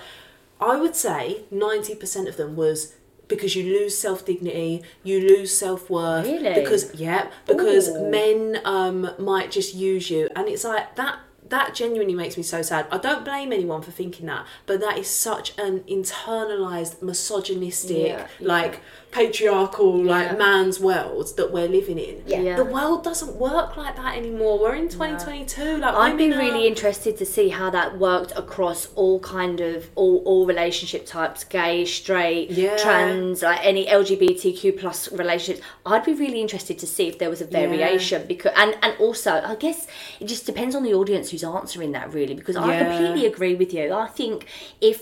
I 0.59 0.76
would 0.76 0.95
say 0.95 1.43
ninety 1.51 1.93
percent 1.93 2.28
of 2.28 2.36
them 2.36 2.55
was 2.55 2.95
because 3.28 3.55
you 3.55 3.63
lose 3.63 3.95
self 3.95 4.26
dignity, 4.26 4.82
you 5.03 5.20
lose 5.20 5.55
self 5.55 5.88
worth, 5.88 6.26
Really? 6.26 6.55
because 6.55 6.95
yeah, 6.95 7.30
because 7.45 7.89
Ooh. 7.89 8.09
men 8.09 8.59
um 8.65 9.07
might 9.20 9.51
just 9.51 9.76
use 9.76 10.09
you, 10.09 10.30
and 10.36 10.47
it's 10.47 10.63
like 10.63 10.95
that. 10.95 11.20
That 11.50 11.74
genuinely 11.76 12.14
makes 12.16 12.38
me 12.38 12.43
so 12.43 12.62
sad. 12.62 12.88
I 12.91 12.98
don't 12.98 13.24
blame 13.26 13.52
anyone 13.54 13.82
for 13.82 13.91
thinking 13.91 14.26
that, 14.28 14.45
but 14.66 14.80
that 14.82 14.98
is 14.98 15.08
such 15.08 15.54
an 15.58 15.82
internalized, 15.82 17.02
misogynistic, 17.02 17.98
Yeah, 17.98 18.28
yeah. 18.39 18.48
like 18.48 18.82
patriarchal, 19.12 20.04
Yeah. 20.04 20.12
like 20.12 20.38
man's 20.38 20.80
world 20.80 21.36
that 21.38 21.52
we're 21.52 21.68
living 21.68 21.98
in. 21.98 22.24
Yeah. 22.28 22.56
The 22.56 22.66
world 22.66 23.04
doesn't 23.04 23.36
work 23.36 23.78
like 23.78 23.95
that 23.95 24.18
anymore. 24.18 24.60
We're 24.60 24.76
in 24.76 24.89
2022. 24.89 25.78
Like 25.78 25.93
I'd 25.93 26.18
be 26.18 26.30
really 26.30 26.64
are- 26.66 26.68
interested 26.68 27.18
to 27.18 27.26
see 27.26 27.50
how 27.50 27.70
that 27.70 27.98
worked 27.98 28.34
across 28.36 28.89
all 28.95 29.20
kind 29.20 29.62
of 29.62 29.89
all, 29.95 30.18
all 30.26 30.45
relationship 30.45 31.06
types, 31.06 31.43
gay, 31.43 31.86
straight, 31.86 32.50
trans, 32.78 33.41
like 33.41 33.60
any 33.64 33.88
LGBTQ 33.88 34.78
plus 34.80 35.12
relationships. 35.12 35.66
I'd 35.86 36.04
be 36.06 36.14
really 36.14 36.41
interested 36.41 36.78
to 36.80 36.88
see 36.88 37.08
if 37.08 37.18
there 37.18 37.30
was 37.30 37.41
a 37.41 37.45
variation 37.45 38.26
because 38.28 38.52
and 38.56 38.76
and 38.82 38.93
also 39.00 39.41
I 39.43 39.56
guess 39.56 39.88
it 40.20 40.26
just 40.26 40.45
depends 40.45 40.76
on 40.76 40.84
the 40.84 40.93
audience 40.93 41.32
who's 41.38 41.44
answering 41.44 41.92
that 41.92 42.14
really 42.14 42.34
because 42.34 42.56
I 42.56 42.68
Yeah. 42.74 42.84
completely 42.84 43.26
agree 43.28 43.56
with 43.56 43.74
you. 43.74 43.94
I 43.94 44.08
think 44.08 44.46
if 44.82 45.00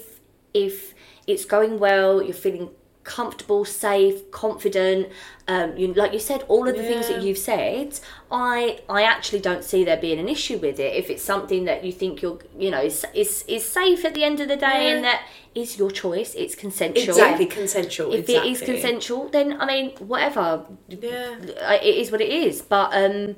if 0.53 0.93
it's 1.27 1.45
going 1.45 1.79
well, 1.79 2.21
you're 2.21 2.33
feeling 2.33 2.69
comfortable, 3.03 3.63
safe, 3.65 4.31
confident. 4.31 5.09
Um, 5.47 5.77
you, 5.77 5.93
like 5.93 6.11
you 6.11 6.19
said, 6.19 6.43
all 6.47 6.67
of 6.67 6.75
the 6.75 6.81
things 6.81 7.07
that 7.07 7.17
Yeah. 7.17 7.27
you've 7.27 7.37
said, 7.37 7.99
I 8.31 8.79
I 8.89 9.01
actually 9.03 9.41
don't 9.41 9.63
see 9.63 9.83
there 9.83 9.97
being 10.07 10.19
an 10.19 10.29
issue 10.37 10.57
with 10.57 10.79
it. 10.79 10.91
If 11.01 11.09
it's 11.11 11.23
something 11.23 11.65
that 11.65 11.83
you 11.85 11.91
think 11.91 12.21
you're, 12.21 12.39
you 12.57 12.71
know, 12.71 12.81
is 12.81 13.05
is, 13.13 13.43
is 13.47 13.63
safe 13.79 14.03
at 14.05 14.13
the 14.15 14.23
end 14.23 14.39
of 14.39 14.47
the 14.47 14.55
day, 14.69 14.81
and 14.91 15.03
that 15.03 15.21
is 15.53 15.77
your 15.77 15.91
choice, 15.91 16.33
it's 16.35 16.55
consensual. 16.55 17.15
Exactly, 17.15 17.45
consensual. 17.45 18.11
If 18.13 18.21
exactly. 18.21 18.49
it 18.49 18.53
is 18.53 18.61
consensual, 18.71 19.29
then 19.35 19.47
I 19.61 19.65
mean, 19.71 19.91
whatever. 20.11 20.45
Yeah. 20.89 21.35
Uh, 21.69 21.79
It 21.89 21.95
is 22.01 22.07
what 22.11 22.21
it 22.21 22.31
is. 22.45 22.55
But 22.75 22.89
um, 23.03 23.35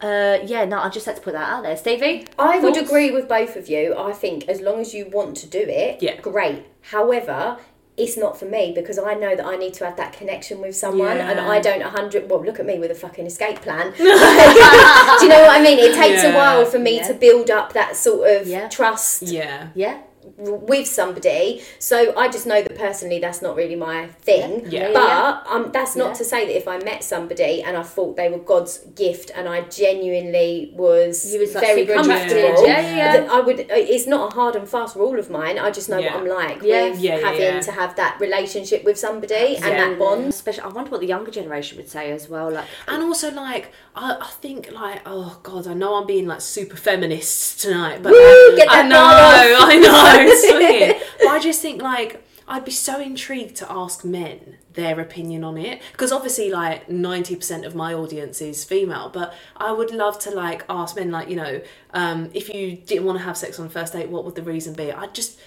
uh, 0.00 0.38
yeah, 0.44 0.64
no, 0.64 0.78
I 0.80 0.88
just 0.88 1.06
had 1.06 1.16
to 1.16 1.22
put 1.22 1.32
that 1.32 1.48
out 1.48 1.62
there, 1.62 1.76
Stevie. 1.76 2.26
I 2.38 2.58
would 2.58 2.74
thoughts? 2.74 2.88
agree 2.88 3.10
with 3.10 3.28
both 3.28 3.56
of 3.56 3.68
you. 3.68 3.94
I 3.96 4.12
think 4.12 4.48
as 4.48 4.60
long 4.60 4.80
as 4.80 4.92
you 4.94 5.08
want 5.08 5.36
to 5.38 5.46
do 5.46 5.60
it, 5.66 6.02
Yeah. 6.02 6.16
great. 6.20 6.64
However, 6.82 7.58
it's 7.96 8.14
not 8.16 8.38
for 8.38 8.44
me 8.44 8.72
because 8.74 8.98
I 8.98 9.14
know 9.14 9.34
that 9.34 9.46
I 9.46 9.56
need 9.56 9.72
to 9.74 9.86
have 9.86 9.96
that 9.96 10.12
connection 10.12 10.60
with 10.60 10.76
someone, 10.76 11.16
and 11.16 11.40
I 11.40 11.60
don't 11.60 11.80
a 11.80 11.88
hundred. 11.88 12.28
Well, 12.28 12.44
look 12.44 12.60
at 12.60 12.66
me 12.66 12.78
with 12.78 12.90
a 12.90 12.94
fucking 12.94 13.24
escape 13.24 13.62
plan. 13.62 13.92
do 13.96 14.02
you 14.04 14.10
know 14.10 15.40
what 15.40 15.50
I 15.58 15.60
mean? 15.62 15.78
It 15.78 15.94
takes 15.94 16.22
a 16.22 16.32
while 16.34 16.66
for 16.66 16.78
me 16.78 16.96
Yeah. 16.96 17.08
to 17.08 17.14
build 17.14 17.50
up 17.50 17.72
that 17.72 17.96
sort 17.96 18.28
of 18.28 18.46
Yeah. 18.46 18.68
trust 18.68 19.22
Yeah. 19.22 19.68
Yeah. 19.74 19.98
With 20.38 20.86
somebody. 20.86 21.62
So 21.78 22.14
I 22.16 22.28
just 22.28 22.46
know 22.46 22.60
that 22.62 22.76
personally 22.76 23.18
that's 23.18 23.40
not 23.40 23.56
really 23.56 23.76
my 23.76 24.06
thing. 24.20 24.66
Yeah. 24.68 24.88
Yeah, 24.88 24.92
But 24.92 25.46
um, 25.50 25.70
that's 25.72 25.96
not 25.96 26.08
Yeah. 26.08 26.12
to 26.14 26.24
say 26.24 26.46
that 26.46 26.56
if 26.56 26.68
I 26.68 26.78
met 26.78 27.02
somebody 27.02 27.62
and 27.62 27.76
I 27.76 27.82
thought 27.82 28.16
they 28.16 28.28
were 28.28 28.38
God's 28.38 28.78
gift 28.94 29.30
and 29.34 29.48
I 29.48 29.62
genuinely 29.62 30.72
was, 30.74 31.32
You 31.32 31.40
was, 31.40 31.54
like, 31.54 31.64
very 31.64 31.86
super 31.86 31.94
comfortable. 31.94 32.66
Yeah, 32.66 32.80
yeah, 32.80 33.14
yeah. 33.24 33.28
I 33.32 33.40
would. 33.40 33.60
uh, 33.60 33.64
It's 33.70 34.06
not 34.06 34.32
a 34.32 34.34
hard 34.34 34.56
and 34.56 34.68
fast 34.68 34.94
rule 34.96 35.18
of 35.18 35.30
mine. 35.30 35.58
I 35.58 35.70
just 35.70 35.88
know 35.88 35.98
Yeah. 35.98 36.14
what 36.14 36.22
I'm 36.22 36.28
like 36.28 36.62
Yeah. 36.62 36.90
with 36.90 37.00
Yeah, 37.00 37.16
yeah, 37.18 37.26
having 37.26 37.40
yeah. 37.40 37.60
to 37.60 37.72
have 37.72 37.96
that 37.96 38.18
relationship 38.20 38.84
with 38.84 38.98
somebody 38.98 39.56
and 39.56 39.64
that 39.64 39.98
bond. 39.98 40.26
Especially, 40.28 40.62
I 40.64 40.68
wonder 40.68 40.90
what 40.90 41.00
the 41.00 41.06
younger 41.06 41.30
generation 41.30 41.78
would 41.78 41.88
say 41.88 42.10
as 42.12 42.28
well. 42.28 42.50
Like, 42.50 42.66
And 42.88 43.02
also, 43.02 43.30
like, 43.30 43.72
I, 43.94 44.16
I 44.20 44.26
think, 44.42 44.70
like, 44.72 45.00
oh 45.06 45.38
god, 45.42 45.66
I 45.66 45.72
know 45.74 45.94
I'm 45.94 46.06
being 46.06 46.26
like 46.26 46.40
super 46.42 46.76
feminist 46.76 47.60
tonight, 47.62 48.02
but 48.02 48.12
Woo, 48.12 48.48
like, 48.50 48.56
get 48.58 48.68
I 48.70 48.82
know, 48.82 48.96
bar 48.96 49.70
I 49.70 49.76
know, 49.76 50.25
But 51.18 51.28
I 51.28 51.38
just 51.40 51.62
think, 51.62 51.82
like, 51.82 52.22
I'd 52.48 52.64
be 52.64 52.70
so 52.70 53.00
intrigued 53.00 53.56
to 53.56 53.70
ask 53.70 54.04
men 54.04 54.56
their 54.74 55.00
opinion 55.00 55.42
on 55.42 55.56
it 55.58 55.82
because 55.92 56.12
obviously, 56.12 56.50
like, 56.50 56.88
ninety 56.88 57.34
percent 57.34 57.64
of 57.64 57.74
my 57.74 57.92
audience 57.94 58.40
is 58.40 58.64
female, 58.64 59.10
but 59.12 59.34
I 59.56 59.72
would 59.72 59.90
love 59.90 60.18
to 60.20 60.30
like 60.30 60.64
ask 60.68 60.96
men, 60.96 61.10
like, 61.10 61.28
you 61.28 61.36
know, 61.36 61.60
um, 61.94 62.30
if 62.34 62.48
you 62.52 62.76
didn't 62.76 63.04
want 63.04 63.18
to 63.18 63.24
have 63.24 63.36
sex 63.36 63.58
on 63.58 63.66
a 63.66 63.70
first 63.70 63.92
date, 63.92 64.08
what 64.08 64.24
would 64.24 64.34
the 64.34 64.42
reason 64.42 64.74
be? 64.74 64.92
I 64.92 65.06
just, 65.08 65.38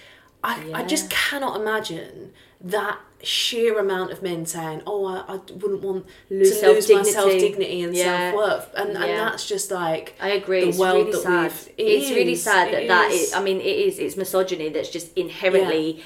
I, 0.44 0.72
I 0.74 0.82
just 0.84 1.10
cannot 1.10 1.60
imagine 1.60 2.32
that 2.60 2.98
sheer 3.22 3.78
amount 3.78 4.10
of 4.12 4.22
men 4.22 4.46
saying, 4.46 4.82
"Oh, 4.86 5.04
I, 5.06 5.24
I 5.28 5.36
wouldn't 5.54 5.82
want 5.82 6.06
Lose 6.30 6.60
to 6.60 6.72
lose 6.72 6.90
my 6.90 7.02
self-dignity. 7.02 7.82
and 7.82 7.94
Yeah. 7.94 8.30
self 8.32 8.34
worth," 8.36 8.70
and 8.76 8.90
and 8.96 9.04
Yeah. 9.10 9.24
that's 9.30 9.46
just 9.46 9.70
like 9.70 10.14
I 10.20 10.30
agree. 10.30 10.62
The 10.62 10.68
it's 10.68 10.78
world 10.78 10.96
really 11.06 11.12
that 11.12 11.22
sad. 11.22 11.52
we've- 11.52 11.72
it 11.82 11.84
it's 12.02 12.10
really 12.10 12.32
is, 12.32 12.42
sad 12.42 12.68
it 12.68 12.72
that 12.72 12.88
that 12.88 13.10
is. 13.12 13.20
is. 13.28 13.32
I 13.34 13.42
mean, 13.42 13.60
it 13.60 13.64
is. 13.86 13.98
It's 13.98 14.16
misogyny 14.16 14.68
that's 14.70 14.88
just 14.88 15.16
inherently 15.16 16.02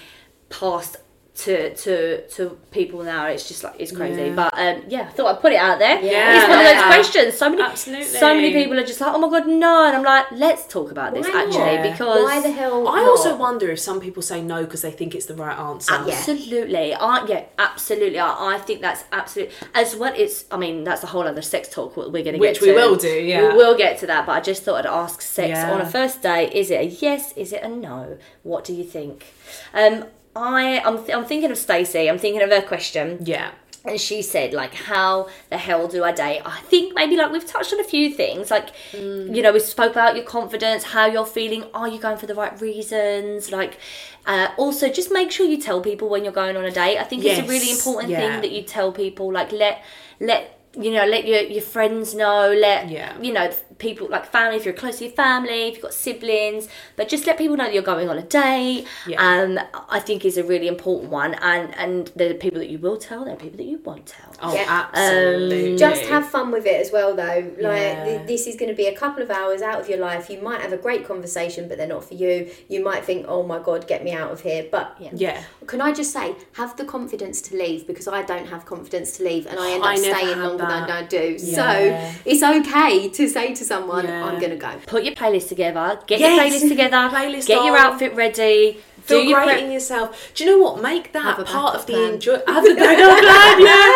passed 0.48 0.96
to 1.36 1.74
to 1.74 2.26
to 2.28 2.50
people 2.70 3.02
now. 3.02 3.26
It's 3.26 3.48
just 3.48 3.64
like 3.64 3.74
it's 3.78 3.90
crazy. 3.90 4.26
Yeah. 4.26 4.34
But 4.36 4.54
um, 4.56 4.84
yeah, 4.88 5.00
I 5.02 5.10
thought 5.10 5.34
I'd 5.34 5.40
put 5.40 5.52
it 5.52 5.56
out 5.56 5.80
there. 5.80 6.00
Yeah. 6.00 6.36
it's 6.36 6.48
one 6.48 6.58
of 6.60 6.64
those 6.64 6.84
questions. 6.84 7.36
So 7.36 7.50
many, 7.50 7.62
Absolutely. 7.62 8.04
so 8.04 8.34
many 8.34 8.52
people 8.52 8.78
are 8.78 8.86
just 8.86 9.00
like, 9.00 9.12
oh 9.12 9.18
my 9.18 9.28
god, 9.28 9.48
no, 9.48 9.86
and 9.86 9.96
I'm 9.96 10.04
like, 10.04 10.26
let's 10.30 10.64
talk 10.68 10.92
about 10.92 11.12
this 11.12 11.26
Why 11.26 11.42
actually 11.42 11.76
not? 11.78 11.82
because 11.90 12.22
Why 12.22 12.40
the 12.40 12.52
hell? 12.52 12.86
I 12.86 13.02
not? 13.02 13.06
also 13.08 13.36
wonder 13.36 13.68
if 13.70 13.80
some 13.80 14.00
people 14.00 14.22
say 14.22 14.42
no 14.42 14.62
because 14.64 14.82
they 14.82 14.92
think 14.92 15.14
it's 15.16 15.26
the 15.26 15.34
right 15.34 15.58
answer. 15.58 15.92
Yeah. 16.06 16.14
Absolutely, 16.14 16.94
I, 16.94 17.26
yeah, 17.26 17.44
absolutely. 17.58 18.20
I, 18.20 18.54
I 18.54 18.58
think 18.58 18.80
that's 18.80 19.02
absolute 19.10 19.50
as 19.74 19.96
well. 19.96 20.12
It's, 20.16 20.44
I 20.52 20.56
mean, 20.56 20.84
that's 20.84 21.02
a 21.02 21.08
whole 21.08 21.22
other 21.26 21.42
sex 21.42 21.68
talk 21.68 21.96
what 21.96 22.12
we're 22.12 22.22
going 22.22 22.34
to 22.34 22.38
get 22.38 22.40
Which 22.40 22.60
to. 22.60 22.66
we 22.66 22.72
will 22.74 22.94
do, 22.96 23.08
yeah. 23.08 23.48
we 23.48 23.56
will 23.56 23.76
get 23.76 23.98
to 24.00 24.06
that. 24.06 24.24
But 24.26 24.32
I 24.32 24.40
just 24.40 24.62
thought 24.62 24.86
I'd 24.86 24.86
ask 24.86 25.20
sex 25.20 25.48
Yeah. 25.48 25.72
on 25.72 25.80
a 25.80 25.86
first 25.86 26.22
date. 26.22 26.52
Is 26.52 26.70
it 26.70 26.80
a 26.80 26.84
yes? 26.84 27.32
Is 27.36 27.52
it 27.52 27.62
a 27.64 27.68
no? 27.68 28.18
What 28.44 28.64
do 28.64 28.72
you 28.72 28.84
think? 28.84 29.26
Um, 29.72 30.04
I, 30.36 30.80
I'm, 30.80 30.98
I'm 31.10 31.24
thinking 31.24 31.50
of 31.50 31.58
Stacey. 31.58 32.08
I'm 32.08 32.18
thinking 32.18 32.42
of 32.42 32.50
her 32.50 32.62
question. 32.62 33.18
Yeah. 33.22 33.52
And 33.86 34.00
she 34.00 34.22
said, 34.22 34.54
like, 34.54 34.72
how 34.72 35.28
the 35.50 35.58
hell 35.58 35.86
do 35.88 36.02
I 36.04 36.12
date? 36.12 36.40
I 36.46 36.60
think 36.60 36.94
maybe 36.94 37.16
like 37.16 37.30
we've 37.30 37.44
touched 37.44 37.70
on 37.70 37.80
a 37.80 37.84
few 37.84 38.10
things. 38.10 38.50
Like, 38.50 38.70
you 38.94 39.42
know, 39.42 39.52
we 39.52 39.60
spoke 39.60 39.92
about 39.92 40.16
your 40.16 40.24
confidence, 40.24 40.84
how 40.84 41.04
you're 41.04 41.26
feeling. 41.26 41.64
Are 41.74 41.86
you 41.86 42.00
going 42.00 42.16
for 42.16 42.26
the 42.26 42.34
right 42.34 42.58
reasons? 42.62 43.52
Like, 43.52 43.78
uh, 44.24 44.48
also 44.56 44.88
just 44.88 45.12
make 45.12 45.30
sure 45.30 45.44
you 45.44 45.60
tell 45.60 45.82
people 45.82 46.08
when 46.08 46.24
you're 46.24 46.32
going 46.32 46.56
on 46.56 46.64
a 46.64 46.70
date. 46.70 46.96
I 46.96 47.04
think 47.04 47.24
it's 47.26 47.40
a 47.40 47.42
really 47.46 47.70
important 47.70 48.08
yeah. 48.10 48.20
thing 48.20 48.40
that 48.40 48.52
you 48.52 48.62
tell 48.62 48.90
people. 48.90 49.30
Like, 49.30 49.52
let 49.52 49.84
let 50.18 50.58
you 50.80 50.90
know, 50.90 51.04
let 51.04 51.26
your 51.26 51.40
your 51.42 51.62
friends 51.62 52.14
know. 52.14 52.54
Let 52.58 52.88
Yeah. 52.88 53.20
you 53.20 53.34
know 53.34 53.52
people 53.78 54.08
like 54.08 54.24
family 54.26 54.56
if 54.56 54.64
you're 54.64 54.74
close 54.74 54.98
to 54.98 55.04
your 55.04 55.12
family, 55.14 55.68
if 55.68 55.74
you've 55.74 55.82
got 55.82 55.94
siblings. 55.94 56.68
But 56.96 57.08
just 57.08 57.26
let 57.26 57.38
people 57.38 57.56
know 57.56 57.64
that 57.64 57.74
you're 57.74 57.82
going 57.82 58.08
on 58.08 58.18
a 58.18 58.22
date. 58.22 58.86
Yeah. 59.06 59.20
Um, 59.22 59.58
I 59.88 60.00
think 60.00 60.24
is 60.24 60.36
a 60.36 60.44
really 60.44 60.68
important 60.68 61.10
one. 61.10 61.34
And 61.34 61.74
and 61.76 62.10
there 62.16 62.30
are 62.30 62.34
people 62.34 62.58
that 62.60 62.68
you 62.70 62.78
will 62.78 62.96
tell. 62.96 63.24
There 63.24 63.34
are 63.34 63.36
people 63.36 63.56
that 63.58 63.64
you 63.64 63.78
won't 63.84 64.06
tell. 64.06 64.32
Oh, 64.42 64.54
Yeah. 64.54 64.86
absolutely. 64.94 65.76
Just 65.76 66.02
have 66.06 66.28
fun 66.28 66.50
with 66.50 66.66
it 66.66 66.80
as 66.80 66.92
well, 66.92 67.14
though. 67.14 67.44
Like 67.58 67.80
Yeah. 67.80 68.04
th- 68.04 68.26
this 68.26 68.46
is 68.46 68.56
going 68.56 68.70
to 68.70 68.74
be 68.76 68.86
a 68.86 68.94
couple 68.96 69.22
of 69.22 69.30
hours 69.30 69.62
out 69.62 69.80
of 69.80 69.88
your 69.88 69.98
life. 69.98 70.28
You 70.30 70.40
might 70.40 70.60
have 70.60 70.72
a 70.72 70.76
great 70.76 71.06
conversation, 71.06 71.68
but 71.68 71.78
they're 71.78 71.86
not 71.86 72.04
for 72.04 72.14
you. 72.14 72.50
You 72.68 72.82
might 72.82 73.04
think, 73.04 73.26
"Oh 73.28 73.42
my 73.42 73.58
god, 73.58 73.86
get 73.86 74.04
me 74.04 74.12
out 74.12 74.30
of 74.30 74.40
here." 74.42 74.66
But 74.70 74.96
Yeah. 75.00 75.40
can 75.66 75.80
I 75.80 75.92
just 75.92 76.12
say, 76.12 76.34
have 76.52 76.76
the 76.76 76.84
confidence 76.84 77.40
to 77.42 77.56
leave 77.56 77.86
because 77.86 78.08
I 78.08 78.22
don't 78.22 78.46
have 78.46 78.66
confidence 78.66 79.16
to 79.18 79.24
leave, 79.24 79.46
and 79.46 79.58
I 79.58 79.72
end 79.72 79.82
up 79.82 79.88
I 79.90 79.96
staying 79.96 80.40
longer 80.40 80.64
that. 80.64 80.86
than 80.86 80.96
I 80.96 81.02
do. 81.02 81.36
Yeah. 81.38 81.54
So 81.60 82.20
it's 82.24 82.42
okay 82.42 83.08
to 83.08 83.28
say 83.28 83.54
to 83.54 83.63
someone, 83.64 84.04
Yeah. 84.06 84.24
"I'm 84.24 84.38
going 84.38 84.50
to 84.50 84.56
go." 84.56 84.70
Put 84.86 85.02
your 85.04 85.14
playlist 85.14 85.48
together. 85.48 85.98
Get 86.06 86.20
Yes. 86.20 86.30
your 86.36 86.44
playlist 86.44 86.68
together. 86.68 86.96
Playlist 87.16 87.46
get 87.46 87.64
your 87.64 87.76
outfit 87.76 88.14
ready. 88.14 88.78
Feel 89.02 89.20
do 89.22 89.28
your 89.28 89.40
great 89.44 89.48
prep. 89.48 89.62
in 89.62 89.72
yourself. 89.72 90.32
Do 90.34 90.44
you 90.44 90.50
know 90.50 90.58
what? 90.64 90.80
Make 90.82 91.12
that 91.12 91.22
Have 91.22 91.38
a 91.38 91.44
part 91.44 91.72
backup 91.74 91.80
of 91.80 91.86
the 91.86 91.92
plan. 91.92 92.12
enjoy. 92.14 92.38
Have 92.46 92.64
a 92.64 92.74
backup 92.74 93.18
plan. 93.20 93.60
Yeah. 93.60 93.92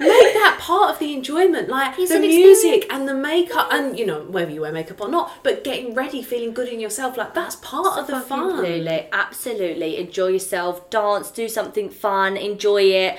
Make 0.00 0.32
that 0.34 0.56
part 0.58 0.90
of 0.90 0.98
the 0.98 1.12
enjoyment, 1.12 1.68
like 1.68 1.96
It's 1.98 2.10
the 2.10 2.16
an 2.16 2.22
music 2.22 2.86
and 2.90 3.06
the 3.06 3.14
makeup, 3.14 3.68
and 3.70 3.96
you 3.98 4.04
know 4.06 4.20
whether 4.22 4.50
you 4.50 4.62
wear 4.62 4.72
makeup 4.72 5.00
or 5.00 5.08
not. 5.08 5.30
But 5.42 5.62
getting 5.64 5.94
ready, 5.94 6.22
feeling 6.22 6.52
good 6.54 6.68
in 6.68 6.80
yourself, 6.80 7.16
like 7.16 7.34
that's 7.34 7.56
part 7.56 7.98
of 7.98 8.06
the 8.08 8.20
fun. 8.20 8.50
Absolutely, 8.50 9.06
absolutely. 9.12 9.98
Enjoy 9.98 10.28
yourself. 10.28 10.88
Dance. 10.90 11.30
Do 11.30 11.48
something 11.48 11.88
fun. 11.90 12.36
Enjoy 12.36 12.82
it. 12.82 13.18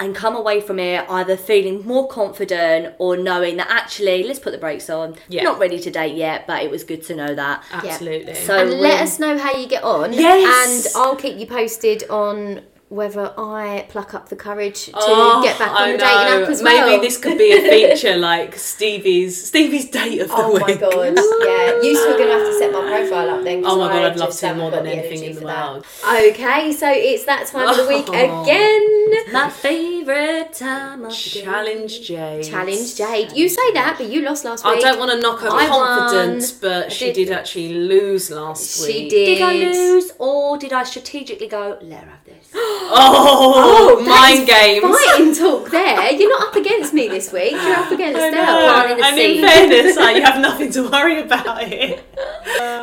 And 0.00 0.14
come 0.14 0.34
away 0.34 0.60
from 0.60 0.80
it 0.80 1.08
either 1.08 1.36
feeling 1.36 1.86
more 1.86 2.08
confident 2.08 2.96
or 2.98 3.16
knowing 3.16 3.58
that 3.58 3.70
actually, 3.70 4.24
let's 4.24 4.40
put 4.40 4.50
the 4.50 4.58
brakes 4.58 4.90
on. 4.90 5.14
Yeah. 5.28 5.44
Not 5.44 5.60
ready 5.60 5.78
to 5.78 5.90
date 5.90 6.16
yet, 6.16 6.48
but 6.48 6.64
it 6.64 6.70
was 6.70 6.82
good 6.82 7.04
to 7.04 7.14
know 7.14 7.32
that. 7.34 7.62
Absolutely. 7.70 8.34
So 8.34 8.58
and 8.58 8.80
let 8.80 9.02
us 9.02 9.20
know 9.20 9.38
how 9.38 9.56
you 9.56 9.68
get 9.68 9.84
on. 9.84 10.12
Yes. 10.12 10.86
And 10.86 10.96
I'll 10.96 11.14
keep 11.14 11.38
you 11.38 11.46
posted 11.46 12.02
on 12.10 12.62
whether 12.88 13.32
I 13.36 13.86
pluck 13.88 14.14
up 14.14 14.28
the 14.28 14.36
courage 14.36 14.86
to 14.86 14.92
Oh, 14.94 15.42
get 15.42 15.58
back 15.58 15.70
on 15.70 15.76
I 15.76 15.92
the 15.92 15.98
dating 15.98 16.14
know. 16.38 16.42
app 16.44 16.48
as 16.50 16.62
Maybe 16.62 16.76
well. 16.76 17.00
this 17.00 17.16
could 17.16 17.38
be 17.38 17.50
a 17.52 17.60
feature 17.96 18.16
like 18.16 18.56
Stevie's 18.56 19.46
Stevie's 19.48 19.90
date 19.90 20.20
of 20.20 20.28
the 20.28 20.34
week. 20.36 20.42
Oh 20.44 20.58
my 20.60 20.74
god! 20.74 21.16
Yeah, 21.16 21.82
you 21.82 21.96
still 21.96 22.14
are 22.14 22.18
gonna 22.18 22.32
have 22.32 22.46
to 22.46 22.58
set 22.58 22.72
my 22.72 22.80
profile 22.80 23.30
up 23.30 23.44
then. 23.44 23.62
Oh 23.64 23.78
my 23.78 23.88
god, 23.88 23.96
I 24.04 24.10
I'd 24.10 24.16
love 24.16 24.28
just 24.28 24.40
to 24.40 24.46
haven't 24.48 24.60
more 24.62 24.70
got 24.70 24.84
than 24.84 24.84
the 24.86 24.92
anything 24.92 25.24
energy 25.24 25.26
in 25.26 25.34
the 25.34 25.40
for 25.40 25.46
that. 25.46 25.70
world. 25.72 25.86
Okay, 26.30 26.72
so 26.72 26.90
it's 26.90 27.24
that 27.24 27.46
time 27.46 27.68
of 27.68 27.76
the 27.76 27.86
week 27.88 28.06
Oh. 28.08 28.42
again. 28.42 29.32
My 29.32 29.48
favourite 29.50 30.52
time 30.52 31.04
of 31.04 31.10
the 31.12 31.30
day. 31.30 31.42
Challenge 31.42 32.00
Jade. 32.02 32.44
Challenge 32.44 32.94
Jade. 32.96 33.32
You 33.32 33.48
say 33.48 33.72
that, 33.72 33.96
but 33.98 34.08
you 34.08 34.22
lost 34.22 34.44
last 34.44 34.64
week. 34.64 34.76
I 34.76 34.80
don't 34.80 34.98
want 34.98 35.10
to 35.12 35.18
knock 35.20 35.40
her 35.40 35.48
I 35.50 35.66
confidence, 35.66 36.52
won. 36.52 36.60
but 36.60 36.92
she 36.92 37.06
did. 37.06 37.26
did 37.26 37.30
actually 37.30 37.74
lose 37.74 38.30
last 38.30 38.84
She 38.86 38.92
week. 39.04 39.10
did. 39.10 39.26
Did 39.38 39.42
I 39.42 39.52
lose 39.54 40.12
or 40.18 40.58
did 40.58 40.72
I 40.72 40.84
strategically 40.84 41.48
go, 41.48 41.78
let 41.82 42.04
her 42.04 42.10
have 42.10 42.24
this? 42.24 42.43
Oh, 42.56 43.96
oh, 43.98 44.04
that 44.04 44.08
mind 44.08 44.40
is 44.42 44.46
games. 44.48 44.84
Fighting 44.84 45.34
talk 45.44 45.70
there. 45.70 46.12
You're 46.12 46.30
not 46.30 46.48
up 46.48 46.54
against 46.56 46.92
me 46.94 47.08
this 47.08 47.32
week. 47.32 47.52
You're 47.52 47.74
up 47.76 47.90
against 47.90 48.20
I 48.20 48.28
Estelle. 48.28 48.46
know. 48.46 48.96
planting 48.96 48.96
the 48.98 49.04
And 49.04 49.18
in 49.18 49.70
fairness, 49.70 49.96
like, 49.96 50.16
you 50.18 50.22
have 50.22 50.40
nothing 50.40 50.70
to 50.72 50.88
worry 50.88 51.20
about 51.20 51.62
it. 51.62 52.04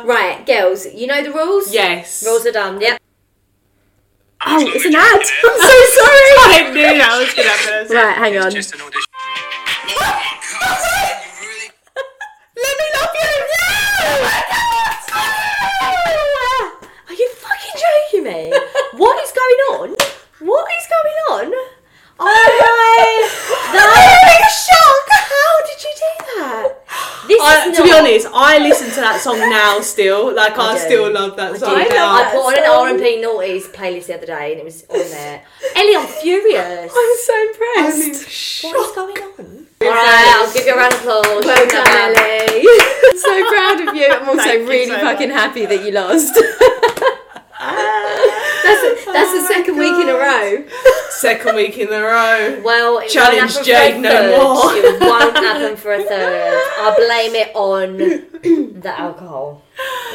Right, 0.04 0.44
girls, 0.44 0.84
you 0.92 1.06
know 1.06 1.22
the 1.22 1.30
rules? 1.32 1.72
Yes. 1.72 2.24
Rules 2.26 2.44
are 2.44 2.50
done. 2.52 2.80
Yep. 2.80 2.98
Oh, 4.44 4.58
it's 4.66 4.84
an 4.84 4.94
ad. 4.96 5.04
I'm 5.04 5.22
so 5.22 5.68
sorry. 5.94 6.34
I 6.44 6.70
knew 6.74 6.98
that 6.98 7.16
was 7.18 7.32
going 7.32 7.46
to 7.48 7.54
happen. 7.54 7.96
Right, 7.96 8.16
hang 8.16 8.36
on. 8.38 8.50
Just 8.50 8.74
an 8.74 8.80
audition. 8.80 9.04
Let 12.56 12.74
me 12.78 12.86
love 12.94 13.14
you. 13.14 13.28
Are 17.08 17.14
you 17.14 17.28
fucking 17.34 17.76
joking 17.82 18.24
me? 18.24 18.52
What 18.96 19.22
is 19.22 19.32
going 19.32 19.60
on? 19.72 19.96
What 20.40 20.66
is 20.78 20.86
going 20.88 21.18
on? 21.30 21.52
Oh 22.24 22.24
my! 22.24 23.72
That 23.72 23.88
is 23.98 24.46
a 24.46 24.52
shock. 24.52 25.08
How 25.10 25.52
did 25.66 25.80
you 25.82 25.92
do 25.96 26.12
that? 26.38 26.68
This 27.26 27.40
I, 27.40 27.66
is 27.66 27.76
to 27.78 27.82
be 27.82 27.92
honest, 27.92 28.28
I 28.32 28.58
listen 28.58 28.90
to 28.90 29.00
that 29.00 29.20
song 29.20 29.38
now 29.38 29.80
still. 29.80 30.32
Like 30.32 30.56
I, 30.56 30.74
I 30.74 30.78
still 30.78 31.10
love 31.12 31.36
that 31.36 31.58
song 31.58 31.74
I, 31.74 31.88
now. 31.88 32.14
I 32.14 32.30
put 32.30 32.38
on 32.46 32.58
an. 32.58 32.70
R 32.70 32.88
and 32.90 32.98
B 32.98 33.18
noughties 33.18 33.74
playlist 33.74 34.06
the 34.06 34.14
other 34.14 34.26
day, 34.26 34.52
and 34.52 34.60
it 34.60 34.64
was 34.64 34.84
on 34.90 34.98
there. 34.98 35.42
Ellie, 35.74 35.96
I'm 35.96 36.06
furious. 36.06 36.92
I'm 36.94 37.16
so 37.26 37.34
impressed. 37.48 38.62
What 38.64 38.76
is 38.76 38.94
going 38.94 39.18
on? 39.18 39.66
All 39.82 39.88
right, 39.90 40.30
I'll 40.38 40.52
give 40.52 40.66
you 40.66 40.74
a 40.74 40.76
round 40.76 40.94
of 40.94 41.00
applause. 41.00 41.42
Well 41.42 41.66
done, 41.66 41.88
Ellie. 41.90 42.62
I'm 43.08 43.18
so 43.18 43.34
proud 43.50 43.88
of 43.88 43.96
you. 43.96 44.06
I'm 44.12 44.28
also 44.28 44.44
Thank 44.44 44.68
really 44.68 44.86
so 44.86 45.00
fucking 45.00 45.30
much. 45.30 45.40
happy 45.40 45.66
that 45.66 45.82
you 45.82 45.90
lost. 45.90 46.38
That's 48.62 49.04
that's 49.06 49.32
the 49.32 49.38
oh 49.42 49.46
second 49.48 49.76
week 49.78 49.94
in 49.94 50.08
a 50.08 50.14
row. 50.14 50.64
Second 51.10 51.54
week 51.54 51.78
in 51.78 51.88
a 51.92 52.00
row. 52.02 52.60
Well, 52.64 52.98
it 52.98 53.08
Challenge 53.10 53.54
won't 53.54 53.64
happen 53.64 53.64
Jade 53.64 53.92
for 53.94 53.98
a 53.98 54.02
no 54.02 54.10
third. 54.10 54.30
more. 54.42 54.74
It 54.74 55.00
won't 55.00 55.36
happen 55.44 55.76
for 55.76 55.92
a 55.92 56.02
third. 56.02 56.60
I 56.78 56.94
blame 56.96 57.34
it 57.36 57.54
on 57.54 57.96
the 58.82 58.94
alcohol. 58.98 59.62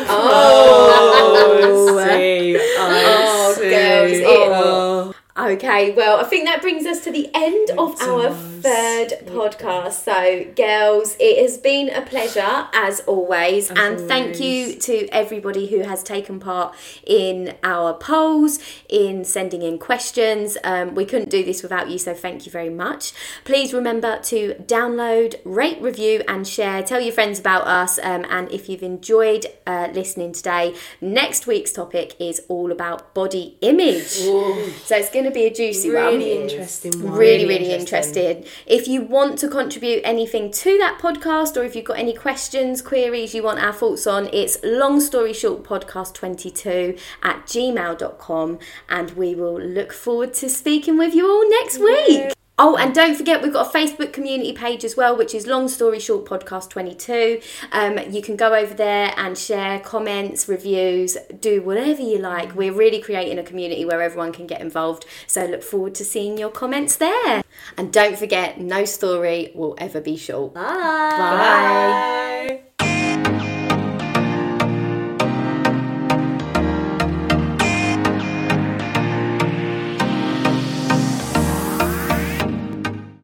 Oh, 0.10 1.98
I 2.00 2.18
see. 2.18 2.56
I 2.58 2.60
Oh, 3.08 3.54
see. 3.54 3.70
girls, 3.70 4.12
it- 4.12 4.26
Oh. 4.28 5.14
Okay, 5.40 5.92
well, 5.92 6.20
I 6.20 6.24
think 6.24 6.46
that 6.46 6.64
brings 6.64 6.88
us 6.88 7.04
to 7.04 7.12
the 7.12 7.30
end 7.32 7.70
of 7.78 7.94
It 8.02 8.08
our 8.08 8.30
does. 8.30 8.64
third 8.64 9.10
podcast. 9.28 10.04
So, 10.04 10.46
girls, 10.56 11.16
it 11.20 11.40
has 11.40 11.60
been 11.60 11.90
a 11.90 12.02
pleasure 12.02 12.68
as 12.74 13.02
always, 13.02 13.70
and 13.70 14.00
thank 14.00 14.40
you 14.40 14.74
to 14.80 15.08
everybody 15.10 15.68
who 15.68 15.82
has 15.82 16.02
taken 16.02 16.40
part 16.40 16.74
in 17.06 17.54
our 17.62 17.94
polls, 17.94 18.58
in 18.90 19.24
sending 19.24 19.62
in 19.62 19.78
questions. 19.78 20.58
Um, 20.64 20.96
we 20.96 21.06
couldn't 21.06 21.30
do 21.30 21.44
this 21.46 21.62
without 21.62 21.92
you, 21.92 22.00
so 22.00 22.16
thank 22.16 22.48
you 22.48 22.52
very 22.52 22.72
much. 22.72 23.14
Please 23.44 23.76
remember 23.76 24.20
to 24.24 24.56
download, 24.66 25.36
rate, 25.46 25.80
review, 25.80 26.24
and 26.28 26.48
share. 26.48 26.82
Tell 26.82 27.00
your 27.00 27.14
friends 27.14 27.40
about 27.40 27.68
us, 27.68 28.00
um, 28.00 28.26
and 28.32 28.52
if 28.52 28.68
you've 28.70 28.82
enjoyed 28.82 29.46
uh, 29.68 29.90
listening 29.94 30.32
today, 30.34 30.74
next 31.00 31.46
week's 31.46 31.72
topic 31.72 32.16
is 32.20 32.42
all 32.48 32.72
about 32.72 33.14
body 33.14 33.58
image. 33.62 34.08
So 34.08 34.96
it's 34.96 35.12
going 35.12 35.26
to 35.26 35.27
be 35.32 35.46
a 35.46 35.54
juicy 35.54 35.92
one. 35.92 36.06
Really 36.06 36.42
interesting 36.42 36.92
one. 37.04 37.14
Really, 37.14 37.46
Really 37.46 37.46
really 37.48 37.74
interesting. 37.74 38.24
interested. 38.24 38.48
If 38.66 38.88
you 38.88 39.02
want 39.02 39.40
to 39.40 39.48
contribute 39.48 40.02
anything 40.04 40.52
to 40.52 40.78
that 40.80 41.00
podcast 41.02 41.58
or 41.58 41.64
if 41.64 41.76
you've 41.76 41.86
got 41.86 42.00
any 42.00 42.14
questions, 42.14 42.82
queries 42.82 43.34
you 43.36 43.44
want 43.44 43.60
our 43.60 43.74
thoughts 43.74 44.08
on, 44.08 44.30
it's 44.34 44.58
long 44.64 45.00
story 45.00 45.34
short 45.34 45.64
podcast 45.64 46.14
22 46.14 46.98
at 47.24 47.46
gmail.com 47.46 48.60
and 48.90 49.12
we 49.12 49.36
will 49.36 49.60
look 49.60 49.94
forward 49.94 50.34
to 50.36 50.50
speaking 50.50 50.98
with 50.98 51.14
you 51.14 51.30
all 51.30 51.50
next 51.62 51.78
week. 51.80 52.47
Oh, 52.60 52.76
and 52.76 52.94
don't 52.94 53.16
forget, 53.16 53.44
we've 53.44 53.54
got 53.54 53.74
a 53.74 53.78
Facebook 53.78 54.12
community 54.14 54.52
page 54.52 54.84
as 54.84 54.98
well, 54.98 55.16
which 55.16 55.36
is 55.36 55.46
Long 55.46 55.68
Story 55.68 56.00
Short 56.00 56.26
Podcast 56.26 56.72
22. 56.72 57.40
Um, 57.72 58.00
you 58.10 58.24
can 58.24 58.36
go 58.36 58.56
over 58.56 58.74
there 58.74 59.14
and 59.16 59.38
share 59.38 59.80
comments, 59.80 60.48
reviews, 60.48 61.18
do 61.40 61.62
whatever 61.62 62.02
you 62.02 62.18
like. 62.18 62.56
We're 62.56 62.74
really 62.74 63.00
creating 63.00 63.38
a 63.38 63.44
community 63.44 63.86
where 63.86 64.02
everyone 64.02 64.32
can 64.32 64.48
get 64.48 64.60
involved. 64.60 65.06
So 65.28 65.46
look 65.46 65.62
forward 65.62 65.94
to 65.96 66.06
seeing 66.06 66.40
your 66.40 66.50
comments 66.50 66.96
there. 66.96 67.44
And 67.78 67.94
don't 67.94 68.18
forget, 68.18 68.60
no 68.60 68.86
story 68.86 69.52
will 69.54 69.76
ever 69.78 70.02
be 70.02 70.18
short. 70.18 70.56
Bye. 70.56 70.62
Bye. 70.64 72.58
Bye. 72.58 72.67